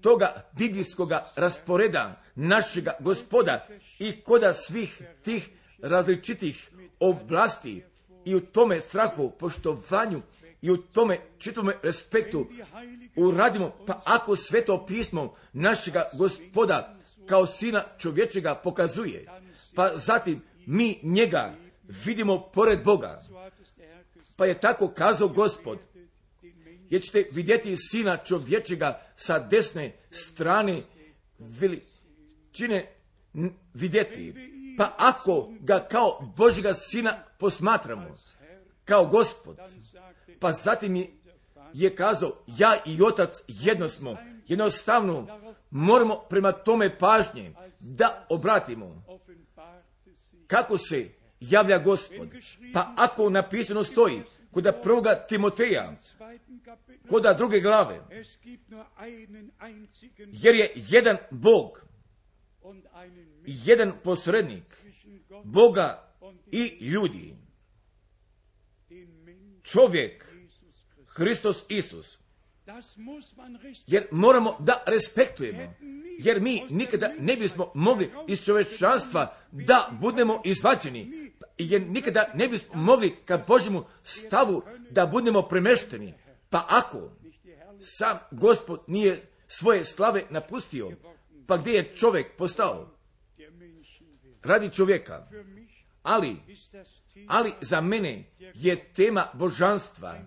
toga 0.00 0.50
biblijskoga 0.52 1.32
rasporeda 1.36 2.22
našega 2.34 2.92
gospoda 3.00 3.66
i 3.98 4.20
koda 4.20 4.54
svih 4.54 5.02
tih 5.24 5.50
različitih 5.82 6.70
oblasti 7.00 7.84
i 8.24 8.34
u 8.34 8.40
tome 8.40 8.80
strahu, 8.80 9.30
poštovanju 9.38 10.22
i 10.62 10.70
u 10.70 10.76
tome 10.76 11.18
čitome 11.38 11.74
respektu 11.82 12.46
uradimo, 13.16 13.76
pa 13.86 14.02
ako 14.04 14.36
sveto 14.36 14.86
pismo 14.86 15.34
našega 15.52 16.04
gospoda 16.12 16.96
kao 17.26 17.46
sina 17.46 17.84
čovječega 17.98 18.54
pokazuje, 18.54 19.26
pa 19.74 19.92
zatim 19.96 20.42
mi 20.66 21.00
njega 21.02 21.54
vidimo 21.88 22.50
pored 22.52 22.84
Boga, 22.84 23.22
pa 24.36 24.46
je 24.46 24.60
tako 24.60 24.88
kazao 24.88 25.28
gospod, 25.28 25.78
jer 26.90 27.02
ćete 27.02 27.28
vidjeti 27.32 27.76
sina 27.76 28.16
čovječega 28.16 29.00
sa 29.16 29.38
desne 29.38 29.96
strane 30.10 30.82
veličine 31.38 32.92
vidjeti. 33.74 34.34
Pa 34.78 34.94
ako 34.98 35.52
ga 35.60 35.86
kao 35.90 36.32
Božjega 36.36 36.74
sina 36.74 37.24
posmatramo, 37.38 38.16
kao 38.84 39.06
gospod, 39.06 39.56
pa 40.40 40.52
zatim 40.52 41.06
je 41.72 41.96
kazao, 41.96 42.32
ja 42.46 42.76
i 42.86 43.02
otac 43.02 43.42
jedno 43.48 43.88
smo, 43.88 44.16
jednostavno 44.46 45.26
moramo 45.70 46.16
prema 46.30 46.52
tome 46.52 46.98
pažnje 46.98 47.52
da 47.80 48.26
obratimo. 48.28 49.02
Kako 50.48 50.78
se 50.78 51.08
javlja 51.40 51.78
gospod? 51.78 52.28
Pa 52.72 52.94
ako 52.96 53.30
napisano 53.30 53.84
stoji, 53.84 54.22
kod 54.50 54.72
prvoga 54.82 55.14
Timoteja, 55.28 55.96
kod 57.08 57.36
druge 57.36 57.60
glave, 57.60 58.00
jer 60.32 60.54
je 60.54 60.72
jedan 60.74 61.16
Bog, 61.30 61.84
jedan 63.44 63.92
posrednik 64.04 64.64
Boga 65.44 66.14
i 66.52 66.78
ljudi. 66.80 67.36
Čovjek, 69.62 70.24
Hristos 71.06 71.64
Isus. 71.68 72.18
Jer 73.86 74.06
moramo 74.10 74.56
da 74.60 74.82
respektujemo. 74.86 75.74
Jer 76.18 76.40
mi 76.40 76.62
nikada 76.70 77.10
ne 77.18 77.36
bismo 77.36 77.70
mogli 77.74 78.10
iz 78.28 78.44
čovečanstva 78.44 79.36
da 79.52 79.88
budemo 80.00 80.42
izvađeni. 80.44 81.32
Jer 81.58 81.82
nikada 81.82 82.32
ne 82.34 82.48
bismo 82.48 82.74
mogli 82.74 83.16
ka 83.24 83.44
Božjemu 83.48 83.84
stavu 84.02 84.62
da 84.90 85.06
budemo 85.06 85.42
premešteni. 85.42 86.14
Pa 86.50 86.66
ako 86.68 87.10
sam 87.80 88.18
gospod 88.30 88.80
nije 88.86 89.26
svoje 89.46 89.84
slave 89.84 90.24
napustio, 90.30 90.90
pa 91.46 91.56
gdje 91.56 91.72
je 91.72 91.94
čovjek 91.96 92.36
postao? 92.36 92.98
Radi 94.42 94.70
čovjeka. 94.70 95.28
Ali, 96.02 96.36
ali 97.26 97.52
za 97.60 97.80
mene 97.80 98.24
je 98.54 98.92
tema 98.92 99.26
božanstva, 99.34 100.18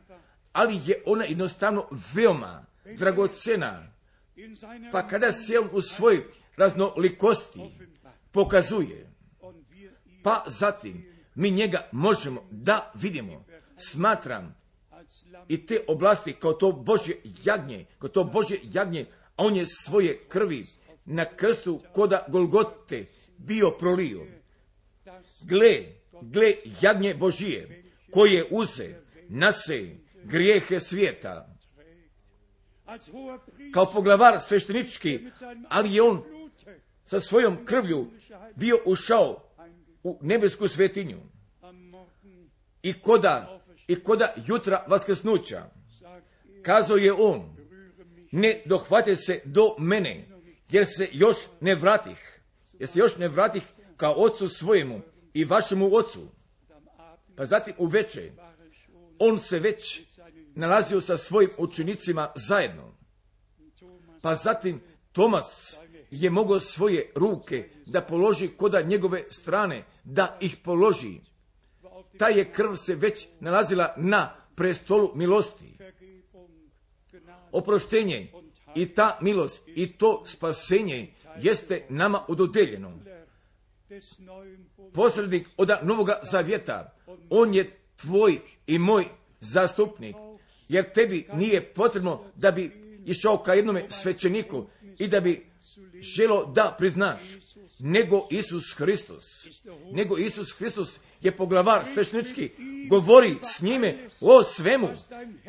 ali 0.51 0.79
je 0.85 1.03
ona 1.05 1.23
jednostavno 1.23 1.87
veoma 2.13 2.65
dragocena. 2.97 3.87
Pa 4.91 5.07
kada 5.07 5.31
se 5.31 5.59
on 5.59 5.69
u 5.71 5.81
svojoj 5.81 6.23
raznolikosti 6.57 7.59
pokazuje, 8.31 9.11
pa 10.23 10.43
zatim 10.47 11.05
mi 11.35 11.51
njega 11.51 11.89
možemo 11.91 12.47
da 12.51 12.91
vidimo. 12.95 13.45
Smatram 13.77 14.55
i 15.47 15.65
te 15.65 15.79
oblasti 15.87 16.33
kao 16.33 16.53
to 16.53 16.71
Božje 16.71 17.21
jagnje, 17.43 17.85
kao 17.99 18.09
to 18.09 18.23
Božje 18.23 18.59
jagnje, 18.63 19.05
a 19.35 19.45
on 19.45 19.55
je 19.55 19.65
svoje 19.65 20.19
krvi 20.27 20.65
na 21.05 21.25
krstu 21.25 21.81
koda 21.93 22.25
Golgote 22.27 23.05
bio 23.37 23.71
prolio. 23.71 24.25
Gle, 25.41 25.83
gle 26.21 26.53
jagnje 26.81 27.13
Božije, 27.13 27.83
koje 28.11 28.45
uze 28.51 28.95
na 29.29 29.51
se 29.51 30.00
grijehe 30.23 30.79
svijeta. 30.79 31.55
Kao 33.73 33.85
poglavar 33.85 34.39
sveštenički, 34.39 35.19
ali 35.69 35.95
je 35.95 36.01
on 36.01 36.23
sa 37.05 37.19
svojom 37.19 37.65
krvlju 37.65 38.11
bio 38.55 38.77
ušao 38.85 39.43
u 40.03 40.19
nebesku 40.21 40.67
svetinju. 40.67 41.17
I 42.83 42.93
koda, 42.93 43.61
i 43.87 44.03
koda 44.03 44.33
jutra 44.47 44.85
vaskrsnuća, 44.87 45.69
kazao 46.63 46.97
je 46.97 47.13
on, 47.13 47.55
ne 48.31 48.61
dohvate 48.65 49.15
se 49.15 49.41
do 49.45 49.75
mene, 49.79 50.27
jer 50.69 50.85
se 50.85 51.09
još 51.11 51.37
ne 51.59 51.75
vratih, 51.75 52.39
jer 52.79 52.89
se 52.89 52.99
još 52.99 53.17
ne 53.17 53.27
vratih 53.27 53.63
kao 53.97 54.13
ocu 54.13 54.47
svojemu 54.47 55.01
i 55.33 55.45
vašemu 55.45 55.95
ocu. 55.95 56.27
Pa 57.35 57.45
zatim 57.45 57.73
u 57.77 57.85
veče, 57.85 58.31
on 59.19 59.39
se 59.39 59.59
već 59.59 60.01
nalazio 60.55 61.01
sa 61.01 61.17
svojim 61.17 61.49
učenicima 61.57 62.31
zajedno. 62.35 62.95
Pa 64.21 64.35
zatim 64.35 64.81
Tomas 65.11 65.77
je 66.11 66.29
mogao 66.29 66.59
svoje 66.59 67.11
ruke 67.15 67.69
da 67.85 68.01
položi 68.01 68.47
koda 68.47 68.81
njegove 68.81 69.23
strane, 69.29 69.83
da 70.03 70.37
ih 70.41 70.57
položi. 70.63 71.19
Ta 72.17 72.27
je 72.27 72.51
krv 72.51 72.75
se 72.75 72.95
već 72.95 73.27
nalazila 73.39 73.93
na 73.97 74.35
prestolu 74.55 75.11
milosti. 75.15 75.77
Oproštenje 77.51 78.31
i 78.75 78.93
ta 78.93 79.17
milost 79.21 79.61
i 79.67 79.87
to 79.87 80.23
spasenje 80.25 81.13
jeste 81.37 81.85
nama 81.89 82.25
udodeljeno. 82.27 82.91
Posrednik 84.93 85.47
od 85.57 85.69
Novoga 85.81 86.19
Zavjeta, 86.23 86.93
on 87.29 87.53
je 87.53 87.77
tvoj 87.95 88.39
i 88.67 88.79
moj 88.79 89.05
zastupnik, 89.39 90.15
jer 90.71 90.91
tebi 90.93 91.27
nije 91.33 91.73
potrebno 91.73 92.23
da 92.35 92.51
bi 92.51 92.71
išao 93.05 93.37
ka 93.37 93.53
jednome 93.53 93.85
svećeniku 93.89 94.65
i 94.99 95.07
da 95.07 95.19
bi 95.19 95.45
želo 95.99 96.45
da 96.45 96.75
priznaš, 96.77 97.21
nego 97.79 98.27
Isus 98.31 98.73
Hristos, 98.77 99.47
nego 99.91 100.17
Isus 100.17 100.53
Hristos 100.57 100.99
je 101.21 101.31
poglavar 101.31 101.85
sveštenički, 101.93 102.49
govori 102.89 103.35
s 103.41 103.61
njime 103.61 104.07
o 104.21 104.43
svemu 104.43 104.87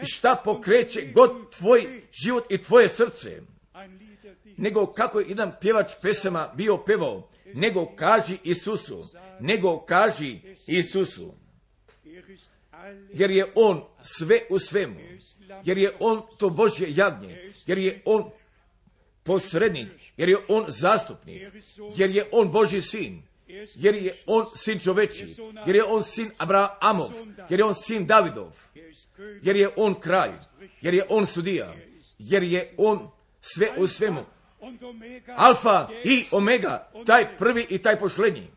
i 0.03 0.07
šta 0.07 0.41
pokreće 0.45 1.11
god 1.15 1.31
tvoj 1.59 2.03
život 2.13 2.45
i 2.51 2.63
tvoje 2.63 2.89
srce. 2.89 3.43
Nego 4.57 4.87
kako 4.87 5.21
je 5.21 5.29
jedan 5.29 5.53
pjevač 5.61 5.93
pesama 6.03 6.53
bio 6.57 6.77
pevao, 6.77 7.29
nego 7.55 7.87
kaži 7.97 8.39
Isusu, 8.45 9.05
nego 9.41 9.81
kaži 9.81 10.39
Isusu. 10.67 11.35
Jer 13.13 13.31
je 13.31 13.53
on 13.55 13.85
sve 14.03 14.41
u 14.51 14.59
svemu, 14.59 15.01
jer 15.65 15.79
je 15.79 15.97
on 16.01 16.23
to 16.39 16.51
Božje 16.51 16.87
jagnje, 16.91 17.53
jer 17.67 17.79
je 17.79 18.03
on 18.05 18.31
posrednik, 19.23 19.89
jer 20.17 20.29
je 20.29 20.39
on 20.49 20.65
zastupnik, 20.69 21.43
jer 21.97 22.11
je 22.11 22.29
on 22.33 22.53
Božji 22.53 22.83
sin, 22.83 23.23
jer 23.75 23.95
je 23.95 24.15
on 24.27 24.47
sin 24.57 24.79
čoveči, 24.79 25.35
jer 25.67 25.77
je 25.77 25.85
on 25.85 26.03
sin 26.03 26.31
Abrahamov, 26.39 27.11
jer 27.51 27.61
je 27.61 27.65
on 27.65 27.75
sin 27.75 28.07
Davidov, 28.07 28.57
jer 29.43 29.57
je 29.57 29.71
on 29.77 30.01
kralj, 30.01 30.33
jer 30.81 30.95
je 30.95 31.07
on 31.09 31.27
sudija, 31.27 31.75
jer 32.19 32.43
je 32.43 32.75
on 32.77 33.11
sve 33.41 33.71
u 33.77 33.87
svemu. 33.87 34.25
Alfa 35.37 35.89
i 36.05 36.25
omega, 36.31 36.91
taj 37.07 37.37
prvi 37.39 37.67
i 37.71 37.79
taj 37.79 37.99
pošlednji. 37.99 38.51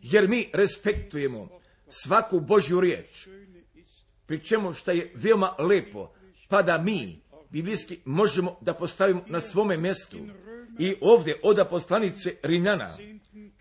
Jer 0.00 0.28
mi 0.28 0.50
respektujemo 0.52 1.57
svaku 1.88 2.40
Božju 2.40 2.80
riječ, 2.80 3.28
pri 4.26 4.44
čemu 4.44 4.72
što 4.72 4.90
je 4.90 5.12
veoma 5.14 5.54
lepo, 5.58 6.12
pa 6.48 6.62
da 6.62 6.78
mi 6.78 7.20
biblijski 7.50 7.98
možemo 8.04 8.56
da 8.60 8.74
postavimo 8.74 9.24
na 9.26 9.40
svome 9.40 9.76
mjestu 9.76 10.18
i 10.78 10.96
ovdje 11.00 11.40
oda 11.42 11.64
poslanice 11.64 12.34
Rimljana 12.42 12.88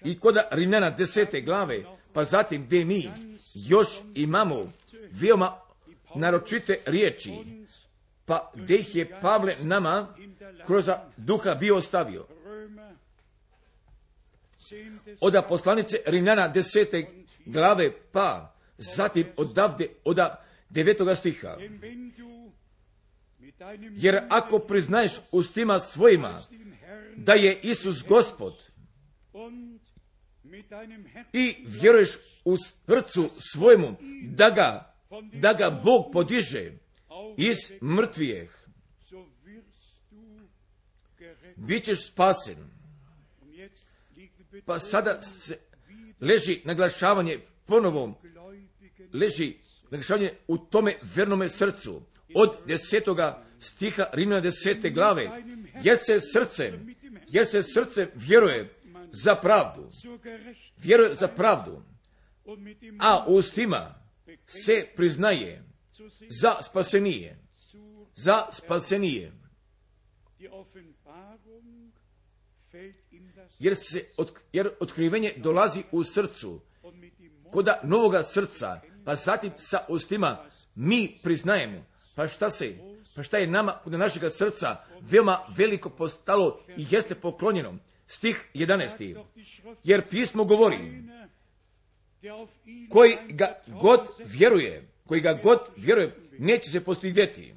i 0.03 0.19
koda 0.19 0.47
Rimljana 0.51 0.89
desete 0.89 1.41
glave, 1.41 1.83
pa 2.13 2.25
zatim 2.25 2.65
gdje 2.65 2.85
mi 2.85 3.09
još 3.53 3.87
imamo 4.15 4.71
veoma 5.11 5.59
naročite 6.15 6.79
riječi, 6.85 7.31
pa 8.25 8.51
gdje 8.55 8.77
ih 8.77 8.95
je 8.95 9.19
Pavle 9.21 9.55
nama 9.61 10.15
kroz 10.65 10.89
duha 11.17 11.55
bio 11.55 11.77
ostavio. 11.77 12.25
Oda 15.21 15.41
poslanice 15.41 15.97
Rimljana 16.05 16.47
desete 16.47 17.25
glave, 17.47 17.91
pa 18.11 18.55
zatim 18.77 19.27
odavde, 19.37 19.87
oda 20.03 20.45
devetoga 20.69 21.15
stiha. 21.15 21.57
Jer 23.95 24.19
ako 24.29 24.59
priznaješ 24.59 25.11
ustima 25.31 25.79
svojima 25.79 26.41
da 27.15 27.33
je 27.33 27.59
Isus 27.63 28.03
gospod 28.07 28.53
i 31.33 31.55
vjeruješ 31.65 32.09
u 32.45 32.57
srcu 32.57 33.29
svojemu 33.53 33.95
da 34.23 34.49
ga, 34.49 34.95
da 35.33 35.53
ga 35.53 35.69
Bog 35.69 36.11
podiže 36.13 36.71
iz 37.37 37.57
mrtvijeh, 37.81 38.49
bit 41.55 41.83
ćeš 41.83 42.07
spasen. 42.07 42.57
Pa 44.65 44.79
sada 44.79 45.21
se 45.21 45.57
leži 46.21 46.61
naglašavanje 46.65 47.39
ponovo, 47.65 48.21
leži 49.13 49.57
naglašavanje 49.91 50.33
u 50.47 50.57
tome 50.57 50.95
vernome 51.15 51.49
srcu. 51.49 52.01
Od 52.35 52.57
desetoga 52.65 53.45
stiha 53.59 54.05
Rimljana 54.13 54.41
desete 54.41 54.89
glave, 54.89 55.29
jer 55.83 55.97
se 55.97 56.19
srce, 56.21 56.73
jer 57.27 57.47
se 57.47 57.63
srce 57.63 58.07
vjeruje 58.15 58.73
za 59.11 59.35
pravdu, 59.35 59.89
vjeruje 60.77 61.15
za 61.15 61.27
pravdu, 61.27 61.83
a 62.99 63.25
ustima 63.27 63.95
se 64.47 64.87
priznaje 64.95 65.63
za 66.41 66.55
spasenije, 66.61 67.37
za 68.15 68.45
spasenije. 68.51 69.31
Jer, 73.59 73.75
se, 73.75 74.05
jer 74.53 74.69
otkrivenje 74.79 75.33
dolazi 75.37 75.83
u 75.91 76.03
srcu, 76.03 76.61
koda 77.51 77.79
novoga 77.83 78.23
srca, 78.23 78.81
pa 79.05 79.15
zatim 79.15 79.51
sa 79.57 79.85
ustima 79.89 80.45
mi 80.75 81.19
priznajemo. 81.23 81.85
Pa 82.15 82.27
šta 82.27 82.49
se, 82.49 82.75
pa 83.15 83.23
šta 83.23 83.37
je 83.37 83.47
nama 83.47 83.71
kod 83.83 83.93
našega 83.93 84.29
srca 84.29 84.75
veoma 85.01 85.39
veliko 85.57 85.89
postalo 85.89 86.59
i 86.77 86.85
jeste 86.89 87.15
poklonjeno. 87.15 87.77
Stih 88.07 88.49
11. 88.53 89.23
Jer 89.83 90.07
pismo 90.09 90.43
govori, 90.43 91.03
koji 92.89 93.17
ga 93.29 93.61
god 93.81 93.99
vjeruje, 94.25 94.87
koji 95.05 95.21
ga 95.21 95.39
god 95.43 95.59
vjeruje, 95.75 96.15
neće 96.39 96.69
se 96.69 96.83
postigdeti. 96.83 97.53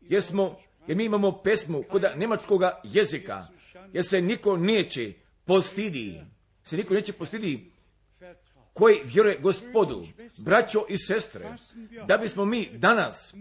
Jer 0.00 0.22
smo, 0.22 0.58
jer 0.86 0.96
mi 0.96 1.04
imamo 1.04 1.42
pesmu 1.42 1.82
kod 1.82 2.04
nemačkoga 2.16 2.80
jezika, 2.84 3.46
jer 3.92 4.04
se 4.04 4.20
niko 4.20 4.56
neće 4.56 5.12
postidi, 5.44 6.20
se 6.64 6.76
niko 6.76 6.94
neće 6.94 7.12
postidi 7.12 7.70
koji 8.72 9.00
vjeruje 9.04 9.38
gospodu, 9.38 10.06
braćo 10.36 10.84
i 10.88 10.96
sestre, 10.98 11.56
da 12.06 12.16
bismo 12.16 12.44
mi 12.44 12.68
danas, 12.72 13.34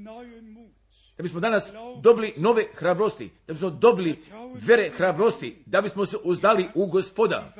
da 1.17 1.23
bismo 1.23 1.39
danas 1.39 1.71
dobili 2.01 2.33
nove 2.37 2.65
hrabrosti, 2.73 3.29
da 3.47 3.53
bismo 3.53 3.69
dobili 3.69 4.19
vere 4.53 4.89
hrabrosti, 4.89 5.63
da 5.65 5.81
bismo 5.81 6.05
se 6.05 6.17
uzdali 6.23 6.69
u 6.75 6.85
gospoda, 6.85 7.53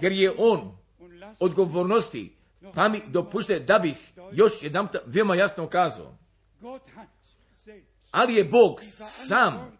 jer 0.00 0.12
je 0.12 0.34
on 0.38 0.78
odgovornosti, 1.38 2.32
pa 2.74 2.88
mi 2.88 3.00
dopušte 3.08 3.60
da 3.60 3.78
bih 3.78 4.12
još 4.32 4.52
jedan 4.62 4.88
veoma 5.06 5.34
jasno 5.34 5.66
kazao. 5.66 6.16
Ali 8.10 8.34
je 8.34 8.44
Bog 8.44 8.80
sam 9.26 9.78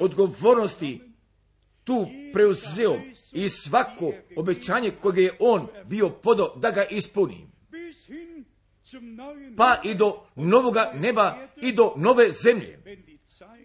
odgovornosti 0.00 1.00
tu 1.86 2.06
preuzeo 2.32 3.00
i 3.32 3.48
svako 3.48 4.12
obećanje 4.36 4.90
koje 4.90 5.24
je 5.24 5.36
on 5.38 5.66
bio 5.84 6.10
podo 6.10 6.52
da 6.56 6.70
ga 6.70 6.84
ispuni. 6.84 7.46
Pa 9.56 9.80
i 9.84 9.94
do 9.94 10.26
novoga 10.34 10.92
neba 10.94 11.38
i 11.56 11.72
do 11.72 11.92
nove 11.96 12.32
zemlje. 12.32 12.82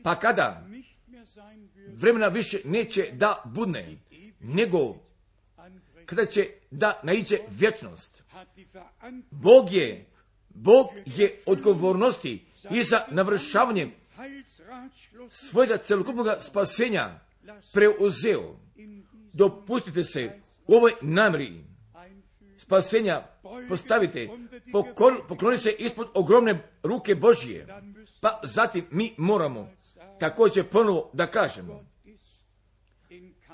Pa 0.03 0.19
kada 0.19 0.67
vremena 1.88 2.28
više 2.28 2.57
neće 2.65 3.09
da 3.13 3.41
budne, 3.45 3.97
nego 4.39 4.95
kada 6.05 6.26
će 6.26 6.47
da 6.72 6.99
naiđe 7.03 7.38
vječnost. 7.49 8.24
Bog 9.32 9.74
je, 9.74 10.05
Bog 10.49 10.88
je 11.05 11.39
odgovornosti 11.45 12.45
i 12.72 12.84
za 12.84 13.01
navršavanje 13.11 13.91
svojega 15.30 15.78
celokupnog 15.78 16.28
spasenja 16.39 17.19
preuzeo. 17.73 18.59
Dopustite 19.33 20.03
se 20.03 20.39
u 20.67 20.75
ovoj 20.75 20.91
namri 21.01 21.65
spasenja 22.57 23.23
postavite, 23.69 24.29
pokloni 25.27 25.57
se 25.57 25.71
ispod 25.71 26.07
ogromne 26.13 26.69
ruke 26.83 27.15
Božije. 27.15 27.67
Pa 28.21 28.39
zatim 28.43 28.85
mi 28.91 29.13
moramo 29.17 29.71
također 30.19 30.65
ponovo 30.65 31.09
da 31.13 31.27
kažemo. 31.27 31.85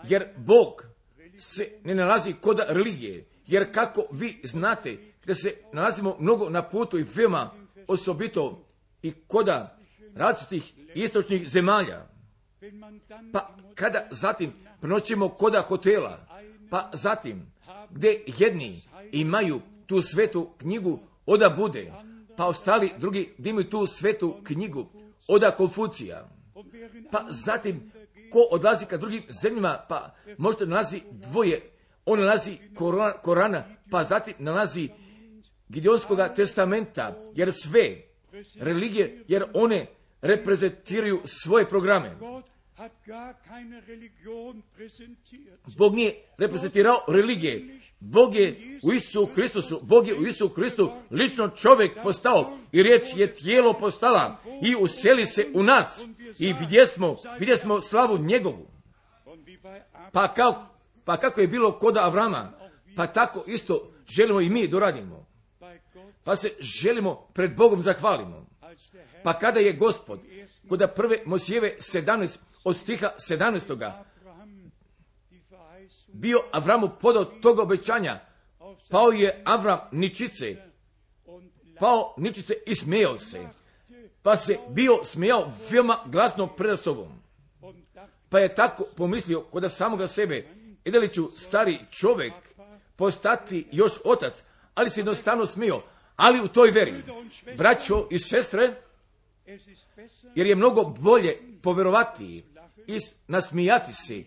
Jer 0.03 0.27
Bog 0.37 0.85
se 1.37 1.71
ne 1.83 1.95
nalazi 1.95 2.33
kod 2.41 2.59
religije. 2.67 3.25
Jer 3.45 3.73
kako 3.73 4.07
vi 4.11 4.41
znate 4.43 4.97
da 5.25 5.35
se 5.35 5.55
nalazimo 5.73 6.17
mnogo 6.19 6.49
na 6.49 6.69
putu 6.69 6.99
i 6.99 7.05
veoma 7.15 7.51
osobito 7.87 8.65
i 9.01 9.11
koda 9.27 9.79
različitih 10.15 10.73
istočnih 10.95 11.47
zemalja. 11.49 12.16
Pa 13.33 13.55
kada 13.75 14.07
zatim 14.11 14.53
prenoćimo 14.81 15.29
koda 15.29 15.61
hotela, 15.61 16.19
pa 16.69 16.89
zatim 16.93 17.51
gdje 17.89 18.23
jedni 18.37 18.81
imaju 19.11 19.61
tu 19.85 20.01
svetu 20.01 20.49
knjigu 20.57 20.99
oda 21.25 21.49
bude, 21.49 21.93
pa 22.37 22.45
ostali 22.45 22.91
drugi 22.97 23.33
gdje 23.37 23.49
imaju 23.49 23.69
tu 23.69 23.85
svetu 23.87 24.35
knjigu 24.43 24.85
oda 25.27 25.51
Konfucija, 25.51 26.29
pa 27.11 27.25
zatim 27.29 27.91
ko 28.31 28.39
odlazi 28.51 28.85
ka 28.85 28.97
drugim 28.97 29.21
zemljama, 29.41 29.85
pa 29.89 30.15
možda 30.37 30.65
nalazi 30.65 31.01
dvoje, 31.11 31.61
on 32.05 32.19
nalazi 32.19 32.57
Korana, 33.23 33.63
pa 33.91 34.03
zatim 34.03 34.33
nalazi 34.39 34.89
Gideonskog 35.69 36.19
testamenta, 36.35 37.15
jer 37.35 37.53
sve 37.53 38.01
religije, 38.59 39.23
jer 39.27 39.45
one 39.53 39.85
reprezentiraju 40.27 41.21
svoje 41.25 41.69
programe. 41.69 42.15
Bog 45.77 45.95
nije 45.95 46.15
reprezentirao 46.37 46.99
religije. 47.07 47.79
Bog 47.99 48.35
je 48.35 48.79
u 48.83 48.93
Isusu 48.93 49.25
Hristusu, 49.25 49.79
Bog 49.83 50.07
je 50.07 50.15
u 50.15 50.25
Isusu 50.25 50.49
Hristu 50.49 50.91
lično 51.11 51.49
čovjek 51.49 51.91
postao 52.03 52.57
i 52.71 52.83
riječ 52.83 53.07
je 53.15 53.35
tijelo 53.35 53.73
postala 53.73 54.37
i 54.63 54.75
useli 54.75 55.25
se 55.25 55.47
u 55.53 55.63
nas 55.63 56.05
i 56.39 56.53
vidjesmo, 56.59 57.15
vidjesmo 57.39 57.81
slavu 57.81 58.17
njegovu. 58.17 58.67
Pa, 60.11 60.33
kao, 60.33 60.65
pa 61.05 61.17
kako 61.17 61.41
je 61.41 61.47
bilo 61.47 61.79
koda 61.79 62.03
Avrama, 62.03 62.51
pa 62.95 63.07
tako 63.07 63.43
isto 63.47 63.91
želimo 64.07 64.41
i 64.41 64.49
mi 64.49 64.67
doradimo. 64.67 65.27
Pa 66.23 66.35
se 66.35 66.51
želimo 66.59 67.27
pred 67.33 67.55
Bogom 67.55 67.81
zahvalimo. 67.81 68.47
Pa 69.23 69.33
kada 69.33 69.59
je 69.59 69.73
gospod, 69.73 70.19
kod 70.69 70.91
prve 70.95 71.17
Mosijeve 71.25 71.75
17, 71.79 72.37
od 72.63 72.77
stiha 72.77 73.09
17. 73.29 73.91
bio 76.07 76.39
Avramu 76.51 76.89
podao 77.01 77.25
tog 77.25 77.59
obećanja, 77.59 78.19
pao 78.89 79.11
je 79.11 79.41
Avram 79.45 79.79
ničice, 79.91 80.55
pao 81.79 82.13
ničice 82.17 82.53
i 82.67 82.75
smijao 82.75 83.17
se, 83.17 83.47
pa 84.21 84.35
se 84.35 84.57
bio 84.69 85.03
smijao 85.03 85.51
veoma 85.71 85.97
glasno 86.05 86.47
pred 86.47 86.79
sobom. 86.79 87.21
Pa 88.29 88.39
je 88.39 88.55
tako 88.55 88.83
pomislio 88.97 89.41
kod 89.41 89.71
samoga 89.71 90.07
sebe, 90.07 90.47
i 90.85 90.91
li 90.91 91.13
ću 91.13 91.29
stari 91.37 91.79
čovjek 91.91 92.33
postati 92.95 93.67
još 93.71 93.93
otac, 94.03 94.43
ali 94.75 94.89
se 94.89 94.99
jednostavno 94.99 95.45
smio, 95.45 95.81
ali 96.15 96.41
u 96.41 96.47
toj 96.47 96.71
veri, 96.71 97.03
braćo 97.57 98.07
i 98.11 98.19
sestre, 98.19 98.81
jer 100.35 100.47
je 100.47 100.55
mnogo 100.55 100.83
bolje 100.83 101.37
poverovati 101.61 102.43
i 102.87 102.97
nasmijati 103.27 103.93
se, 103.93 104.23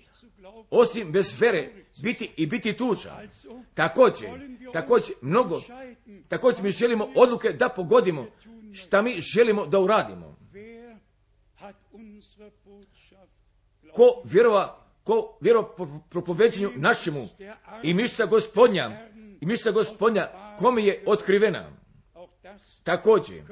osim 0.70 1.12
bez 1.12 1.40
vere 1.40 1.68
biti 2.02 2.30
i 2.36 2.46
biti 2.46 2.72
tužan. 2.72 3.28
Također, 3.74 4.28
također 4.72 5.14
mnogo, 5.20 5.60
također 6.28 6.62
mi 6.62 6.70
želimo 6.70 7.08
odluke 7.16 7.52
da 7.52 7.68
pogodimo 7.68 8.26
šta 8.72 9.02
mi 9.02 9.20
želimo 9.20 9.66
da 9.66 9.80
uradimo. 9.80 10.36
Ko 13.92 14.22
vjerova, 14.24 14.86
ko 15.04 15.38
vjerova 15.40 15.68
propoveđenju 16.10 16.70
našemu 16.76 17.28
i 17.82 17.94
mišća 17.94 18.26
gospodnja, 18.26 19.08
i 19.40 19.46
mišća 19.46 19.70
gospodnja 19.70 20.28
kome 20.58 20.82
je 20.82 21.04
otkrivena. 21.06 21.72
Također, 22.82 23.42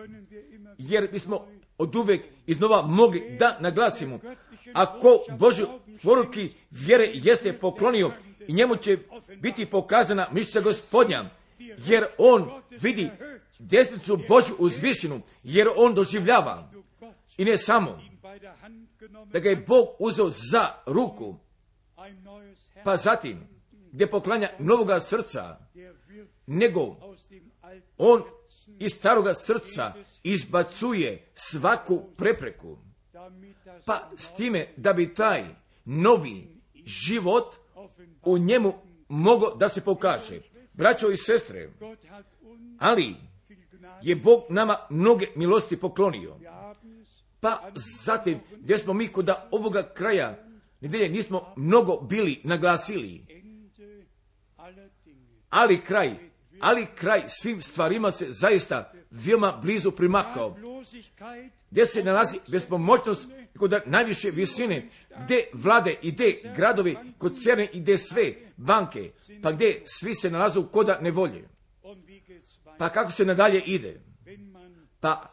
jer 0.79 1.11
bismo 1.11 1.47
od 1.79 1.97
uvek 1.97 2.25
iznova 2.47 2.83
mogli 2.83 3.37
da 3.39 3.57
naglasimo, 3.61 4.21
ako 4.75 5.19
Božju 5.39 5.69
poruki 6.03 6.51
vjere 6.71 7.11
jeste 7.15 7.53
poklonio 7.53 8.13
i 8.47 8.53
njemu 8.53 8.77
će 8.77 8.99
biti 9.41 9.67
pokazana 9.67 10.29
mišica 10.33 10.61
gospodnja, 10.61 11.25
jer 11.59 12.07
on 12.19 12.51
vidi 12.71 13.11
desnicu 13.59 14.19
Božju 14.29 14.57
uzvišenu, 14.59 15.21
jer 15.43 15.69
on 15.77 15.95
doživljava. 15.95 16.71
I 17.37 17.45
ne 17.45 17.57
samo 17.57 18.01
da 19.33 19.39
ga 19.39 19.51
je 19.51 19.65
Bog 19.67 19.89
uzeo 19.99 20.31
za 20.31 20.75
ruku, 20.87 21.37
pa 22.85 22.97
zatim 22.97 23.49
gdje 23.93 24.07
poklanja 24.07 24.49
novoga 24.59 25.01
srca, 25.01 25.59
nego 26.47 26.97
on 27.99 28.23
iz 28.79 28.93
staroga 28.93 29.35
srca 29.35 29.93
izbacuje 30.23 31.31
svaku 31.35 32.03
prepreku. 32.17 32.79
Pa 33.87 34.11
s 34.17 34.35
time 34.35 34.67
da 34.77 34.93
bi 34.93 35.15
taj 35.15 35.45
novi 35.85 36.49
život 36.85 37.55
u 38.23 38.39
njemu 38.39 38.73
mogo 39.09 39.55
da 39.57 39.69
se 39.69 39.81
pokaže. 39.81 40.41
Braćo 40.73 41.11
i 41.11 41.17
sestre, 41.17 41.71
ali 42.79 43.15
je 44.03 44.17
Bog 44.17 44.43
nama 44.49 44.77
mnoge 44.91 45.27
milosti 45.37 45.81
poklonio. 45.81 46.37
Pa 47.41 47.71
zatim, 48.05 48.41
gdje 48.57 48.79
smo 48.79 48.93
mi 48.93 49.09
kod 49.09 49.31
ovoga 49.51 49.93
kraja 49.95 50.45
nedelje 50.81 51.09
nismo 51.09 51.53
mnogo 51.57 51.97
bili 51.97 52.41
naglasili, 52.45 53.27
ali 55.51 55.81
kraj, 55.81 56.28
ali 56.61 56.87
kraj 56.95 57.23
svim 57.29 57.63
stvarima 57.63 58.11
se 58.11 58.27
zaista 58.29 58.93
veoma 59.11 59.61
blizu 59.63 59.91
primakao. 59.91 60.57
Gdje 61.71 61.87
se 61.87 62.05
nalazi 62.05 62.39
bespomoćnost 62.49 63.29
kod 63.59 63.83
najviše 63.87 64.31
visine, 64.31 64.89
gdje 65.25 65.49
vlade 65.53 65.97
i 66.03 66.13
gdje 66.13 66.53
gradovi, 66.57 66.97
kod 67.19 67.43
cerne 67.43 67.69
i 67.73 67.81
gdje 67.81 67.99
sve 67.99 68.35
banke, 68.57 69.11
pa 69.43 69.53
gdje 69.53 69.83
svi 69.85 70.15
se 70.15 70.31
nalazu 70.31 70.67
koda 70.67 70.99
nevolje. 71.01 71.49
Pa 72.79 72.89
kako 72.89 73.11
se 73.11 73.25
nadalje 73.25 73.63
ide? 73.67 74.01
Pa, 75.01 75.33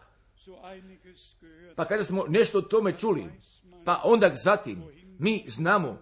pa 1.76 1.86
kada 1.86 2.04
smo 2.04 2.26
nešto 2.28 2.58
o 2.58 2.62
tome 2.62 2.98
čuli, 2.98 3.26
pa 3.86 4.02
onda 4.04 4.32
zatim 4.34 4.84
mi 5.20 5.44
znamo 5.48 6.02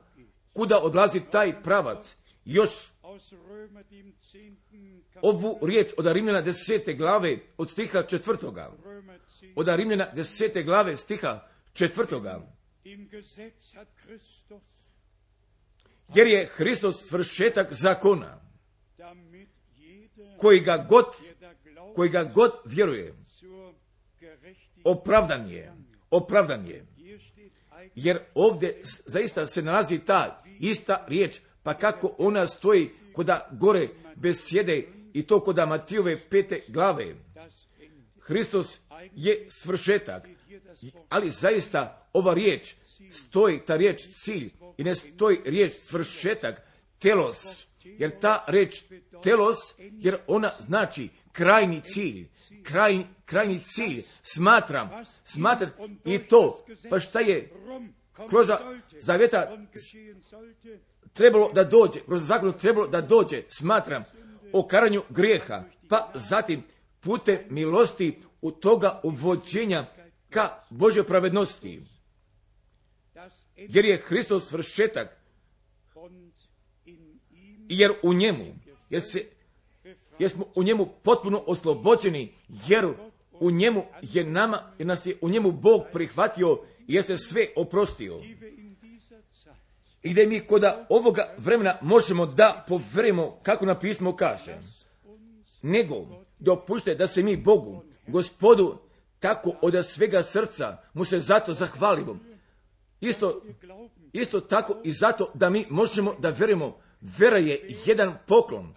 kuda 0.54 0.80
odlazi 0.80 1.22
taj 1.32 1.62
pravac. 1.62 2.16
Još 2.46 2.93
aus 3.14 3.32
Römer 3.32 3.84
dem 3.90 4.14
10. 4.32 4.58
Kapitel, 5.14 5.20
ovu 5.22 5.68
riječ 5.68 5.92
od 5.98 6.06
Rimljana 6.06 6.42
desete 6.42 6.94
glave 6.94 7.38
od 7.58 7.70
stiha 7.70 8.04
četvrtoga. 8.04 8.72
Römer 8.86 9.20
10, 9.42 9.54
Od 9.56 9.68
Rimljana 9.68 10.08
desete 10.16 10.64
glave 10.64 10.98
stiha 10.98 11.48
četvrtoga. 11.74 12.42
Jer 16.16 16.28
je 16.28 16.46
Hristos 16.46 17.08
svršetak 17.08 17.74
zakona, 17.74 18.42
koji 20.38 20.60
ga 20.60 20.86
god, 20.90 21.06
koji 21.96 22.10
ga 22.10 22.24
god 22.24 22.52
vjeruje, 22.66 23.14
opravdan 24.84 25.50
je, 25.50 25.74
opravdan 26.10 26.68
je. 26.68 26.86
Jer 27.96 28.20
ovdje 28.36 28.82
zaista 29.06 29.48
se 29.48 29.62
nalazi 29.62 30.00
ta 30.00 30.44
ista 30.60 31.06
riječ, 31.08 31.40
pa 31.64 31.74
kako 31.74 32.16
ona 32.18 32.48
stoji 32.48 33.03
koda 33.14 33.50
gore 33.52 33.88
bez 34.16 34.46
sjede 34.46 34.88
i 35.14 35.24
to 35.24 35.40
koda 35.40 35.66
Matijove 35.66 36.20
pete 36.30 36.60
glave. 36.68 37.16
Hristos 38.20 38.80
je 39.16 39.48
svršetak, 39.50 40.28
ali 41.10 41.30
zaista 41.30 42.10
ova 42.14 42.34
riječ 42.34 42.76
stoji, 43.10 43.60
ta 43.66 43.76
riječ 43.76 44.02
cilj 44.14 44.50
i 44.78 44.84
ne 44.84 44.96
stoji 44.96 45.38
riječ 45.46 45.74
svršetak, 45.74 46.62
telos, 47.00 47.68
jer 47.84 48.20
ta 48.20 48.46
riječ 48.48 48.84
telos, 49.24 49.58
jer 49.78 50.18
ona 50.28 50.52
znači 50.60 51.10
krajni 51.32 51.82
cilj, 51.82 52.28
krajni, 52.64 53.06
krajni 53.26 53.60
cilj, 53.64 54.04
smatram, 54.24 54.90
smatram 55.24 55.72
i 56.06 56.20
to, 56.20 56.66
pa 56.90 57.00
šta 57.00 57.20
je 57.20 57.52
kroz 58.30 58.48
sollte, 59.00 60.80
trebalo 61.14 61.52
da 61.54 61.64
dođe, 61.64 62.00
kroz 62.06 62.28
zakon 62.28 62.54
trebalo 62.54 62.88
da 62.88 63.02
dođe, 63.02 63.44
smatram, 63.50 64.04
o 64.54 64.68
karanju 64.68 65.04
grijeha, 65.10 65.64
pa 65.90 66.12
zatim 66.16 66.64
putem 67.00 67.40
milosti 67.50 68.22
u 68.42 68.52
toga 68.52 69.00
uvođenja 69.04 69.86
ka 70.30 70.64
Božoj 70.70 71.04
pravednosti, 71.04 71.82
jer 73.56 73.86
je 73.86 73.98
Hristos 73.98 74.54
ihm 76.86 77.20
jer 77.70 77.92
u 78.04 78.14
njemu, 78.14 78.46
jer, 78.90 79.02
se, 79.02 79.26
jer 80.20 80.30
smo 80.30 80.46
u 80.56 80.64
njemu 80.64 80.88
potpuno 81.04 81.44
oslobođeni, 81.48 82.34
jer 82.68 82.86
u 83.32 83.52
njemu 83.52 83.86
je 84.02 84.24
nama, 84.24 84.74
jer 84.78 84.88
nas 84.88 85.06
je 85.06 85.18
u 85.22 85.30
njemu 85.30 85.52
Bog 85.52 85.84
prihvatio 85.94 86.60
se 87.04 87.18
sve 87.18 87.48
oprostio. 87.56 88.22
I 90.04 90.12
gdje 90.12 90.28
mi 90.28 90.40
koda 90.40 90.86
ovoga 90.90 91.36
vremena 91.38 91.78
možemo 91.82 92.26
da 92.26 92.66
poverimo 92.68 93.40
kako 93.44 93.66
na 93.66 93.80
pismo 93.80 94.16
kaže. 94.16 94.58
Nego 95.62 96.26
dopušte 96.40 96.96
da 96.96 97.08
se 97.08 97.24
mi 97.24 97.38
Bogu, 97.38 97.84
gospodu, 98.08 98.78
tako 99.20 99.56
od 99.62 99.86
svega 99.86 100.24
srca 100.24 100.78
mu 100.94 101.06
se 101.06 101.20
zato 101.20 101.54
zahvalimo. 101.54 102.20
Isto, 103.02 103.42
isto 104.14 104.42
tako 104.42 104.82
i 104.84 104.92
zato 104.92 105.32
da 105.34 105.50
mi 105.50 105.66
možemo 105.70 106.16
da 106.20 106.30
verujemo. 106.30 106.78
Vera 107.02 107.38
je 107.38 107.70
jedan 107.86 108.18
poklon. 108.28 108.74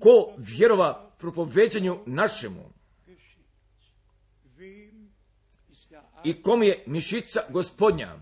Ko 0.00 0.34
vjerova 0.38 1.10
propoveđanju 1.18 1.98
našemu 2.06 2.72
geschieht. 3.06 3.46
Wem 4.58 5.10
ist 5.68 5.90
der 5.90 5.98
Arm 5.98 6.09
i 6.24 6.42
kom 6.42 6.62
je 6.62 6.84
mišica 6.86 7.40
gospodnja 7.48 8.16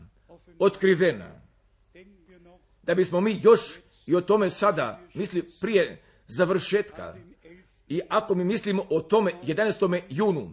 otkrivena. 0.58 1.40
Da 2.82 2.94
bismo 2.94 3.20
mi 3.20 3.40
još 3.42 3.60
i 4.06 4.16
o 4.16 4.20
tome 4.20 4.50
sada 4.50 5.00
misli 5.14 5.50
prije 5.60 6.02
završetka. 6.26 7.14
I 7.88 8.00
ako 8.08 8.34
mi 8.34 8.44
mislimo 8.44 8.86
o 8.90 9.00
tome 9.00 9.32
11. 9.42 10.00
junu 10.08 10.52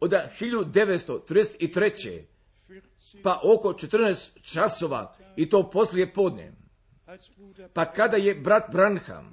23, 0.00 0.56
od 0.56 0.72
1933. 0.72 2.22
40, 2.68 3.22
pa 3.22 3.40
oko 3.44 3.72
14 3.72 4.30
časova 4.42 5.16
i 5.36 5.50
to 5.50 5.70
poslije 5.70 6.12
podne. 6.12 6.52
Pa 7.72 7.84
kada 7.84 8.16
je 8.16 8.34
brat 8.34 8.72
Branham 8.72 9.32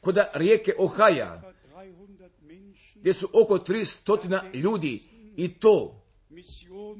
kod 0.00 0.18
rijeke 0.34 0.74
Ohaja, 0.78 1.42
über 1.74 2.04
300 2.04 2.28
Menschen 2.42 3.00
gdje 3.00 3.14
su 3.14 3.28
oko 3.32 3.58
300 3.58 4.54
ljudi 4.54 5.02
i 5.36 5.54
to, 5.54 5.99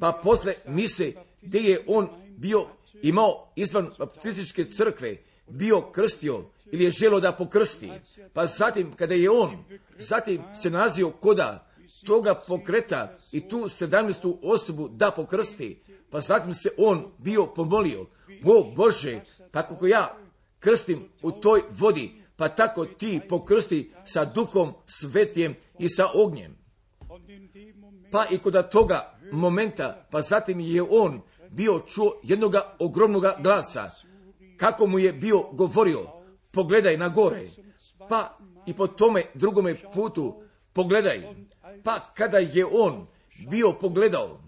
pa 0.01 0.21
posle 0.23 0.55
mise 0.69 1.13
gdje 1.43 1.61
je 1.61 1.85
on 1.87 2.09
bio 2.37 2.67
imao 3.03 3.53
izvan 3.57 3.91
baptističke 3.99 4.65
crkve, 4.65 5.17
bio 5.49 5.81
krstio 5.93 6.45
ili 6.73 6.85
je 6.85 6.91
želo 6.91 7.21
da 7.21 7.33
pokrsti. 7.33 7.91
Pa 8.33 8.47
zatim 8.47 8.93
kada 8.93 9.15
je 9.15 9.31
on, 9.31 9.65
zatim 9.99 10.43
se 10.55 10.71
nalazio 10.71 11.11
koda 11.11 11.67
toga 12.07 12.35
pokreta 12.35 13.19
i 13.33 13.49
tu 13.49 13.57
17. 13.57 14.37
osobu 14.43 14.89
da 14.89 15.11
pokrsti, 15.11 15.81
pa 16.11 16.21
zatim 16.21 16.55
se 16.55 16.71
on 16.79 17.13
bio 17.19 17.47
pomolio, 17.47 18.07
o 18.45 18.73
Bože, 18.77 19.21
pa 19.51 19.63
kako 19.63 19.87
ja 19.87 20.17
krstim 20.59 21.09
u 21.23 21.33
toj 21.33 21.63
vodi, 21.71 22.23
pa 22.37 22.49
tako 22.49 22.87
ti 22.87 23.21
pokrsti 23.29 23.93
sa 24.05 24.25
duhom 24.25 24.73
svetijem 24.87 25.55
i 25.79 25.89
sa 25.89 26.11
ognjem. 26.15 26.61
und 27.10 27.10
in 27.10 27.10
dem 27.10 27.10
Moment 27.10 27.10
Pa 28.13 28.27
i 28.31 28.39
kod 28.39 28.71
toga 28.71 29.19
momenta, 29.33 30.07
pa 30.11 30.23
zatim 30.23 30.61
je 30.61 30.83
on 30.83 31.21
bio 31.51 31.81
čuo 31.87 32.21
jednoga 32.23 32.77
ogromnoga 32.79 33.37
glasa, 33.43 33.91
kako 34.57 34.87
mu 34.87 34.99
je 34.99 35.13
bio 35.13 35.43
govorio, 35.53 36.07
pogledaj 36.51 36.97
na 36.97 37.09
gore, 37.09 37.49
pa 38.09 38.39
i 38.67 38.75
po 38.75 38.87
tome 38.87 39.23
drugome 39.35 39.75
putu 39.95 40.43
pogledaj. 40.73 41.21
Pa 41.85 42.13
kada 42.15 42.39
je 42.39 42.67
on 42.67 43.07
bio 43.51 43.73
pogledao, 43.73 44.41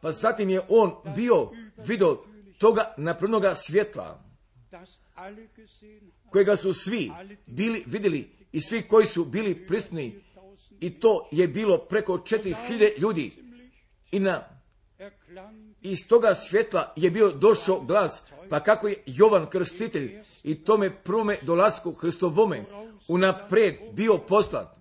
pa 0.00 0.12
zatim 0.12 0.50
je 0.50 0.60
on 0.68 0.94
bio 1.16 1.50
vidio 1.76 2.18
toga 2.58 2.94
napravnoga 2.96 3.54
svjetla, 3.54 4.22
kojega 6.30 6.56
su 6.56 6.72
svi 6.72 7.10
bili 7.46 7.84
vidjeli 7.86 8.30
i 8.52 8.60
svi 8.60 8.82
koji 8.82 9.06
su 9.06 9.24
bili 9.24 9.66
prisutni 9.66 10.20
i 10.80 10.90
to 10.90 11.28
je 11.32 11.48
bilo 11.48 11.78
preko 11.78 12.12
4000 12.12 12.98
ljudi. 12.98 13.32
I 14.12 14.18
na 14.18 14.48
iz 15.80 16.08
toga 16.08 16.34
svjetla 16.34 16.92
je 16.96 17.10
bio 17.10 17.32
došao 17.32 17.80
glas, 17.80 18.22
pa 18.50 18.60
kako 18.60 18.88
je 18.88 19.02
Jovan 19.06 19.46
Krstitelj? 19.46 20.18
I 20.44 20.64
tome 20.64 21.02
prome 21.04 21.38
dolasku 21.42 21.92
Hristovome 21.92 22.64
unaprijed 23.08 23.74
bio 23.92 24.18
poslat, 24.18 24.76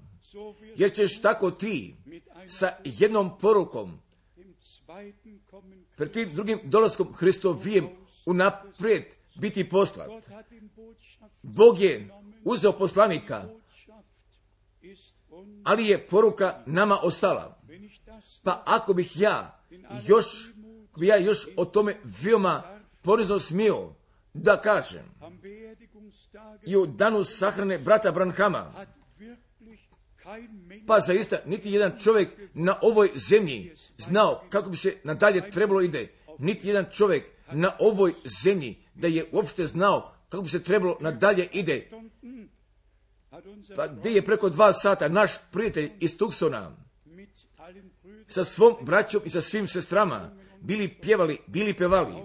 jer 0.76 0.94
ćeš 0.94 1.22
tako 1.22 1.52
ti 1.52 1.96
sa 2.48 2.72
jednom 2.84 3.38
porukom 3.40 4.00
pred 5.96 6.12
tim 6.12 6.34
drugim 6.34 6.60
dolaskom 6.64 7.14
Hristovijem 7.14 7.88
unaprijed 8.26 9.04
biti 9.36 9.70
poslat. 9.70 10.10
Bog 11.42 11.80
je 11.80 12.10
uzeo 12.44 12.72
poslanika, 12.72 13.50
ali 15.64 15.88
je 15.88 16.08
poruka 16.08 16.64
nama 16.66 17.00
ostala. 17.04 17.58
Pa 18.44 18.64
ako 18.66 18.94
bih 18.94 19.20
ja 19.20 19.60
još, 20.08 20.26
ja 20.98 21.18
još 21.18 21.48
o 21.58 21.66
tome 21.66 21.98
veoma 22.24 22.64
ponizno 23.02 23.40
smio 23.40 23.94
da 24.34 24.62
kažem, 24.62 25.18
i 26.66 26.76
u 26.76 26.86
danu 26.86 27.24
sahrane 27.24 27.78
brata 27.78 28.12
Branhama, 28.12 28.86
pa 30.88 31.00
zaista 31.00 31.38
niti 31.46 31.72
jedan 31.72 32.00
čovjek 32.00 32.30
na 32.54 32.76
ovoj 32.82 33.12
zemlji 33.16 33.74
znao 33.98 34.44
kako 34.50 34.70
bi 34.70 34.78
se 34.78 34.98
nadalje 35.04 35.52
trebalo 35.52 35.82
ide. 35.82 36.08
Niti 36.40 36.68
jedan 36.68 36.86
čovjek 36.92 37.26
na 37.52 37.72
ovoj 37.80 38.14
zemlji 38.44 38.76
da 38.94 39.08
je 39.08 39.26
uopšte 39.32 39.66
znao 39.66 40.14
kako 40.30 40.44
bi 40.44 40.50
se 40.50 40.64
trebalo 40.64 40.98
nadalje 41.00 41.48
ide. 41.54 41.90
Pa 43.76 43.88
gdje 43.88 44.10
je 44.10 44.26
preko 44.26 44.50
dva 44.50 44.74
sata 44.74 45.08
naš 45.08 45.32
prijatelj 45.52 45.92
iz 46.00 46.18
Tuksona 46.18 46.72
sa 48.28 48.44
svom 48.44 48.76
braćom 48.82 49.22
i 49.26 49.30
sa 49.30 49.42
svim 49.42 49.68
sestrama 49.68 50.32
bili 50.62 51.00
pjevali, 51.02 51.38
bili 51.48 51.74
pevali. 51.74 52.16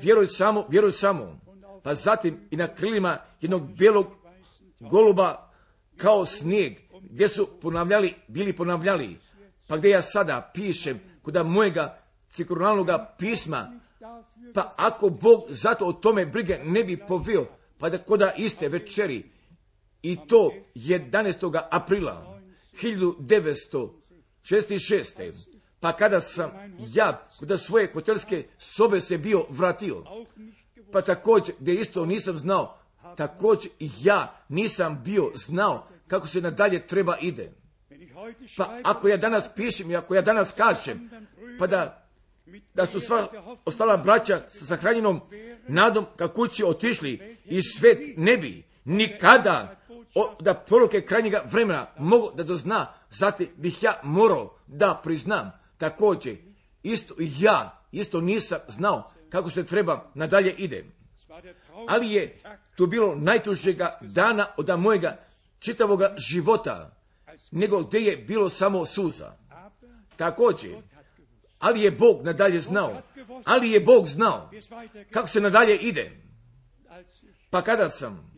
Vjeruj 0.00 0.26
samo, 0.26 0.66
vjeruj 0.68 0.92
samo. 0.92 1.40
Pa 1.82 1.94
zatim 1.94 2.40
i 2.50 2.56
na 2.56 2.74
krilima 2.74 3.18
jednog 3.40 3.76
bijelog 3.76 4.06
goluba 4.80 5.50
kao 5.96 6.26
snijeg, 6.26 6.72
gdje 7.00 7.28
su 7.28 7.48
ponavljali, 7.60 8.14
bili 8.28 8.56
ponavljali. 8.56 9.18
Pa 9.66 9.76
gdje 9.76 9.90
ja 9.90 10.02
sada 10.02 10.50
pišem 10.54 11.00
kuda 11.22 11.42
mojega 11.42 11.98
cirkularnog 12.28 12.88
pisma, 13.18 13.80
pa 14.54 14.74
ako 14.76 15.10
Bog 15.10 15.44
zato 15.48 15.86
o 15.86 15.92
tome 15.92 16.26
brige 16.26 16.58
ne 16.64 16.84
bi 16.84 16.96
povio, 16.96 17.46
pa 17.78 17.88
da 17.88 17.98
koda 17.98 18.32
iste 18.36 18.68
večeri, 18.68 19.33
i 20.04 20.16
to 20.28 20.52
11. 20.74 21.62
aprila 21.70 22.40
1966. 22.82 25.32
Pa 25.80 25.92
kada 25.92 26.20
sam 26.20 26.50
ja 26.78 27.28
kod 27.38 27.60
svoje 27.60 27.90
hotelske 27.92 28.46
sobe 28.58 29.00
se 29.00 29.18
bio 29.18 29.46
vratio, 29.48 30.04
pa 30.92 31.02
također 31.02 31.54
gdje 31.60 31.74
isto 31.74 32.06
nisam 32.06 32.38
znao, 32.38 32.78
također 33.16 33.70
ja 33.78 34.40
nisam 34.48 35.02
bio 35.04 35.30
znao 35.34 35.88
kako 36.06 36.26
se 36.26 36.40
nadalje 36.40 36.86
treba 36.86 37.16
ide. 37.20 37.52
Pa 38.56 38.78
ako 38.82 39.08
ja 39.08 39.16
danas 39.16 39.48
pišem 39.56 39.90
i 39.90 39.96
ako 39.96 40.14
ja 40.14 40.22
danas 40.22 40.52
kažem, 40.52 41.10
pa 41.58 41.66
da, 41.66 42.08
da 42.74 42.86
su 42.86 43.00
sva 43.00 43.26
ostala 43.64 43.96
braća 43.96 44.40
sa 44.48 44.64
sahranjenom 44.64 45.20
nadom 45.68 46.06
ka 46.16 46.28
kući 46.28 46.64
otišli 46.64 47.38
i 47.44 47.62
svet 47.62 47.98
ne 48.16 48.36
bi 48.36 48.64
nikada 48.84 49.76
o, 50.14 50.36
da 50.40 50.54
poruke 50.54 51.00
krajnjega 51.00 51.42
vremena 51.46 51.86
mogu 51.98 52.30
da 52.36 52.42
dozna, 52.42 52.92
zatim 53.10 53.48
bih 53.56 53.82
ja 53.82 54.00
morao 54.02 54.58
da 54.66 55.00
priznam 55.02 55.52
također, 55.78 56.36
isto 56.82 57.14
ja, 57.18 57.82
isto 57.92 58.20
nisam 58.20 58.58
znao 58.68 59.12
kako 59.28 59.50
se 59.50 59.66
treba 59.66 60.10
nadalje 60.14 60.54
ide. 60.58 60.84
Ali 61.88 62.10
je 62.10 62.38
tu 62.76 62.86
bilo 62.86 63.14
najtužega 63.14 63.98
dana 64.02 64.46
od 64.56 64.80
mojega 64.80 65.16
čitavoga 65.58 66.14
života, 66.16 66.96
nego 67.50 67.82
gdje 67.82 67.98
je 67.98 68.16
bilo 68.16 68.50
samo 68.50 68.86
suza. 68.86 69.32
Također, 70.16 70.76
ali 71.58 71.80
je 71.82 71.90
Bog 71.90 72.24
nadalje 72.24 72.60
znao, 72.60 73.02
ali 73.44 73.70
je 73.70 73.80
Bog 73.80 74.06
znao 74.06 74.50
kako 75.10 75.28
se 75.28 75.40
nadalje 75.40 75.76
ide. 75.76 76.20
Pa 77.50 77.62
kada 77.62 77.88
sam 77.90 78.33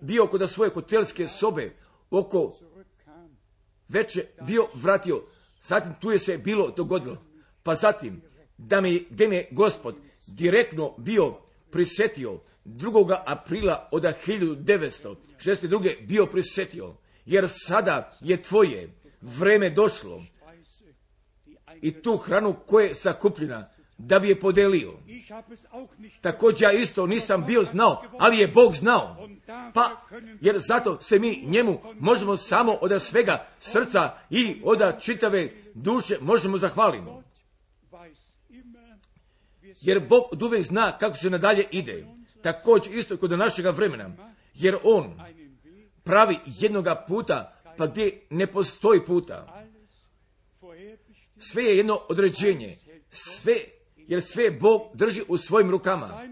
bio 0.00 0.26
kod 0.26 0.50
svoje 0.50 0.70
hotelske 0.70 1.26
sobe 1.26 1.76
oko 2.10 2.58
veče 3.88 4.24
bio 4.46 4.68
vratio, 4.74 5.22
zatim 5.60 5.94
tu 6.00 6.10
je 6.10 6.18
se 6.18 6.38
bilo 6.38 6.70
dogodilo. 6.70 7.16
Pa 7.62 7.74
zatim, 7.74 8.22
da 8.56 8.80
mi, 8.80 9.06
gdje 9.10 9.28
me 9.28 9.44
gospod 9.50 9.96
direktno 10.26 10.94
bio 10.98 11.34
prisetio 11.70 12.40
2. 12.64 13.16
aprila 13.26 13.88
od 13.92 14.02
1962. 14.02 16.06
bio 16.06 16.26
prisetio, 16.26 16.94
jer 17.26 17.44
sada 17.48 18.18
je 18.20 18.42
tvoje 18.42 18.90
vreme 19.20 19.70
došlo 19.70 20.22
i 21.82 22.02
tu 22.02 22.16
hranu 22.16 22.56
koja 22.66 22.86
je 22.86 22.94
sakupljena 22.94 23.70
da 23.98 24.18
bi 24.18 24.28
je 24.28 24.40
podelio. 24.40 24.92
Također 26.20 26.62
ja 26.62 26.72
isto 26.72 27.06
nisam 27.06 27.44
bio 27.46 27.64
znao, 27.64 28.02
ali 28.18 28.38
je 28.38 28.48
Bog 28.48 28.74
znao. 28.74 29.28
Pa, 29.74 29.90
jer 30.40 30.58
zato 30.58 31.00
se 31.00 31.18
mi 31.18 31.44
njemu 31.46 31.80
možemo 32.00 32.36
samo 32.36 32.72
od 32.72 33.02
svega 33.02 33.46
srca 33.58 34.18
i 34.30 34.60
od 34.64 35.00
čitave 35.00 35.48
duše 35.74 36.18
možemo 36.20 36.56
es 36.56 36.62
Jer 39.80 40.00
Bog 40.08 40.24
od 40.32 40.42
uvijek 40.42 40.64
zna 40.64 40.98
kako 40.98 41.16
se 41.16 41.30
nadalje 41.30 41.64
ide. 41.70 42.06
Također 42.42 42.94
isto 42.94 43.16
kod 43.16 43.30
našega 43.30 43.70
vremena. 43.70 44.10
Jer 44.54 44.76
On 44.82 45.20
pravi 46.04 46.38
jednoga 46.46 47.04
puta, 47.08 47.60
pa 47.76 47.86
gdje 47.86 48.26
ne 48.30 48.46
postoji 48.46 49.00
puta. 49.06 49.64
Sve 51.38 51.64
je 51.64 51.76
jedno 51.76 52.00
određenje. 52.08 52.78
Sve, 53.10 53.54
jer 54.08 54.22
sve 54.22 54.50
Bog 54.50 54.82
drži 54.94 55.22
u 55.28 55.36
svojim 55.36 55.70
rukama. 55.70 56.24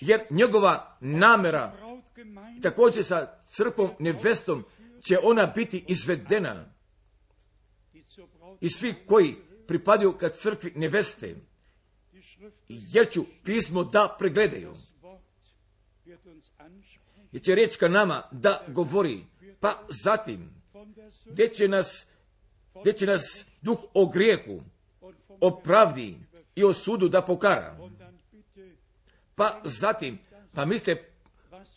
Jer 0.00 0.20
njegova 0.30 0.96
namera 1.00 1.72
također 2.62 3.04
sa 3.04 3.26
crkvom 3.48 3.90
nevestom 3.98 4.64
će 5.08 5.18
ona 5.22 5.46
biti 5.46 5.84
izvedena 5.88 6.74
i 8.60 8.70
svi 8.70 8.94
koji 9.06 9.34
pripadaju 9.66 10.12
ka 10.12 10.28
crkvi 10.28 10.72
neveste, 10.76 11.36
jer 12.68 13.10
ću 13.10 13.24
pismo 13.44 13.84
da 13.84 14.16
pregledaju. 14.18 14.74
Jer 17.32 17.42
će 17.42 17.54
riječ 17.54 17.76
ka 17.76 17.88
nama 17.88 18.22
da 18.30 18.64
govori, 18.68 19.24
pa 19.60 19.86
zatim, 20.04 20.50
gdje 21.26 21.48
će 21.48 21.68
nas, 21.68 22.06
gdje 22.80 22.92
će 22.92 23.06
nas 23.06 23.44
duh 23.62 23.78
o 23.94 24.06
grijehu, 24.06 24.62
o 25.40 25.60
pravdi 25.60 26.16
i 26.58 26.64
o 26.64 26.72
sudu 26.74 27.08
da 27.08 27.22
pokara. 27.22 27.76
Pa 29.34 29.60
zatim, 29.64 30.18
pa 30.54 30.64
mislite 30.64 31.04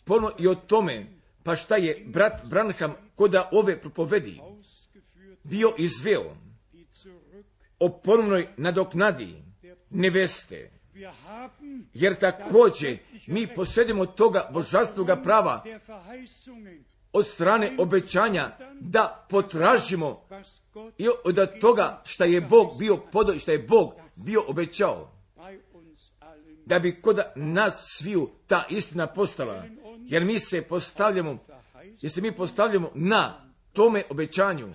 pono 0.04 0.32
i 0.38 0.48
o 0.48 0.54
tome, 0.54 1.06
pa 1.42 1.56
šta 1.56 1.76
je 1.76 2.04
brat 2.06 2.44
Branham 2.44 2.94
koda 3.14 3.48
ove 3.52 3.80
propovedi 3.80 4.40
bio 5.42 5.74
izveo 5.78 6.36
o 7.78 7.88
ponovnoj 7.88 8.48
nadoknadi 8.56 9.42
neveste. 9.90 10.70
Jer 11.94 12.14
također 12.14 12.98
mi 13.26 13.46
posjedimo 13.46 14.06
toga 14.06 14.48
božanstvoga 14.52 15.16
prava 15.16 15.64
od 17.12 17.26
strane 17.26 17.76
obećanja 17.78 18.50
da 18.80 19.26
potražimo 19.28 20.28
i 20.98 21.08
od 21.24 21.60
toga 21.60 22.02
šta 22.04 22.24
je 22.24 22.40
Bog 22.40 22.78
bio 22.78 22.96
podo 22.96 23.34
je 23.46 23.58
Bog 23.58 24.01
bio 24.16 24.44
obećao. 24.48 25.12
Da 26.66 26.78
bi 26.78 27.00
kod 27.00 27.20
nas 27.36 27.84
sviju 27.98 28.30
ta 28.46 28.64
istina 28.70 29.06
postala. 29.06 29.64
Jer 29.98 30.24
mi 30.24 30.38
se 30.38 30.62
postavljamo, 30.62 31.38
jer 32.00 32.12
se 32.12 32.20
mi 32.20 32.32
postavljamo 32.32 32.90
na 32.94 33.52
tome 33.72 34.02
obećanju. 34.10 34.74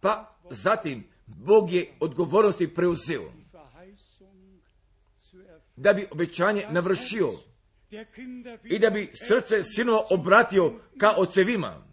Pa 0.00 0.36
zatim 0.50 1.04
Bog 1.26 1.72
je 1.72 1.92
odgovornosti 2.00 2.74
preuzeo. 2.74 3.32
Da 5.76 5.92
bi 5.92 6.06
obećanje 6.10 6.66
navršio. 6.70 7.32
I 8.64 8.78
da 8.78 8.90
bi 8.90 9.10
srce 9.28 9.62
sinova 9.62 10.04
obratio 10.10 10.80
ka 10.98 11.14
ocevima. 11.16 11.86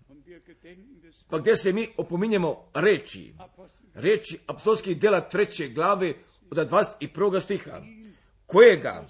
Pa 1.29 1.37
gdje 1.37 1.55
se 1.55 1.73
mi 1.73 1.87
opominjemo 1.97 2.69
reči. 2.73 3.33
Reči 3.93 4.39
apostolskih 4.47 4.99
dela 4.99 5.21
treće 5.21 5.67
glave 5.67 6.13
od 6.59 6.69
21. 6.69 7.41
stiha. 7.41 7.81
Kojega 8.45 9.05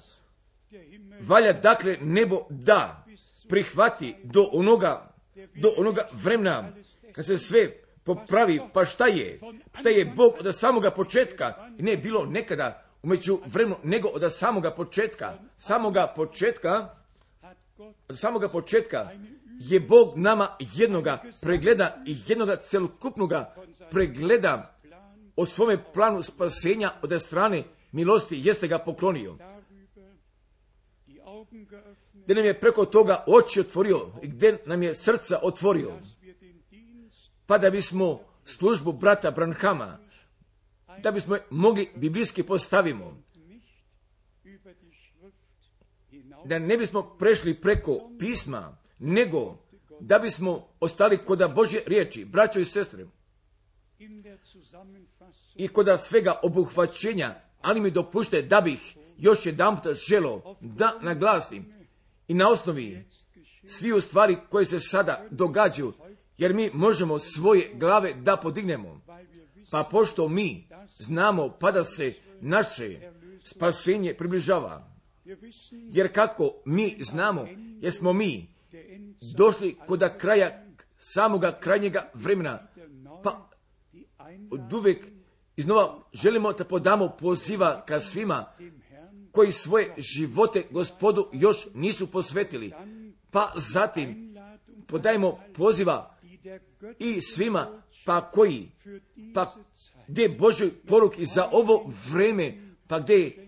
valja 1.21 1.53
dakle 1.53 1.97
nebo 2.01 2.45
da 2.49 3.05
prihvati 3.49 4.15
do 4.23 4.49
onoga, 4.51 5.13
do 5.55 5.73
onoga 5.77 6.07
vremena 6.13 6.71
kad 7.11 7.25
se 7.25 7.37
sve 7.37 7.69
popravi, 8.03 8.61
pa 8.73 8.85
šta 8.85 9.07
je? 9.07 9.39
Šta 9.79 9.89
je 9.89 10.05
Bog 10.05 10.33
od 10.39 10.55
samoga 10.55 10.91
početka? 10.91 11.69
I 11.77 11.83
ne 11.83 11.97
bilo 11.97 12.25
nekada 12.25 12.83
umeđu 13.03 13.39
vremenu, 13.45 13.77
nego 13.83 14.07
od 14.07 14.33
samoga 14.33 14.71
početka. 14.71 15.33
Samoga 15.57 16.13
početka, 16.15 16.95
od 18.07 18.19
samoga 18.19 18.49
početka 18.49 19.09
je 19.59 19.79
Bog 19.79 20.17
nama 20.17 20.57
jednoga 20.59 21.23
pregleda 21.41 22.03
i 22.05 22.17
jednoga 22.27 22.55
celokupnoga 22.55 23.55
pregleda 23.91 24.72
o 25.35 25.45
svome 25.45 25.77
planu 25.93 26.21
spasenja 26.21 26.91
od 27.01 27.21
strane 27.21 27.63
milosti 27.91 28.41
jeste 28.43 28.67
ga 28.67 28.79
poklonio. 28.79 29.37
gdje 32.13 32.35
nam 32.35 32.45
je 32.45 32.59
preko 32.59 32.85
toga 32.85 33.23
oči 33.27 33.59
otvorio 33.59 34.11
i 34.21 34.27
gdje 34.27 34.57
nam 34.65 34.83
je 34.83 34.95
srca 34.95 35.39
otvorio, 35.43 35.99
pa 37.45 37.57
da 37.57 37.69
bismo 37.69 38.19
službu 38.45 38.91
brata 38.91 39.31
Branhama, 39.31 39.99
da 40.99 41.11
bismo 41.11 41.37
mogli 41.49 41.89
biblijski 41.95 42.43
postavimo, 42.43 43.23
da 46.45 46.59
ne 46.59 46.77
bismo 46.77 47.15
prešli 47.19 47.61
preko 47.61 48.09
pisma, 48.19 48.77
nego 48.99 49.57
da 49.99 50.19
bismo 50.19 50.67
ostali 50.79 51.17
kod 51.17 51.53
Božje 51.55 51.83
riječi, 51.85 52.25
braćo 52.25 52.59
i 52.59 52.65
sestre, 52.65 53.05
i 55.55 55.67
kod 55.67 55.87
svega 55.99 56.39
obuhvaćenja, 56.43 57.35
ali 57.61 57.81
mi 57.81 57.91
dopušte 57.91 58.41
da 58.41 58.61
bih 58.61 58.97
još 59.17 59.45
jedan 59.45 59.77
želo 60.09 60.57
da 60.61 60.99
naglasim, 61.01 61.73
I 62.27 62.33
na 62.33 62.49
osnovi 62.49 63.05
svi 63.67 63.93
u 63.93 64.01
stvari 64.01 64.37
koje 64.49 64.65
se 64.65 64.79
sada 64.79 65.25
događaju, 65.31 65.93
jer 66.37 66.53
mi 66.53 66.69
možemo 66.73 67.19
svoje 67.19 67.71
glave 67.73 68.13
da 68.13 68.37
podignemo. 68.37 69.01
Pa 69.71 69.83
pošto 69.83 70.27
mi 70.27 70.67
znamo 70.99 71.49
pa 71.59 71.71
da 71.71 71.83
se 71.83 72.13
naše 72.41 73.11
spasenje 73.43 74.13
približava, 74.13 74.87
jer 75.71 76.13
kako 76.13 76.61
mi 76.65 76.97
znamo, 76.99 77.47
jer 77.81 77.93
smo 77.93 78.13
mi 78.13 78.47
došli 79.37 79.77
kod 79.87 80.17
kraja 80.17 80.65
samoga 80.97 81.59
krajnjega 81.59 82.11
vremena, 82.13 82.67
od 84.51 84.73
uvijek 84.73 85.07
iznova 85.55 85.99
želimo 86.13 86.53
da 86.53 86.65
podamo 86.65 87.09
poziva 87.19 87.83
ka 87.87 87.99
svima 87.99 88.45
koji 89.31 89.51
svoje 89.51 89.93
živote 89.97 90.63
gospodu 90.71 91.29
još 91.33 91.67
nisu 91.73 92.07
posvetili. 92.07 92.73
Pa 93.31 93.53
zatim 93.55 94.35
podajemo 94.87 95.39
poziva 95.55 96.17
i 96.99 97.21
svima 97.21 97.83
pa 98.05 98.31
koji, 98.31 98.71
pa 99.33 99.53
gdje 100.07 100.29
Božoj 100.29 100.71
poruki 100.87 101.25
za 101.25 101.49
ovo 101.51 101.93
vreme, 102.11 102.53
pa 102.87 102.99
gdje 102.99 103.47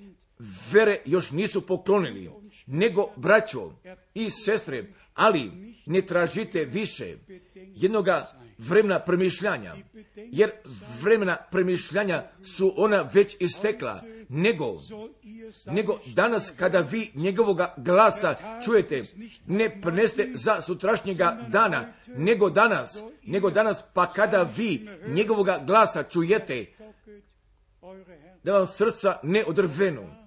vere 0.71 1.01
još 1.05 1.31
nisu 1.31 1.61
poklonili, 1.61 2.31
nego 2.65 3.09
braćo 3.15 3.71
i 4.13 4.29
sestre, 4.29 4.93
ali 5.13 5.51
ne 5.85 6.01
tražite 6.01 6.65
više 6.65 7.17
jednoga 7.55 8.44
vremena 8.57 8.99
premišljanja, 8.99 9.75
jer 10.15 10.51
vremena 11.01 11.37
premišljanja 11.51 12.23
su 12.43 12.73
ona 12.77 13.09
već 13.13 13.35
istekla, 13.39 14.03
nego, 14.29 14.79
nego 15.65 15.99
danas 16.05 16.53
kada 16.57 16.79
vi 16.79 17.11
njegovoga 17.13 17.73
glasa 17.77 18.35
čujete, 18.65 19.03
ne 19.47 19.81
preneste 19.81 20.31
za 20.33 20.61
sutrašnjega 20.61 21.45
dana, 21.49 21.93
nego 22.07 22.49
danas, 22.49 23.03
nego 23.23 23.49
danas, 23.49 23.83
pa 23.93 24.11
kada 24.11 24.49
vi 24.57 24.89
njegovoga 25.07 25.59
glasa 25.65 26.03
čujete, 26.03 26.65
da 28.43 28.53
vam 28.53 28.67
srca 28.67 29.19
ne 29.23 29.45
odrvenu. 29.45 30.25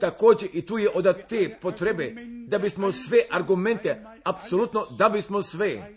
Također 0.00 0.48
i 0.52 0.66
tu 0.66 0.78
je 0.78 0.90
od 0.94 1.16
potrebe 1.60 2.14
da 2.46 2.58
bismo 2.58 2.92
sve 2.92 3.18
argumente, 3.30 4.04
apsolutno 4.24 4.86
da 4.98 5.08
bismo 5.08 5.42
sve 5.42 5.96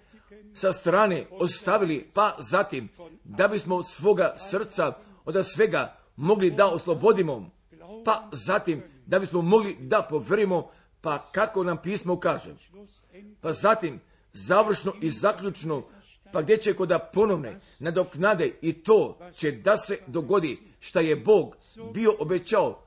sa 0.58 0.74
strane 0.74 1.28
ostavili, 1.32 2.10
pa 2.14 2.36
zatim 2.40 2.90
da 3.24 3.48
bismo 3.48 3.84
svoga 3.84 4.34
srca 4.50 4.94
od 5.26 5.46
svega 5.46 5.98
mogli 6.16 6.52
da 6.52 6.68
oslobodimo, 6.68 7.50
pa 8.06 8.30
zatim 8.32 8.84
da 9.06 9.20
bismo 9.20 9.42
mogli 9.42 9.78
da 9.80 10.08
poverimo, 10.10 10.70
pa 11.02 11.32
kako 11.32 11.64
nam 11.64 11.78
pismo 11.84 12.20
kaže. 12.20 12.56
Pa 13.42 13.54
zatim 13.54 14.00
završno 14.34 14.94
i 15.02 15.10
zaključno, 15.10 15.84
pa 16.34 16.42
gdje 16.42 16.58
će 16.58 16.74
kod 16.74 16.90
da 16.90 17.00
ponovne 17.00 17.60
nadoknade 17.80 18.54
i 18.62 18.74
to 18.74 19.20
će 19.36 19.52
da 19.52 19.78
se 19.78 20.00
dogodi 20.08 20.58
šta 20.80 21.00
je 21.00 21.16
Bog 21.16 21.58
bio 21.94 22.16
obećao 22.20 22.87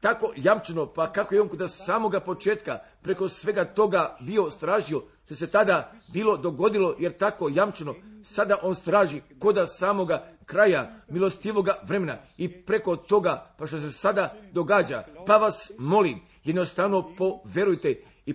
tako 0.00 0.32
jamčeno, 0.36 0.86
pa 0.86 1.12
kako 1.12 1.34
je 1.34 1.42
on 1.42 1.48
kod 1.48 1.70
samoga 1.70 2.20
početka 2.20 2.78
preko 3.02 3.28
svega 3.28 3.64
toga 3.64 4.16
bio 4.20 4.50
stražio, 4.50 5.02
što 5.24 5.34
se 5.34 5.46
tada 5.46 5.92
bilo 6.12 6.36
dogodilo, 6.36 6.96
jer 6.98 7.16
tako 7.16 7.48
jamčeno, 7.54 7.94
sada 8.22 8.56
on 8.62 8.74
straži 8.74 9.20
koda 9.38 9.66
samoga 9.66 10.26
kraja 10.44 11.00
milostivoga 11.08 11.74
vremena 11.82 12.18
i 12.36 12.62
preko 12.62 12.96
toga, 12.96 13.54
pa 13.58 13.66
što 13.66 13.80
se 13.80 13.92
sada 13.92 14.34
događa, 14.52 15.04
pa 15.26 15.36
vas 15.36 15.72
molim, 15.78 16.20
jednostavno 16.44 17.14
poverujte 17.16 18.02
i 18.26 18.34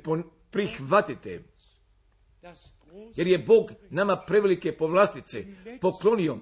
prihvatite. 0.51 1.43
Jer 3.15 3.27
je 3.27 3.37
Bog 3.37 3.71
nama 3.89 4.15
prevelike 4.15 4.77
povlastice 4.77 5.45
poklonio 5.81 6.37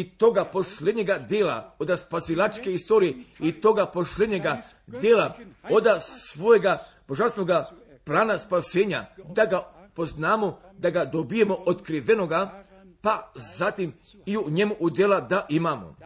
i 0.00 0.10
toga 0.10 0.44
pošljenjega 0.44 1.18
dela 1.18 1.74
od 1.78 1.98
spasilačke 1.98 2.72
istorije 2.72 3.14
i 3.40 3.52
toga 3.52 3.86
pošljenjega 3.86 4.62
dela 4.86 5.36
od 5.70 5.84
svojega 6.00 6.84
božanstvenoga 7.08 7.70
plana 8.04 8.38
spasenja, 8.38 9.06
da 9.34 9.44
ga 9.44 9.72
poznamo, 9.94 10.60
da 10.78 10.90
ga 10.90 11.04
dobijemo 11.04 11.58
otkrivenoga, 11.66 12.64
pa 13.00 13.32
zatim 13.34 13.92
i 14.26 14.36
u 14.36 14.50
njemu 14.50 14.74
udjela 14.80 15.20
da 15.20 15.46
imamo. 15.48 15.96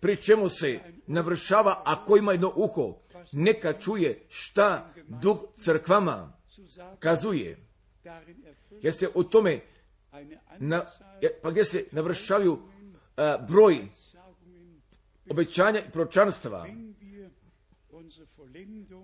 Pri 0.00 0.16
čemu 0.16 0.48
se 0.48 0.80
navršava, 1.06 1.82
ako 1.84 2.16
ima 2.16 2.32
jedno 2.32 2.52
uho, 2.56 2.94
neka 3.32 3.72
čuje 3.72 4.26
šta 4.28 4.92
duh 5.08 5.38
crkvama 5.56 6.32
kazuje. 6.98 7.58
Jer 8.70 8.94
se 8.94 9.08
u 9.14 9.24
tome 9.24 9.60
na, 10.58 10.84
pa 11.42 11.50
gdje 11.50 11.64
se 11.64 11.84
navršavaju 11.92 12.58
broj 13.48 13.78
obećanja 15.30 15.80
i 15.80 15.90
pročanstva. 15.90 16.66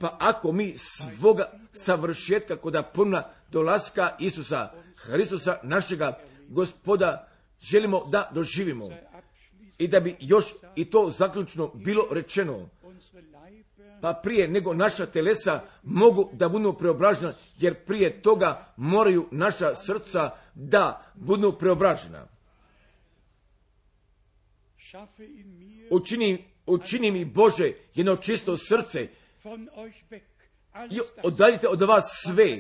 Pa 0.01 0.17
ako 0.21 0.53
mi 0.53 0.75
svoga 0.77 1.51
savršetka 1.73 2.57
kod 2.57 2.85
puna 2.95 3.25
dolaska 3.51 4.17
Isusa, 4.21 4.73
Hristusa 4.97 5.59
našega 5.63 6.19
gospoda, 6.49 7.29
želimo 7.61 8.05
da 8.05 8.31
doživimo 8.35 8.91
i 9.79 9.89
da 9.89 10.01
bi 10.01 10.17
još 10.21 10.55
i 10.77 10.85
to 10.85 11.11
zaključno 11.11 11.73
bilo 11.75 12.07
rečeno, 12.11 12.69
pa 14.01 14.21
prije 14.23 14.49
nego 14.49 14.75
naša 14.75 15.07
telesa 15.07 15.61
mogu 15.83 16.31
da 16.33 16.49
budu 16.49 16.73
preobražena, 16.73 17.35
jer 17.59 17.85
prije 17.85 18.23
toga 18.23 18.67
moraju 18.77 19.29
naša 19.31 19.75
srca 19.75 20.31
da 20.55 21.13
budu 21.15 21.53
preobražena. 21.59 22.27
Učini, 25.91 26.45
učini 26.67 27.11
mi 27.11 27.25
Bože 27.25 27.73
jedno 27.95 28.17
čisto 28.17 28.57
srce 28.57 29.09
i 30.91 31.01
odaljite 31.23 31.69
od 31.69 31.83
vas 31.83 32.05
sve. 32.27 32.59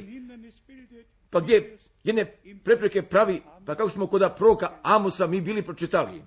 Pa 1.30 1.40
gdje 1.40 1.78
jedne 2.04 2.36
prepreke 2.64 3.02
pravi, 3.02 3.42
pa 3.66 3.74
kako 3.74 3.88
smo 3.88 4.06
kod 4.06 4.32
proroka 4.36 4.78
Amosa 4.82 5.26
mi 5.26 5.40
bili 5.40 5.62
pročitali. 5.62 6.22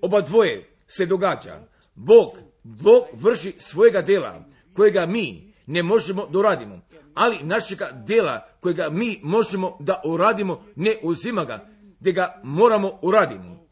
Oba 0.00 0.20
dvoje 0.20 0.70
se 0.86 1.06
događa. 1.06 1.60
Bog, 1.94 2.38
Bog 2.68 3.04
vrši 3.12 3.54
svojega 3.58 4.02
dela 4.02 4.44
kojega 4.74 5.06
mi 5.06 5.54
ne 5.66 5.82
možemo 5.82 6.26
da 6.26 6.38
uradimo. 6.38 6.80
Ali 7.14 7.42
našega 7.42 7.90
dela 8.06 8.48
kojega 8.60 8.90
mi 8.90 9.20
možemo 9.22 9.76
da 9.80 10.02
uradimo 10.04 10.64
ne 10.76 10.98
uzima 11.02 11.44
ga, 11.44 11.68
gdje 12.00 12.12
ga 12.12 12.40
moramo 12.44 12.98
uradimo. 13.02 13.68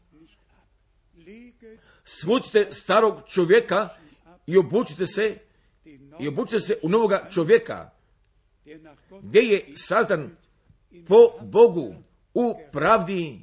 Svucite 2.05 2.67
starog 2.71 3.21
čovjeka 3.27 3.89
i 4.47 4.57
obučite 4.57 5.07
se 5.07 5.37
i 6.19 6.27
obučite 6.27 6.59
se 6.59 6.79
u 6.83 6.89
novoga 6.89 7.27
čovjeka 7.33 7.89
gdje 9.21 9.41
je 9.41 9.65
sazdan 9.75 10.37
po 11.07 11.31
Bogu 11.41 11.95
u 12.33 12.55
pravdi 12.71 13.39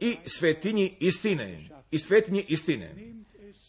i 0.00 0.16
svetinji 0.24 0.96
istine. 1.00 1.68
I 1.90 1.98
svetinji 1.98 2.44
istine. 2.48 2.94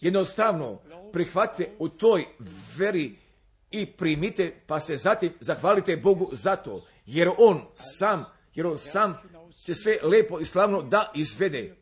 Jednostavno 0.04 0.80
prihvatite 1.14 1.72
u 1.80 1.90
toj 1.90 2.26
veri 2.78 3.16
i 3.72 3.86
primite, 3.86 4.54
pa 4.68 4.80
se 4.80 4.98
zatim 4.98 5.34
zahvalite 5.40 5.98
Bogu 5.98 6.30
za 6.32 6.56
to, 6.56 6.86
jer 7.06 7.30
On 7.38 7.62
sam, 7.76 8.26
jer 8.56 8.68
On 8.68 8.78
sam 8.78 9.18
će 9.66 9.74
sve 9.74 9.98
lepo 10.04 10.40
i 10.40 10.46
slavno 10.46 10.82
da 10.82 11.12
izvede. 11.16 11.76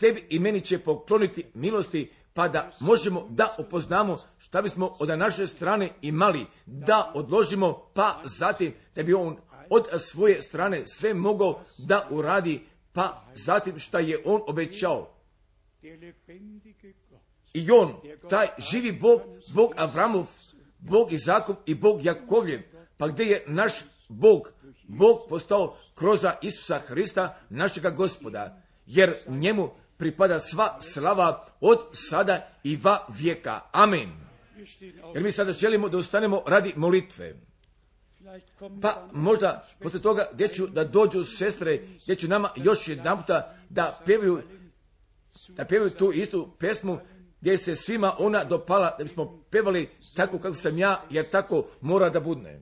Tebi 0.00 0.26
i 0.30 0.38
meni 0.38 0.60
će 0.60 0.78
pokloniti 0.78 1.44
milosti, 1.54 2.10
pa 2.34 2.48
da 2.48 2.72
možemo 2.80 3.26
da 3.30 3.54
upoznamo 3.58 4.18
šta 4.38 4.62
bismo 4.62 4.96
od 4.98 5.08
naše 5.08 5.46
strane 5.46 5.90
imali, 6.02 6.46
da 6.66 7.12
odložimo, 7.14 7.90
pa 7.94 8.22
zatim 8.24 8.74
da 8.94 9.02
bi 9.02 9.14
On 9.14 9.36
od 9.70 9.86
svoje 9.98 10.42
strane 10.42 10.86
sve 10.86 11.14
mogao 11.14 11.60
da 11.78 12.08
uradi, 12.10 12.60
pa 12.92 13.24
zatim 13.34 13.78
šta 13.78 13.98
je 13.98 14.22
On 14.24 14.42
obećao. 14.46 15.14
I 17.58 17.70
on, 17.70 17.94
taj 18.30 18.46
živi 18.58 18.92
Bog, 18.92 19.20
Bog 19.48 19.74
Avramov, 19.76 20.26
Bog 20.78 21.12
Izakov 21.12 21.56
i 21.66 21.74
Bog 21.74 22.04
Jakovljev, 22.04 22.60
pa 22.96 23.08
gdje 23.08 23.24
je 23.24 23.44
naš 23.46 23.72
Bog, 24.08 24.52
Bog 24.88 25.18
postao 25.28 25.76
kroza 25.94 26.34
Isusa 26.42 26.78
Hrista, 26.78 27.38
našega 27.50 27.90
gospoda, 27.90 28.62
jer 28.86 29.16
njemu 29.26 29.70
pripada 29.96 30.40
sva 30.40 30.78
slava 30.80 31.46
od 31.60 31.78
sada 31.92 32.48
i 32.64 32.76
va 32.76 33.06
vijeka. 33.08 33.60
Amen. 33.72 34.12
Jer 35.14 35.22
mi 35.22 35.32
sada 35.32 35.52
želimo 35.52 35.88
da 35.88 35.98
ustanemo 35.98 36.42
radi 36.46 36.72
molitve. 36.76 37.34
Pa 38.82 39.08
možda 39.12 39.68
posle 39.82 40.00
toga 40.00 40.26
gdje 40.32 40.48
ću 40.48 40.66
da 40.66 40.84
dođu 40.84 41.24
sestre, 41.24 41.80
gdje 42.02 42.16
ću 42.16 42.28
nama 42.28 42.50
još 42.56 42.88
jedan 42.88 43.18
puta 43.18 43.54
da 43.68 44.00
pevaju, 44.06 44.42
da 45.48 45.64
pevaju 45.64 45.90
tu 45.90 46.12
istu 46.12 46.50
pesmu 46.58 46.98
gdje 47.40 47.58
se 47.58 47.76
svima 47.76 48.16
ona 48.18 48.44
dopala, 48.44 48.94
da 48.98 49.04
bismo 49.04 49.42
pevali 49.50 49.88
tako 50.16 50.38
kako 50.38 50.54
sam 50.54 50.78
ja, 50.78 51.04
jer 51.10 51.30
tako 51.30 51.64
mora 51.80 52.10
da 52.10 52.20
budne. 52.20 52.60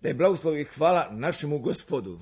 Da 0.00 0.08
je 0.08 0.14
blagoslov 0.14 0.58
i 0.58 0.64
hvala 0.64 1.08
našemu 1.12 1.58
gospodu. 1.58 2.18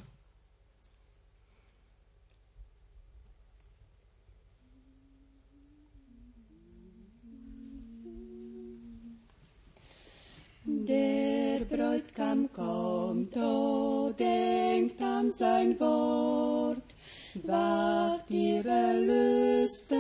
Der 10.64 11.64
Bräutigam 11.64 12.48
kommt, 12.52 13.36
oh, 13.36 14.12
denkt 14.12 15.00
an 15.00 15.32
sein 15.32 15.80
Wort. 15.80 16.94
Wacht 17.34 18.30
ihr 18.30 18.66
Erlösten, 18.66 19.96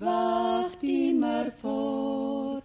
wacht 0.00 0.82
immer 0.82 1.50
fort. 1.60 2.61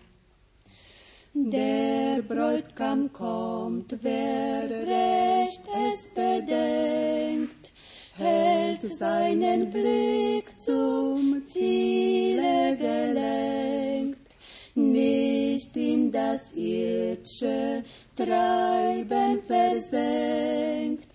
Der 1.35 2.23
Bräutigam 2.23 3.13
kommt, 3.13 3.97
wer 4.03 4.71
recht 4.71 5.63
es 5.89 6.09
bedenkt, 6.15 7.73
hält 8.17 8.83
seinen 8.97 9.71
Blick 9.71 10.59
zum 10.61 11.43
Ziele 11.47 12.77
gelenkt, 12.77 14.29
nicht 14.75 15.77
in 15.77 16.13
das 16.13 16.53
irdische 16.53 17.83
Treiben 18.15 19.41
versenkt. 19.47 21.10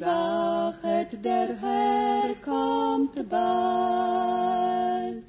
Wachet, 0.00 1.24
der 1.24 1.48
Herr 1.58 2.34
kommt 2.44 3.14
bald. 3.30 5.24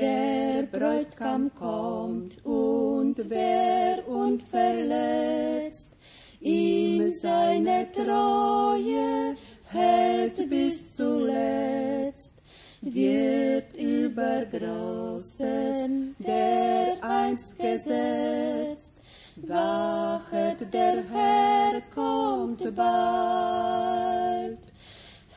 Der 0.00 0.62
Bräutigam 0.62 1.50
kommt 1.56 2.44
und 2.44 3.16
wer 3.28 4.06
unverletzt 4.08 5.96
ihm 6.40 7.10
seine 7.10 7.90
Treue 7.90 9.34
hält 9.64 10.48
bis 10.48 10.92
zuletzt, 10.92 12.34
wird 12.80 13.74
über 13.74 14.44
Großen 14.46 16.14
der 16.20 16.96
einst 17.02 17.58
gesetzt. 17.58 18.94
Wachet, 19.34 20.72
der 20.72 21.02
Herr 21.10 21.80
kommt 21.92 22.62
bald. 22.76 24.58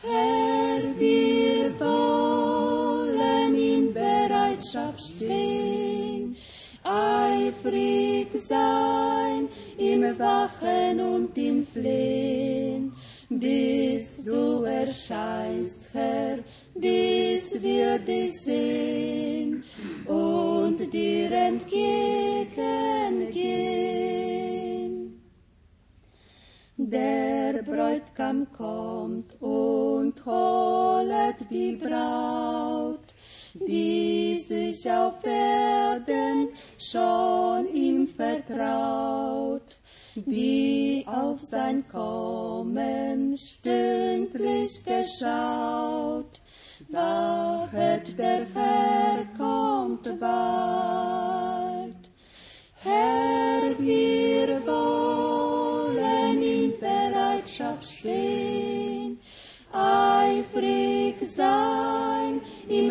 Herr, 0.04 1.00
wir 1.00 1.80
wollen 1.80 2.31
Bereitschaft 4.72 5.02
stehen, 5.02 6.36
eifrig 6.84 8.28
sein 8.40 9.50
im 9.78 10.18
Wachen 10.18 11.00
und 11.00 11.38
im 11.38 11.66
Flehen, 11.66 12.94
bis 13.30 14.24
du 14.24 14.64
erscheinst, 14.64 15.84
Herr, 15.94 16.40
bis 16.74 17.62
wir 17.62 18.00
dich 18.00 18.32
sehen 18.42 19.64
und 20.06 20.94
dir 20.94 21.32
entgegengehen. 21.32 22.52
Der 26.78 27.62
Bräutigam 27.64 28.48
kommt 28.54 29.40
und 29.42 30.26
holet 30.26 31.36
die 31.50 31.76
Braut, 31.76 33.01
die 33.54 34.38
sich 34.38 34.90
auf 34.90 35.24
Erden 35.24 36.50
schon 36.78 37.68
ihm 37.74 38.08
vertraut, 38.08 39.78
die 40.16 41.06
auf 41.08 41.40
sein 41.42 41.88
Kommen 41.88 43.38
stündlich 43.38 44.84
geschaut. 44.84 46.42
Wachet, 46.90 48.18
der 48.18 48.46
Herr 48.54 49.26
kommt 49.38 50.20
bald. 50.20 51.96
Herr, 52.84 53.78
wir 53.80 54.11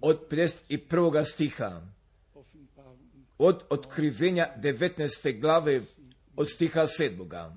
od 0.00 0.20
51. 0.30 1.24
stiha, 1.24 1.93
od 3.44 3.62
otkrivenja 3.70 4.46
19. 4.62 5.40
glave, 5.40 5.82
od 6.36 6.48
stiha 6.48 6.86
7. 6.86 7.52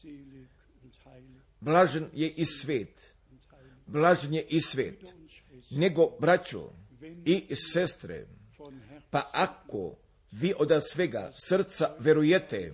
Selig 0.00 0.48
und 0.84 0.92
heilig 1.04 1.40
Blažen 1.60 2.10
je 2.12 2.30
i 2.30 2.44
svet, 2.44 3.14
blažen 3.86 4.34
je 4.34 4.42
i 4.48 4.60
svet, 4.60 5.14
nego 5.70 6.10
braćo 6.20 6.72
i 7.24 7.54
sestre, 7.54 8.26
pa 9.10 9.30
ako 9.32 9.96
vi 10.32 10.54
od 10.58 10.70
svega 10.92 11.32
srca 11.48 11.96
verujete, 11.98 12.72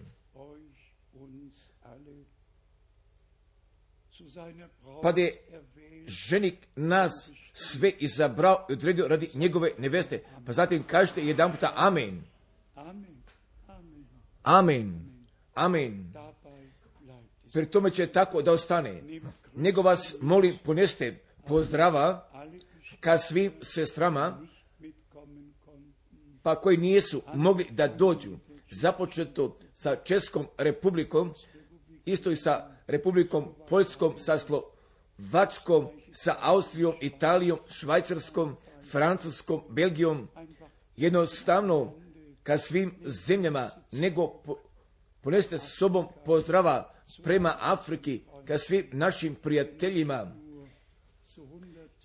pa 5.02 5.12
je 5.16 5.42
ženik 6.06 6.66
nas 6.76 7.30
sve 7.52 7.90
izabrao 7.98 8.66
i 8.70 8.72
odredio 8.72 9.08
radi 9.08 9.30
njegove 9.34 9.70
neveste. 9.78 10.22
Pa 10.46 10.52
zatim 10.52 10.82
kažete 10.82 11.22
jedan 11.22 11.52
puta 11.52 11.72
Amen, 11.76 12.22
Amen, 14.50 15.00
amen. 15.54 16.12
Pri 17.52 17.66
tome 17.66 17.90
će 17.90 18.06
tako 18.06 18.42
da 18.42 18.52
ostane. 18.52 19.02
Nego 19.54 19.82
vas 19.82 20.14
molim 20.20 20.58
poneste 20.64 21.18
pozdrava 21.46 22.28
ka 23.00 23.18
svim 23.18 23.52
sestrama, 23.62 24.40
pa 26.42 26.60
koji 26.60 26.76
nisu 26.76 27.22
mogli 27.34 27.66
da 27.70 27.88
dođu. 27.88 28.30
Započeto 28.70 29.56
sa 29.74 29.96
Českom 29.96 30.46
republikom, 30.58 31.34
isto 32.04 32.30
i 32.30 32.36
sa 32.36 32.70
Republikom 32.86 33.54
Poljskom, 33.68 34.18
sa 34.18 34.38
Slovačkom, 34.38 35.88
sa 36.12 36.36
Austrijom, 36.40 36.94
Italijom, 37.00 37.58
Švajcarskom, 37.68 38.56
Francuskom, 38.90 39.62
Belgijom, 39.68 40.28
jednostavno 40.96 41.99
ka 42.50 42.58
svim 42.58 42.94
zemljama, 43.04 43.70
nego 43.92 44.28
po, 44.28 44.56
poneste 45.20 45.58
s 45.58 45.76
sobom 45.78 46.06
pozdrava 46.24 46.92
prema 47.22 47.56
Afriki, 47.60 48.20
ka 48.44 48.58
svim 48.58 48.86
našim 48.92 49.34
prijateljima, 49.34 50.32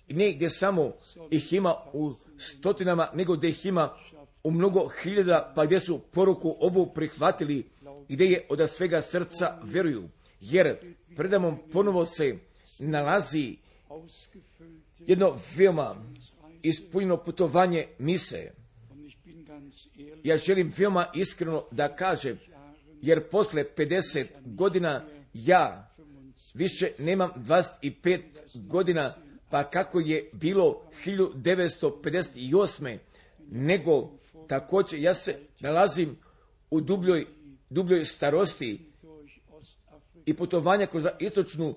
ne 0.08 0.32
gdje 0.32 0.50
samo 0.50 0.92
ih 1.30 1.52
ima 1.52 1.74
u 1.92 2.14
stotinama, 2.38 3.10
nego 3.14 3.36
gdje 3.36 3.50
ih 3.50 3.66
ima 3.66 3.96
u 4.44 4.50
mnogo 4.50 4.88
hiljada, 5.02 5.52
pa 5.56 5.66
gdje 5.66 5.80
su 5.80 5.98
poruku 5.98 6.56
ovu 6.60 6.94
prihvatili, 6.94 7.66
gdje 8.08 8.24
je 8.24 8.46
od 8.48 8.70
svega 8.70 9.02
srca 9.02 9.58
vjeruju. 9.64 10.08
Jer 10.40 10.76
predamom 11.16 11.58
ponovo 11.72 12.04
se 12.04 12.38
nalazi 12.78 13.56
jedno 14.98 15.38
veoma 15.56 15.96
ispunjeno 16.62 17.16
putovanje 17.16 17.86
mise. 17.98 18.52
Ja 20.24 20.36
želim 20.36 20.72
veoma 20.78 21.06
iskreno 21.14 21.64
da 21.70 21.96
kažem, 21.96 22.38
jer 23.02 23.28
posle 23.28 23.64
50 23.76 24.26
godina 24.44 25.04
ja 25.34 25.94
više 26.54 26.90
nemam 26.98 27.30
25 27.36 28.20
godina, 28.54 29.12
pa 29.50 29.70
kako 29.70 30.00
je 30.00 30.30
bilo 30.32 30.82
1958. 31.04 32.98
nego 33.50 34.10
također 34.48 35.00
ja 35.00 35.14
se 35.14 35.38
nalazim 35.60 36.16
u 36.70 36.80
dubljoj, 36.80 37.26
dubljoj 37.70 38.04
starosti 38.04 38.80
i 40.26 40.34
putovanja 40.34 40.86
kroz 40.86 41.06
istočnu 41.18 41.74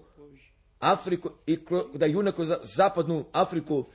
Afriku 0.80 1.30
i 1.46 1.66
kroz, 1.66 1.84
da 1.94 2.06
juna 2.06 2.32
kroz 2.32 2.50
zapadnu 2.64 3.26
Afriku, 3.32 3.86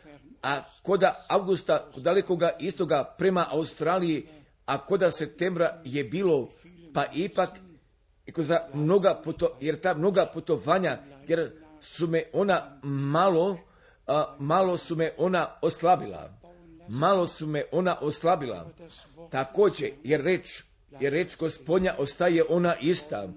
a 0.45 0.63
koda 0.83 1.25
avgusta 1.29 1.91
kod 1.95 2.03
dalekoga 2.03 2.51
istoga 2.61 3.05
prema 3.19 3.47
Australiji, 3.51 4.27
a 4.67 4.87
koda 4.87 5.11
septembra 5.11 5.81
je 5.85 6.05
bilo, 6.05 6.51
pa 6.95 7.05
ipak 7.15 7.51
i 8.27 8.33
kroz 8.33 8.51
mnoga 8.75 9.21
puto, 9.25 9.57
jer 9.61 9.81
ta 9.81 9.95
mnoga 9.95 10.27
putovanja, 10.27 10.99
jer 11.29 11.53
su 11.81 12.07
me 12.07 12.25
ona 12.33 12.79
malo, 12.83 13.59
a, 14.07 14.37
malo 14.39 14.77
su 14.77 14.97
me 14.97 15.13
ona 15.19 15.49
oslabila. 15.63 16.33
Malo 16.89 17.27
su 17.27 17.47
me 17.47 17.65
ona 17.73 17.99
oslabila. 18.01 18.71
Također, 19.31 19.91
jer 20.03 20.23
reč, 20.23 20.63
jer 21.01 21.13
reč 21.13 21.37
gospodnja 21.37 21.95
ostaje 21.99 22.43
ona 22.49 22.77
ista. 22.81 23.29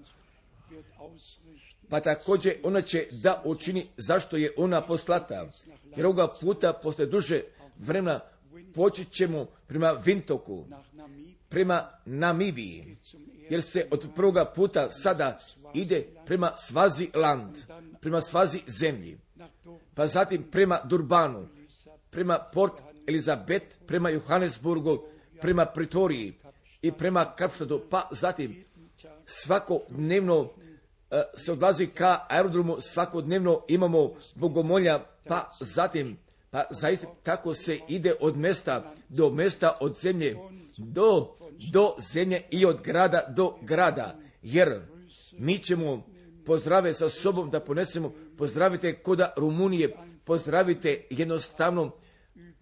Pa 1.89 1.99
također 1.99 2.55
ona 2.63 2.81
će 2.81 3.07
da 3.11 3.41
učini 3.45 3.87
zašto 3.97 4.37
je 4.37 4.51
ona 4.57 4.81
poslata. 4.81 5.45
Jer 5.95 6.05
ovoga 6.05 6.27
puta 6.41 6.73
posle 6.73 7.05
duže 7.05 7.41
vremena 7.79 8.19
počet 8.75 9.11
ćemo 9.11 9.45
prema 9.67 9.91
Vintoku, 9.91 10.65
prema 11.49 11.89
Namibiji. 12.05 12.95
Jer 13.49 13.63
se 13.63 13.87
od 13.91 14.07
prvoga 14.15 14.45
puta 14.45 14.91
sada 14.91 15.39
ide 15.73 16.07
prema 16.25 16.57
Svazi 16.57 17.09
land, 17.13 17.55
prema 18.01 18.21
Svazi 18.21 18.59
zemlji. 18.67 19.17
Pa 19.93 20.07
zatim 20.07 20.43
prema 20.51 20.79
Durbanu, 20.83 21.47
prema 22.09 22.39
Port 22.53 22.81
Elizabeth, 23.07 23.65
prema 23.85 24.09
Johannesburgu, 24.09 25.03
prema 25.41 25.65
Pritoriji 25.65 26.33
i 26.81 26.91
prema 26.91 27.35
Kapštadu, 27.35 27.81
pa 27.89 28.09
zatim 28.11 28.65
svakodnevno 29.25 30.49
e, 31.11 31.23
se 31.35 31.51
odlazi 31.51 31.87
ka 31.87 32.25
aerodromu, 32.29 32.81
svakodnevno 32.81 33.61
imamo 33.67 34.13
bogomolja, 34.35 34.99
pa 35.27 35.51
zatim, 35.59 36.17
pa 36.51 36.63
zaista 36.69 37.07
tako 37.23 37.53
se 37.53 37.79
ide 37.87 38.13
od 38.19 38.37
mesta 38.37 38.93
do 39.09 39.29
mesta, 39.29 39.77
od 39.79 39.95
zemlje 39.95 40.37
do, 40.77 41.37
do 41.71 41.95
zemlje 42.13 42.41
i 42.51 42.65
od 42.65 42.81
grada 42.81 43.33
do 43.35 43.57
grada, 43.61 44.15
jer 44.41 44.81
mi 45.37 45.57
ćemo 45.57 46.03
pozdrave 46.45 46.93
sa 46.93 47.09
sobom 47.09 47.49
da 47.49 47.59
ponesemo, 47.59 48.13
pozdravite 48.37 48.93
koda 48.93 49.33
Rumunije, 49.37 49.95
pozdravite 50.25 51.01
jednostavno 51.09 51.91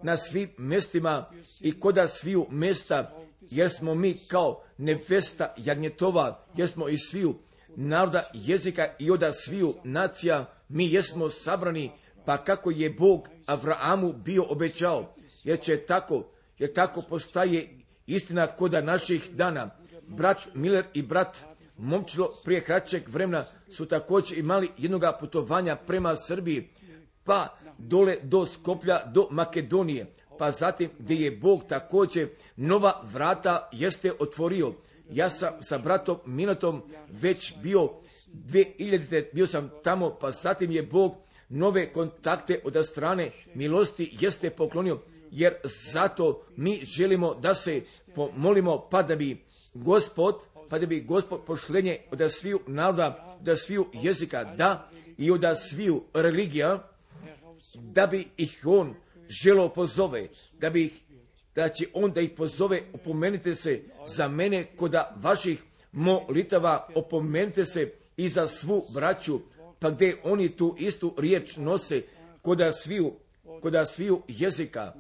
na 0.04 0.18
svim 0.18 0.50
mestima 0.58 1.30
i 1.62 1.80
koda 1.80 2.08
sviju 2.08 2.48
mesta, 2.50 3.26
jer 3.42 3.70
smo 3.70 3.96
mi 3.96 4.14
kao 4.14 4.64
nevesta 4.78 5.54
jagnjetova, 5.58 6.46
jer 6.56 6.70
smo 6.70 6.90
iz 6.90 7.00
sviju 7.10 7.36
naroda, 7.76 8.30
jezika 8.34 8.88
i 9.00 9.12
oda 9.12 9.32
sviju 9.32 9.74
nacija, 9.84 10.46
mi 10.70 10.94
jesmo 10.94 11.30
sabrani, 11.30 11.92
pa 12.26 12.44
kako 12.44 12.72
je 12.72 12.90
Bog 12.90 13.30
Avraamu 13.46 14.14
bio 14.14 14.46
obećao, 14.50 15.16
jer 15.44 15.60
će 15.60 15.78
tako, 15.78 16.24
jer 16.58 16.74
tako 16.74 17.02
postaje 17.02 17.70
istina 18.08 18.48
koda 18.48 18.82
naših 18.82 19.30
dana. 19.32 19.70
Brat 20.08 20.38
Miller 20.54 20.86
i 20.94 21.02
brat 21.02 21.38
Momčilo 21.78 22.30
prije 22.44 22.62
kraćeg 22.62 23.08
vremena 23.08 23.46
su 23.70 23.86
također 23.86 24.38
imali 24.38 24.70
jednoga 24.78 25.18
putovanja 25.20 25.76
prema 25.76 26.16
Srbiji, 26.16 26.70
pa 27.24 27.58
dole 27.78 28.16
do 28.24 28.46
Skoplja, 28.46 29.06
do 29.06 29.28
Makedonije, 29.32 30.14
pa 30.38 30.52
zatim 30.52 30.90
gdje 31.00 31.16
je 31.16 31.32
Bog 31.32 31.64
također 31.70 32.30
nova 32.56 33.02
vrata 33.14 33.70
jeste 33.72 34.14
otvorio. 34.20 34.74
Ja 35.12 35.30
sam 35.30 35.54
sa 35.62 35.78
bratom 35.78 36.18
Minatom 36.26 36.82
već 37.10 37.54
bio 37.64 37.90
2000. 38.34 39.26
bio 39.34 39.48
sam 39.48 39.72
tamo, 39.84 40.18
pa 40.22 40.32
zatim 40.32 40.72
je 40.72 40.84
Bog 40.84 41.16
nove 41.56 41.94
kontakte 41.94 42.60
od 42.64 42.86
strane 42.86 43.32
milosti 43.54 44.18
jeste 44.20 44.50
poklonio, 44.50 45.00
jer 45.32 45.54
zato 45.64 46.46
mi 46.56 46.80
želimo 46.84 47.34
da 47.34 47.56
se 47.56 47.82
pomolimo 48.16 48.88
pa 48.92 49.04
da 49.04 49.16
bi 49.16 49.44
gospod, 49.74 50.36
pa 50.70 50.80
da 50.80 50.86
bi 50.86 51.02
gospod 51.02 51.46
pošlenje 51.46 51.98
od 52.12 52.32
sviju 52.32 52.60
naroda, 52.68 53.38
da 53.42 53.56
sviju 53.56 53.86
jezika 53.94 54.44
da 54.44 54.90
i 55.18 55.32
od 55.32 55.44
sviju 55.60 56.04
religija, 56.14 56.90
da 57.76 58.08
bi 58.08 58.28
ih 58.38 58.62
on 58.66 58.94
želo 59.30 59.70
pozove, 59.70 60.28
da 60.60 60.70
bi 60.70 60.84
ih, 60.86 61.02
da 61.56 61.70
će 61.70 61.86
on 61.94 62.12
da 62.12 62.22
ih 62.22 62.32
pozove, 62.38 62.82
opomenite 62.94 63.56
se 63.56 63.82
za 64.08 64.28
mene 64.28 64.66
koda 64.76 65.16
vaših 65.22 65.64
molitava, 65.92 66.88
opomenite 66.96 67.66
se 67.66 67.92
i 68.18 68.30
za 68.30 68.48
svu 68.48 68.86
braću, 68.90 69.40
pa 69.80 69.90
gdje 69.90 70.18
oni 70.24 70.50
tu 70.50 70.76
istu 70.80 71.16
riječ 71.18 71.58
nose 71.58 72.02
koda 72.42 72.72
sviju, 72.72 73.14
koda 73.62 73.86
sviju 73.86 74.22
jezika. 74.28 74.94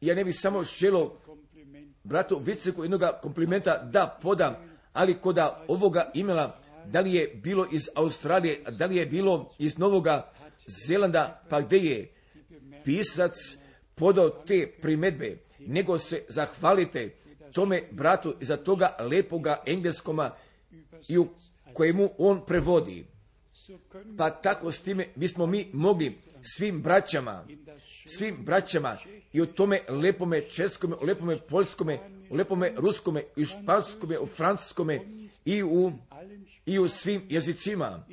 Ja 0.00 0.14
ne 0.14 0.24
bi 0.24 0.32
samo 0.32 0.64
želo 0.64 1.20
bratu 2.04 2.38
Viceku 2.38 2.84
jednog 2.84 3.02
komplimenta 3.22 3.78
da 3.78 4.18
podam, 4.22 4.54
ali 4.92 5.20
koda 5.20 5.64
ovoga 5.68 6.10
imela, 6.14 6.60
da 6.86 7.00
li 7.00 7.14
je 7.14 7.40
bilo 7.42 7.66
iz 7.72 7.82
Australije, 7.94 8.62
da 8.70 8.86
li 8.86 8.96
je 8.96 9.06
bilo 9.06 9.50
iz 9.58 9.78
Novoga 9.78 10.32
Zelanda, 10.86 11.42
pa 11.50 11.60
gdje 11.60 11.78
je 11.78 12.12
pisac 12.84 13.32
podao 13.94 14.28
te 14.28 14.72
primedbe, 14.82 15.38
nego 15.58 15.98
se 15.98 16.24
zahvalite 16.28 17.14
tome 17.52 17.82
bratu 17.90 18.34
za 18.40 18.56
toga 18.56 18.96
lepoga 19.00 19.62
engleskoma 19.66 20.30
i 21.08 21.18
u 21.18 21.28
kojemu 21.76 22.10
on 22.18 22.40
prevodi. 22.46 23.06
Pa 24.18 24.30
tako 24.30 24.72
s 24.72 24.80
time 24.82 25.06
bismo 25.14 25.46
mi 25.46 25.70
mogli 25.72 26.18
svim 26.42 26.82
braćama, 26.82 27.44
svim 28.06 28.36
braćama 28.44 28.98
i 29.32 29.40
u 29.40 29.46
tome 29.46 29.80
lepome 29.88 30.40
českome, 30.40 30.96
u 30.96 31.04
lepome 31.04 31.38
poljskome, 31.38 31.98
u 32.30 32.34
lepome 32.36 32.72
ruskome, 32.76 33.22
i 33.36 33.44
španskome, 33.44 34.18
u 34.18 34.26
francuskome 34.26 35.00
i 35.44 35.62
u, 35.62 35.92
i 36.66 36.78
u 36.78 36.88
svim 36.88 37.22
jezicima. 37.28 38.04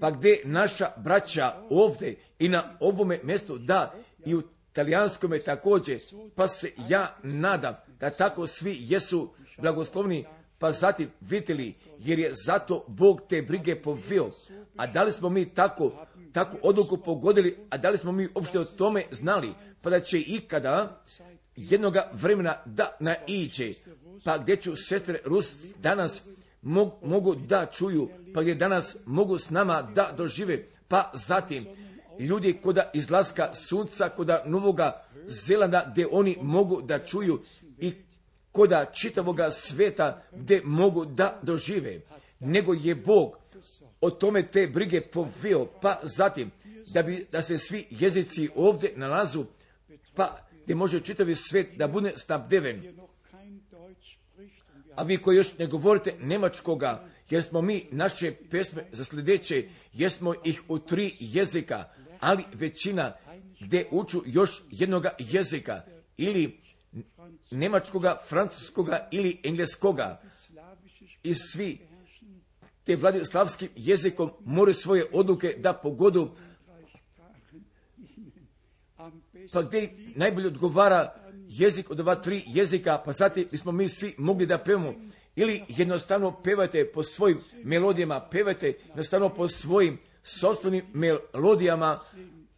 Pa 0.00 0.10
gdje 0.10 0.42
naša 0.44 0.90
braća 0.96 1.52
ovdje 1.70 2.16
i 2.38 2.48
na 2.48 2.76
ovome 2.80 3.20
mjestu, 3.22 3.58
da, 3.58 3.94
i 4.26 4.34
u 4.34 4.42
talijanskome 4.72 5.38
također, 5.38 6.00
pa 6.34 6.48
se 6.48 6.72
ja 6.88 7.16
nadam 7.22 7.74
da 8.00 8.10
tako 8.10 8.46
svi 8.46 8.76
jesu 8.80 9.30
blagoslovni, 9.58 10.26
pa 10.58 10.72
zatim 10.72 11.10
vidjeli, 11.20 11.74
jer 11.98 12.18
je 12.18 12.32
zato 12.46 12.84
Bog 12.88 13.20
te 13.28 13.42
brige 13.42 13.82
povio. 13.82 14.30
A 14.76 14.86
da 14.86 15.02
li 15.02 15.12
smo 15.12 15.28
mi 15.28 15.54
tako, 15.54 15.92
tako 16.32 16.56
odluku 16.62 16.96
pogodili, 16.96 17.58
a 17.70 17.76
da 17.76 17.90
li 17.90 17.98
smo 17.98 18.12
mi 18.12 18.28
uopšte 18.34 18.58
o 18.58 18.64
tome 18.64 19.02
znali, 19.10 19.52
pa 19.82 19.90
da 19.90 20.00
će 20.00 20.18
ikada 20.20 21.02
jednoga 21.56 22.10
vremena 22.12 22.56
da 22.66 22.96
naiđe, 23.00 23.72
pa 24.24 24.38
gdje 24.38 24.56
ću 24.56 24.76
sestre 24.76 25.20
Rus 25.24 25.56
danas 25.78 26.22
mogu 27.02 27.34
da 27.34 27.66
čuju, 27.66 28.08
pa 28.34 28.42
gdje 28.42 28.54
danas 28.54 28.96
mogu 29.06 29.38
s 29.38 29.50
nama 29.50 29.82
da 29.82 30.14
dožive, 30.16 30.66
pa 30.88 31.10
zatim 31.14 31.66
ljudi 32.18 32.60
koda 32.62 32.90
izlaska 32.94 33.54
sunca, 33.54 34.08
koda 34.08 34.42
Novoga 34.46 35.04
Zelanda, 35.26 35.88
gdje 35.90 36.08
oni 36.10 36.36
mogu 36.42 36.82
da 36.82 37.04
čuju 37.04 37.42
koda 38.58 38.90
čitavoga 38.92 39.50
sveta 39.50 40.22
gdje 40.32 40.62
mogu 40.64 41.04
da 41.04 41.40
dožive, 41.42 42.00
nego 42.40 42.74
je 42.74 42.94
Bog 42.94 43.38
o 44.00 44.10
tome 44.10 44.42
te 44.42 44.66
brige 44.66 45.00
povio, 45.00 45.66
pa 45.82 46.00
zatim 46.02 46.50
da, 46.86 47.02
bi, 47.02 47.26
da 47.32 47.42
se 47.42 47.58
svi 47.58 47.86
jezici 47.90 48.48
ovdje 48.54 48.92
nalazu, 48.96 49.44
pa 50.14 50.38
gdje 50.64 50.74
može 50.74 51.00
čitavi 51.00 51.34
svet 51.34 51.68
da 51.76 51.88
bude 51.88 52.12
snabdeven. 52.16 52.98
A 54.94 55.02
vi 55.02 55.16
koji 55.16 55.36
još 55.36 55.58
ne 55.58 55.66
govorite 55.66 56.14
nemačkoga, 56.20 57.04
jer 57.30 57.42
smo 57.42 57.62
mi 57.62 57.86
naše 57.90 58.32
pesme 58.50 58.84
za 58.92 59.04
sljedeće, 59.04 59.68
jesmo 59.92 60.34
ih 60.44 60.62
u 60.68 60.78
tri 60.78 61.16
jezika, 61.20 61.84
ali 62.20 62.44
većina 62.54 63.12
gdje 63.60 63.86
uču 63.90 64.22
još 64.26 64.62
jednoga 64.70 65.10
jezika, 65.18 65.82
ili 66.16 66.67
nemačkoga, 67.50 68.20
francuskoga 68.28 69.08
ili 69.10 69.40
engleskoga. 69.44 70.20
I 71.22 71.34
svi 71.34 71.78
te 72.84 72.96
vladislavskim 72.96 73.68
jezikom 73.76 74.30
moraju 74.44 74.74
svoje 74.74 75.06
odluke 75.12 75.54
da 75.58 75.72
pogodu 75.72 76.30
pa 79.52 79.62
gdje 79.62 79.96
najbolje 80.16 80.46
odgovara 80.46 81.14
jezik 81.48 81.90
od 81.90 82.00
ova 82.00 82.14
tri 82.14 82.44
jezika, 82.46 83.02
pa 83.04 83.12
zatim 83.12 83.48
bismo 83.50 83.72
mi 83.72 83.88
svi 83.88 84.14
mogli 84.18 84.46
da 84.46 84.58
pevamo. 84.58 84.94
Ili 85.36 85.64
jednostavno 85.68 86.42
pevajte 86.42 86.90
po 86.94 87.02
svojim 87.02 87.40
melodijama, 87.64 88.28
pevajte 88.30 88.78
jednostavno 88.86 89.28
po 89.28 89.48
svojim 89.48 89.98
sobstvenim 90.22 90.84
melodijama, 90.92 92.00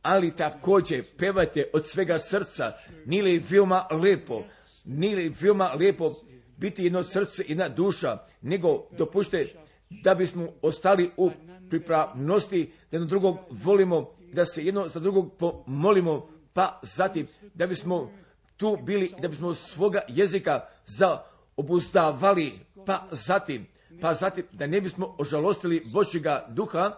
ali 0.03 0.37
također 0.37 1.05
pevajte 1.19 1.71
od 1.73 1.87
svega 1.87 2.19
srca. 2.19 2.73
Nije 3.07 3.23
li 3.23 3.45
veoma 3.51 3.87
lepo, 3.91 4.43
nije 4.85 5.17
li 5.17 5.35
veoma 5.41 5.73
lepo 5.73 6.15
biti 6.57 6.85
jedno 6.85 7.03
srce, 7.03 7.45
jedna 7.49 7.69
duša, 7.69 8.19
nego 8.43 8.87
dopušte 8.99 9.47
da 9.91 10.15
bismo 10.15 10.49
ostali 10.63 11.11
u 11.17 11.31
pripravnosti, 11.71 12.73
da 12.91 12.97
jedno 12.97 13.07
drugog 13.07 13.39
volimo, 13.51 14.11
da 14.33 14.45
se 14.45 14.65
jedno 14.65 14.89
za 14.89 15.01
drugog 15.01 15.33
pomolimo, 15.39 16.29
pa 16.53 16.81
zatim 16.83 17.27
da 17.55 17.67
bismo 17.67 18.11
tu 18.57 18.79
bili, 18.83 19.11
da 19.23 19.29
bismo 19.29 19.55
svoga 19.55 20.01
jezika 20.09 20.67
zaobuzdavali, 20.87 22.53
pa 22.87 23.09
zatim, 23.11 23.67
pa 24.01 24.15
zatim 24.15 24.45
da 24.53 24.67
ne 24.67 24.81
bismo 24.81 25.15
ožalostili 25.19 25.83
Božjega 25.93 26.47
duha, 26.49 26.93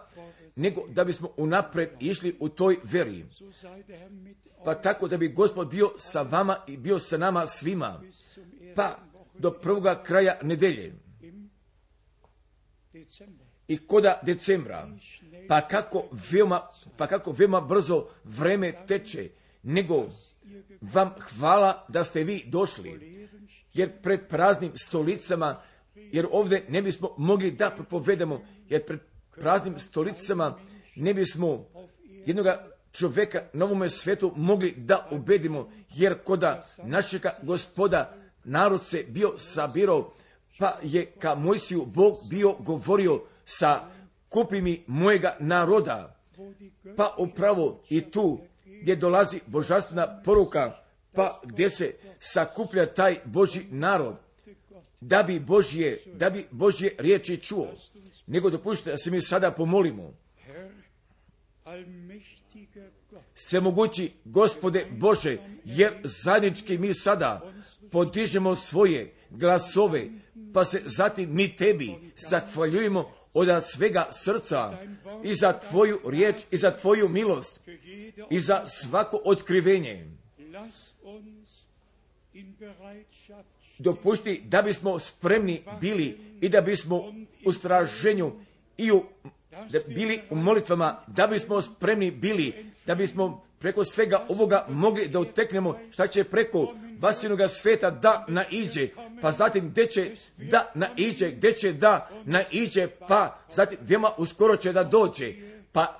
nego 0.55 0.87
da 0.87 1.03
bismo 1.03 1.29
unapred 1.37 1.89
išli 1.99 2.37
u 2.39 2.49
toj 2.49 2.77
veri. 2.83 3.25
Pa 4.65 4.75
tako 4.75 5.07
da 5.07 5.17
bi 5.17 5.27
gospod 5.27 5.69
bio 5.69 5.89
sa 5.97 6.21
vama 6.21 6.57
i 6.67 6.77
bio 6.77 6.99
sa 6.99 7.17
nama 7.17 7.47
svima. 7.47 8.01
Pa 8.75 8.97
do 9.39 9.51
prvoga 9.51 10.03
kraja 10.03 10.39
nedelje. 10.41 10.93
I 13.67 13.87
koda 13.87 14.19
decembra. 14.25 14.89
Pa 15.47 15.61
kako 15.61 16.03
veoma, 16.31 16.67
pa 16.97 17.07
kako 17.07 17.31
veoma 17.31 17.61
brzo 17.61 18.07
vreme 18.23 18.73
teče. 18.87 19.29
Nego 19.63 20.09
vam 20.81 21.13
hvala 21.19 21.85
da 21.87 22.03
ste 22.03 22.23
vi 22.23 22.43
došli. 22.47 23.27
Jer 23.73 24.01
pred 24.01 24.27
praznim 24.27 24.71
stolicama, 24.75 25.61
jer 25.95 26.27
ovdje 26.31 26.65
ne 26.69 26.81
bismo 26.81 27.15
mogli 27.17 27.51
da 27.51 27.69
propovedamo, 27.69 28.41
jer 28.69 28.85
pred 28.85 28.99
praznim 29.39 29.77
stolicama 29.77 30.59
ne 30.95 31.13
bismo 31.13 31.65
jednoga 32.25 32.73
čovjeka 32.91 33.41
na 33.53 33.65
ovome 33.65 33.89
svetu 33.89 34.33
mogli 34.35 34.73
da 34.77 35.07
ubedimo, 35.11 35.71
jer 35.89 36.23
koda 36.23 36.63
našega 36.83 37.31
gospoda 37.41 38.15
narod 38.43 38.83
se 38.83 39.05
bio 39.07 39.33
sabirao, 39.37 40.13
pa 40.59 40.77
je 40.83 41.05
ka 41.05 41.35
Mojsiju 41.35 41.85
Bog 41.85 42.17
bio 42.29 42.53
govorio 42.59 43.23
sa 43.45 43.79
kupi 44.29 44.61
mi 44.61 44.83
mojega 44.87 45.35
naroda, 45.39 46.15
pa 46.97 47.15
upravo 47.17 47.83
i 47.89 48.01
tu 48.01 48.39
gdje 48.81 48.95
dolazi 48.95 49.39
božanstvena 49.47 50.21
poruka, 50.25 50.71
pa 51.13 51.41
gdje 51.43 51.69
se 51.69 51.95
sakuplja 52.19 52.85
taj 52.85 53.15
Boži 53.25 53.65
narod, 53.71 54.15
da 55.07 55.23
bi 55.23 55.39
Božje, 55.39 55.99
da 56.05 56.29
bi 56.29 56.45
Božje 56.51 56.95
riječi 56.97 57.37
čuo. 57.37 57.67
Nego 58.27 58.49
dopušte 58.49 58.91
da 58.91 58.97
se 58.97 59.11
mi 59.11 59.21
sada 59.21 59.51
pomolimo. 59.51 60.13
Svemogući 63.35 64.11
gospode 64.25 64.85
Bože, 64.91 65.37
jer 65.65 65.93
zajednički 66.03 66.77
mi 66.77 66.93
sada 66.93 67.53
podižemo 67.91 68.55
svoje 68.55 69.13
glasove, 69.29 70.07
pa 70.53 70.65
se 70.65 70.81
zatim 70.85 71.35
mi 71.35 71.55
tebi 71.55 71.95
zahvaljujemo 72.15 73.11
od 73.33 73.63
svega 73.63 74.07
srca 74.11 74.77
i 75.23 75.35
za 75.35 75.53
tvoju 75.53 75.99
riječ 76.05 76.41
i 76.51 76.57
za 76.57 76.71
tvoju 76.71 77.09
milost 77.09 77.61
i 78.29 78.39
za 78.39 78.67
svako 78.67 79.21
otkrivenje. 79.25 80.07
Dopušti 83.83 84.41
da 84.45 84.61
bismo 84.61 84.99
spremni 84.99 85.63
bili 85.81 86.17
i 86.41 86.49
da 86.49 86.61
bismo 86.61 87.13
u 87.45 87.53
straženju 87.53 88.31
i 88.77 88.91
u, 88.91 89.03
da 89.51 89.79
bili 89.87 90.21
u 90.29 90.35
molitvama, 90.35 90.99
da 91.07 91.27
bismo 91.27 91.61
spremni 91.61 92.11
bili, 92.11 92.65
da 92.85 92.95
bismo 92.95 93.41
preko 93.59 93.83
svega 93.83 94.25
ovoga 94.29 94.65
mogli 94.69 95.07
da 95.07 95.19
uteknemo 95.19 95.79
šta 95.91 96.07
će 96.07 96.23
preko 96.23 96.73
vasinoga 96.99 97.47
sveta 97.47 97.91
da 97.91 98.25
naiđe, 98.27 98.87
pa 99.21 99.31
zatim 99.31 99.69
gdje 99.69 99.87
će 99.87 100.11
da 100.37 100.71
naiđe, 100.75 101.31
gdje 101.31 101.51
će 101.51 101.73
da 101.73 102.09
naiđe, 102.25 102.87
pa 102.87 103.39
zatim 103.49 103.77
veoma 103.81 104.11
uskoro 104.17 104.55
će 104.55 104.73
da 104.73 104.83
dođe, 104.83 105.33
pa, 105.71 105.99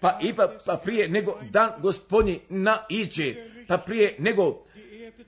pa 0.00 0.18
pa 0.66 0.76
prije 0.76 1.08
nego 1.08 1.38
dan 1.50 1.70
gospodnji 1.82 2.40
naiđe, 2.48 3.34
pa 3.68 3.78
prije 3.78 4.16
nego 4.18 4.64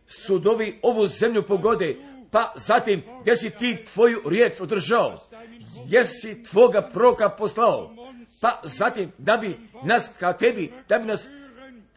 sudovi 0.07 0.79
ovu 0.83 1.07
zemlju 1.07 1.43
pogode, 1.43 1.97
pa 2.31 2.53
zatim 2.57 3.03
gdje 3.23 3.37
si 3.37 3.51
ti 3.51 3.85
tvoju 3.93 4.23
riječ 4.27 4.61
održao, 4.61 5.19
jesi 5.89 6.43
tvoga 6.43 6.83
proka 6.83 7.29
poslao, 7.29 7.95
pa 8.41 8.61
zatim 8.63 9.13
da 9.19 9.37
bi 9.37 9.59
nas 9.85 10.11
ka 10.19 10.33
tebi, 10.33 10.73
da 10.89 10.99
bi 10.99 11.07
nas 11.07 11.29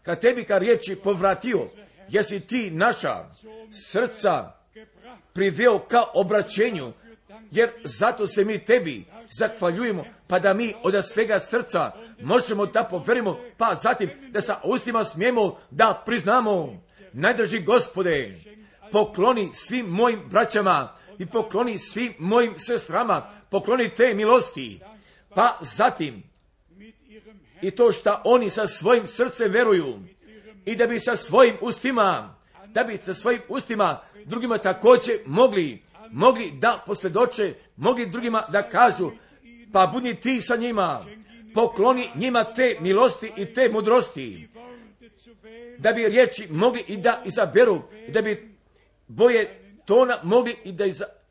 ka 0.03 0.15
tebi 0.15 0.43
ka 0.43 0.57
riječi 0.57 0.95
povratio, 0.95 1.67
jesi 2.09 2.39
ti 2.39 2.71
naša 2.71 3.25
srca 3.71 4.51
priveo 5.34 5.79
ka 5.79 6.03
obraćenju, 6.13 6.93
jer 7.51 7.69
zato 7.84 8.27
se 8.27 8.45
mi 8.45 8.65
tebi 8.65 9.05
zahvaljujemo, 9.38 10.03
pa 10.27 10.39
da 10.39 10.53
mi 10.53 10.73
od 10.84 11.05
svega 11.05 11.39
srca 11.39 11.91
možemo 12.21 12.65
da 12.65 12.84
poverimo, 12.84 13.38
pa 13.57 13.75
zatim 13.75 14.09
da 14.31 14.41
sa 14.41 14.59
ustima 14.63 15.03
smijemo 15.03 15.57
da 15.71 16.03
priznamo, 16.05 16.86
najdrži 17.13 17.59
gospode, 17.59 18.35
pokloni 18.91 19.49
svim 19.53 19.85
mojim 19.85 20.19
braćama 20.29 20.93
i 21.19 21.25
pokloni 21.25 21.79
svim 21.79 22.13
mojim 22.19 22.53
sestrama, 22.57 23.31
pokloni 23.51 23.89
te 23.89 24.13
milosti, 24.13 24.79
pa 25.35 25.57
zatim 25.61 26.23
i 27.61 27.71
to 27.71 27.91
što 27.91 28.21
oni 28.23 28.49
sa 28.49 28.67
svojim 28.67 29.07
srcem 29.07 29.51
veruju 29.51 29.99
i 30.65 30.75
da 30.75 30.88
bi 30.88 30.99
sa 30.99 31.15
svojim 31.15 31.55
ustima, 31.61 32.35
da 32.67 32.84
bi 32.84 32.97
sa 32.97 33.13
svojim 33.13 33.41
ustima 33.47 33.99
drugima 34.25 34.57
također 34.57 35.19
mogli, 35.25 35.84
mogli 36.11 36.51
da 36.51 36.84
posvjedoče, 36.85 37.53
mogli 37.75 38.09
drugima 38.09 38.43
da 38.51 38.69
kažu, 38.69 39.11
pa 39.73 39.88
budi 39.88 40.15
ti 40.15 40.41
sa 40.41 40.55
njima, 40.55 41.05
pokloni 41.53 42.09
njima 42.15 42.43
te 42.43 42.77
milosti 42.79 43.31
i 43.38 43.53
te 43.53 43.69
mudrosti, 43.69 44.49
da 45.77 45.93
bi 45.93 46.07
riječi 46.07 46.47
mogli 46.49 46.83
i 46.87 46.97
da 46.97 47.21
izaberu, 47.25 47.81
i 48.07 48.11
da 48.11 48.21
bi 48.21 48.57
boje 49.07 49.71
tona 49.85 50.19
mogli 50.23 50.55
i 50.63 50.71
da 50.71 50.85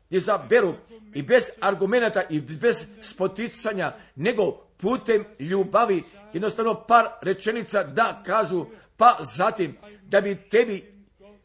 izaberu 0.09 0.73
i 1.13 1.23
bez 1.23 1.43
argumenata 1.59 2.23
i 2.29 2.41
bez 2.41 2.85
spoticanja, 3.01 3.95
nego 4.15 4.51
putem 4.77 5.25
ljubavi, 5.39 6.03
jednostavno 6.33 6.85
par 6.87 7.05
rečenica 7.21 7.83
da 7.83 8.23
kažu, 8.25 8.65
pa 8.97 9.17
zatim 9.35 9.77
da 10.03 10.21
bi 10.21 10.49
tebi 10.49 10.97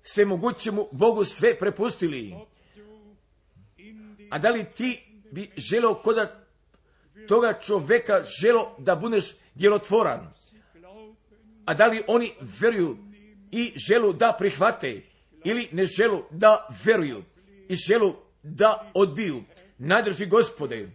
se 0.02 0.24
mogućemu 0.24 0.88
Bogu 0.92 1.24
sve 1.24 1.58
prepustili. 1.58 2.34
A 4.30 4.38
da 4.38 4.50
li 4.50 4.64
ti 4.64 5.02
bi 5.30 5.50
želio 5.56 5.94
kod 5.94 6.28
toga 7.28 7.52
čoveka 7.52 8.22
želo 8.40 8.76
da 8.78 8.96
budeš 8.96 9.34
djelotvoran? 9.54 10.32
A 11.64 11.74
da 11.74 11.86
li 11.86 12.02
oni 12.06 12.32
veruju 12.60 12.98
i 13.50 13.72
želu 13.76 14.12
da 14.12 14.32
prihvate 14.38 15.02
ili 15.44 15.68
ne 15.72 15.86
želu 15.86 16.22
da 16.30 16.68
veruju 16.84 17.24
i 17.68 17.76
želu 17.76 18.14
da 18.42 18.90
odbiju? 18.94 19.44
Nadrži 19.78 20.26
gospode, 20.26 20.88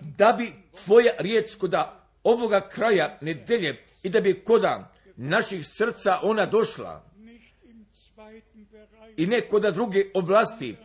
da 0.00 0.32
bi 0.32 0.52
tvoja 0.84 1.12
riječ 1.18 1.54
koda 1.54 2.08
ovoga 2.24 2.68
kraja 2.68 3.18
nedelje 3.20 3.84
i 4.02 4.10
da 4.10 4.20
bi 4.20 4.44
koda 4.44 4.90
naših 5.16 5.66
srca 5.66 6.18
ona 6.22 6.46
došla 6.46 7.04
i 9.16 9.26
ne 9.26 9.40
koda 9.40 9.70
druge 9.70 10.04
oblasti, 10.14 10.76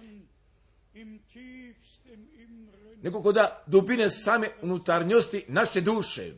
nego 3.02 3.22
koda 3.22 3.64
dubine 3.68 4.10
same 4.10 4.50
unutarnjosti 4.62 5.46
naše 5.48 5.82
duše. 5.82 6.34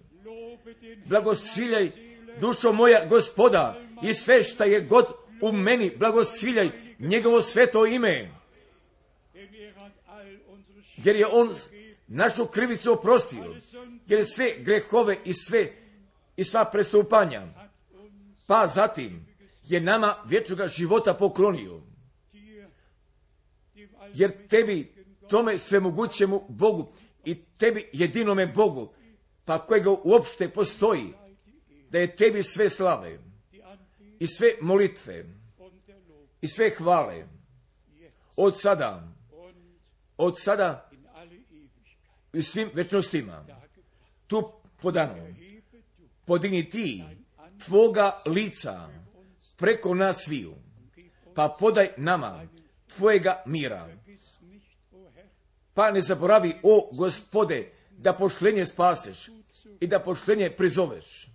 Blagosiljaj 1.05 1.91
dušo 2.41 2.73
moja 2.73 3.05
gospoda 3.05 3.81
i 4.03 4.13
sve 4.13 4.43
šta 4.43 4.63
je 4.63 4.81
god 4.81 5.05
u 5.41 5.51
meni, 5.51 5.91
blagosiljaj 5.97 6.69
njegovo 6.99 7.41
sveto 7.41 7.85
ime. 7.85 8.31
Jer 10.97 11.15
je 11.15 11.27
on 11.27 11.55
našu 12.07 12.45
krivicu 12.45 12.91
oprostio, 12.91 13.55
jer 14.07 14.19
je 14.19 14.25
sve 14.25 14.53
grehove 14.59 15.17
i 15.25 15.33
sve 15.33 15.73
i 16.37 16.43
sva 16.43 16.65
prestupanja. 16.65 17.47
Pa 18.47 18.67
zatim 18.67 19.25
je 19.63 19.79
nama 19.79 20.15
vječnoga 20.25 20.67
života 20.67 21.13
poklonio. 21.13 21.81
Jer 24.13 24.47
tebi, 24.47 24.93
tome 25.29 25.57
svemogućemu 25.57 26.45
Bogu 26.49 26.91
i 27.25 27.35
tebi 27.57 27.89
jedinome 27.93 28.47
Bogu, 28.47 28.93
pa 29.49 29.57
kojega 29.65 29.89
uopšte 30.03 30.49
postoji, 30.49 31.13
da 31.89 31.99
je 31.99 32.15
tebi 32.15 32.43
sve 32.43 32.69
slave 32.69 33.19
i 34.19 34.27
sve 34.27 34.53
molitve 34.61 35.25
i 36.41 36.47
sve 36.47 36.69
hvale 36.69 37.25
od 38.35 38.59
sada, 38.59 39.07
od 40.17 40.39
sada 40.39 40.89
i 42.33 42.43
svim 42.43 42.69
večnostima. 42.73 43.45
Tu 44.27 44.51
podano, 44.81 45.27
podigni 46.25 46.69
ti 46.69 47.03
tvoga 47.65 48.21
lica 48.25 48.89
preko 49.57 49.95
nas 49.95 50.23
sviju, 50.23 50.55
pa 51.35 51.55
podaj 51.59 51.89
nama 51.97 52.47
tvojega 52.87 53.43
mira. 53.45 53.89
Pa 55.73 55.91
ne 55.91 56.01
zaboravi, 56.01 56.53
o 56.63 56.89
gospode, 56.93 57.71
da 57.97 58.13
pošlenje 58.13 58.65
spaseš 58.65 59.38
i 59.79 59.87
da 59.87 59.99
pošlenje 59.99 60.49
prizoveš, 60.49 61.29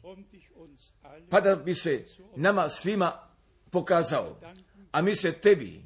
pa 1.31 1.40
da 1.40 1.56
bi 1.56 1.74
se 1.74 2.05
nama 2.36 2.69
svima 2.69 3.12
pokazao. 3.70 4.40
A 4.93 5.02
mi 5.02 5.15
se 5.15 5.32
tebi 5.32 5.85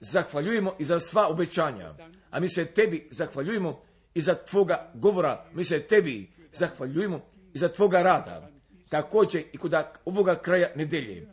zahvaljujemo 0.00 0.76
i 0.78 0.84
za 0.84 1.00
sva 1.00 1.28
obećanja, 1.28 1.94
a 2.30 2.40
mi 2.40 2.48
se 2.48 2.64
tebi 2.64 3.08
zahvaljujemo 3.10 3.82
i 4.14 4.20
za 4.20 4.34
tvoga 4.34 4.90
govora, 4.94 5.46
mi 5.52 5.64
se 5.64 5.80
tebi 5.80 6.30
zahvaljujemo 6.52 7.20
i 7.54 7.58
za 7.58 7.68
tvoga 7.68 8.02
rada, 8.02 8.50
također 8.88 9.42
i 9.52 9.58
kod 9.58 9.74
ovoga 10.04 10.34
kraja 10.34 10.68
nedelje. 10.76 11.28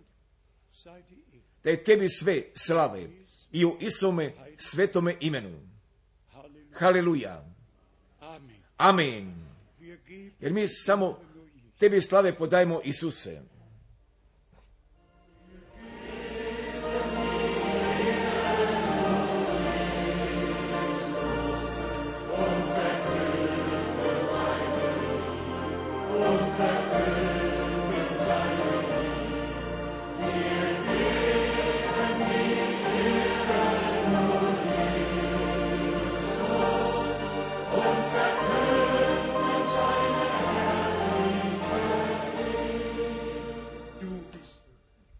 Da 1.63 1.69
je 1.69 1.83
tebi 1.83 2.09
sve 2.09 2.43
slave 2.53 3.09
i 3.51 3.65
u 3.65 3.77
Isome 3.79 4.33
svetome 4.57 5.15
imenu. 5.19 5.59
Haleluja. 6.73 7.45
Amen. 8.77 9.50
Jer 10.41 10.53
mi 10.53 10.67
samo 10.67 11.19
tebi 11.79 12.01
slave 12.01 12.33
podajmo 12.33 12.81
Isuse. 12.83 13.41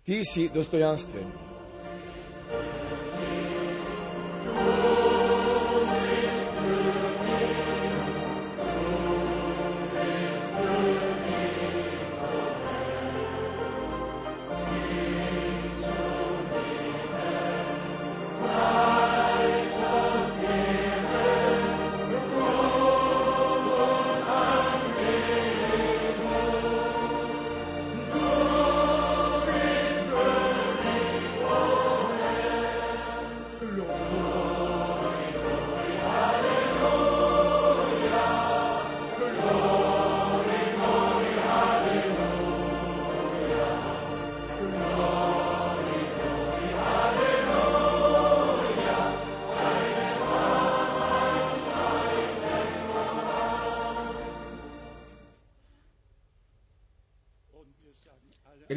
Ti 0.04 0.24
si 0.26 0.50
dostojanstven. 0.50 1.51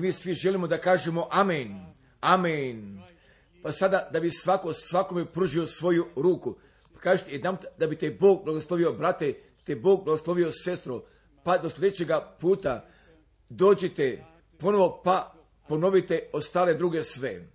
Mi 0.04 0.12
svi 0.12 0.34
želimo 0.34 0.66
da 0.66 0.78
kažemo 0.78 1.28
amen, 1.30 1.86
amen. 2.20 3.02
Pa 3.62 3.72
sada 3.72 4.08
da 4.12 4.20
bi 4.20 4.30
svako 4.30 4.72
svakome 4.72 5.24
pružio 5.32 5.66
svoju 5.66 6.06
ruku. 6.16 6.56
Kažete 6.98 7.32
jedan 7.32 7.56
da 7.78 7.86
bi 7.86 7.96
te 7.96 8.10
Bog 8.10 8.44
blagoslovio 8.44 8.92
brate, 8.92 9.34
te 9.64 9.76
Bog 9.76 10.04
blagoslovio 10.04 10.50
sestro, 10.52 11.04
pa 11.44 11.58
do 11.58 11.68
sljedećega 11.68 12.36
puta 12.40 12.88
dođite 13.48 14.24
ponovo 14.58 15.00
pa 15.04 15.34
ponovite 15.68 16.30
ostale 16.32 16.74
druge 16.74 17.02
sve. 17.02 17.48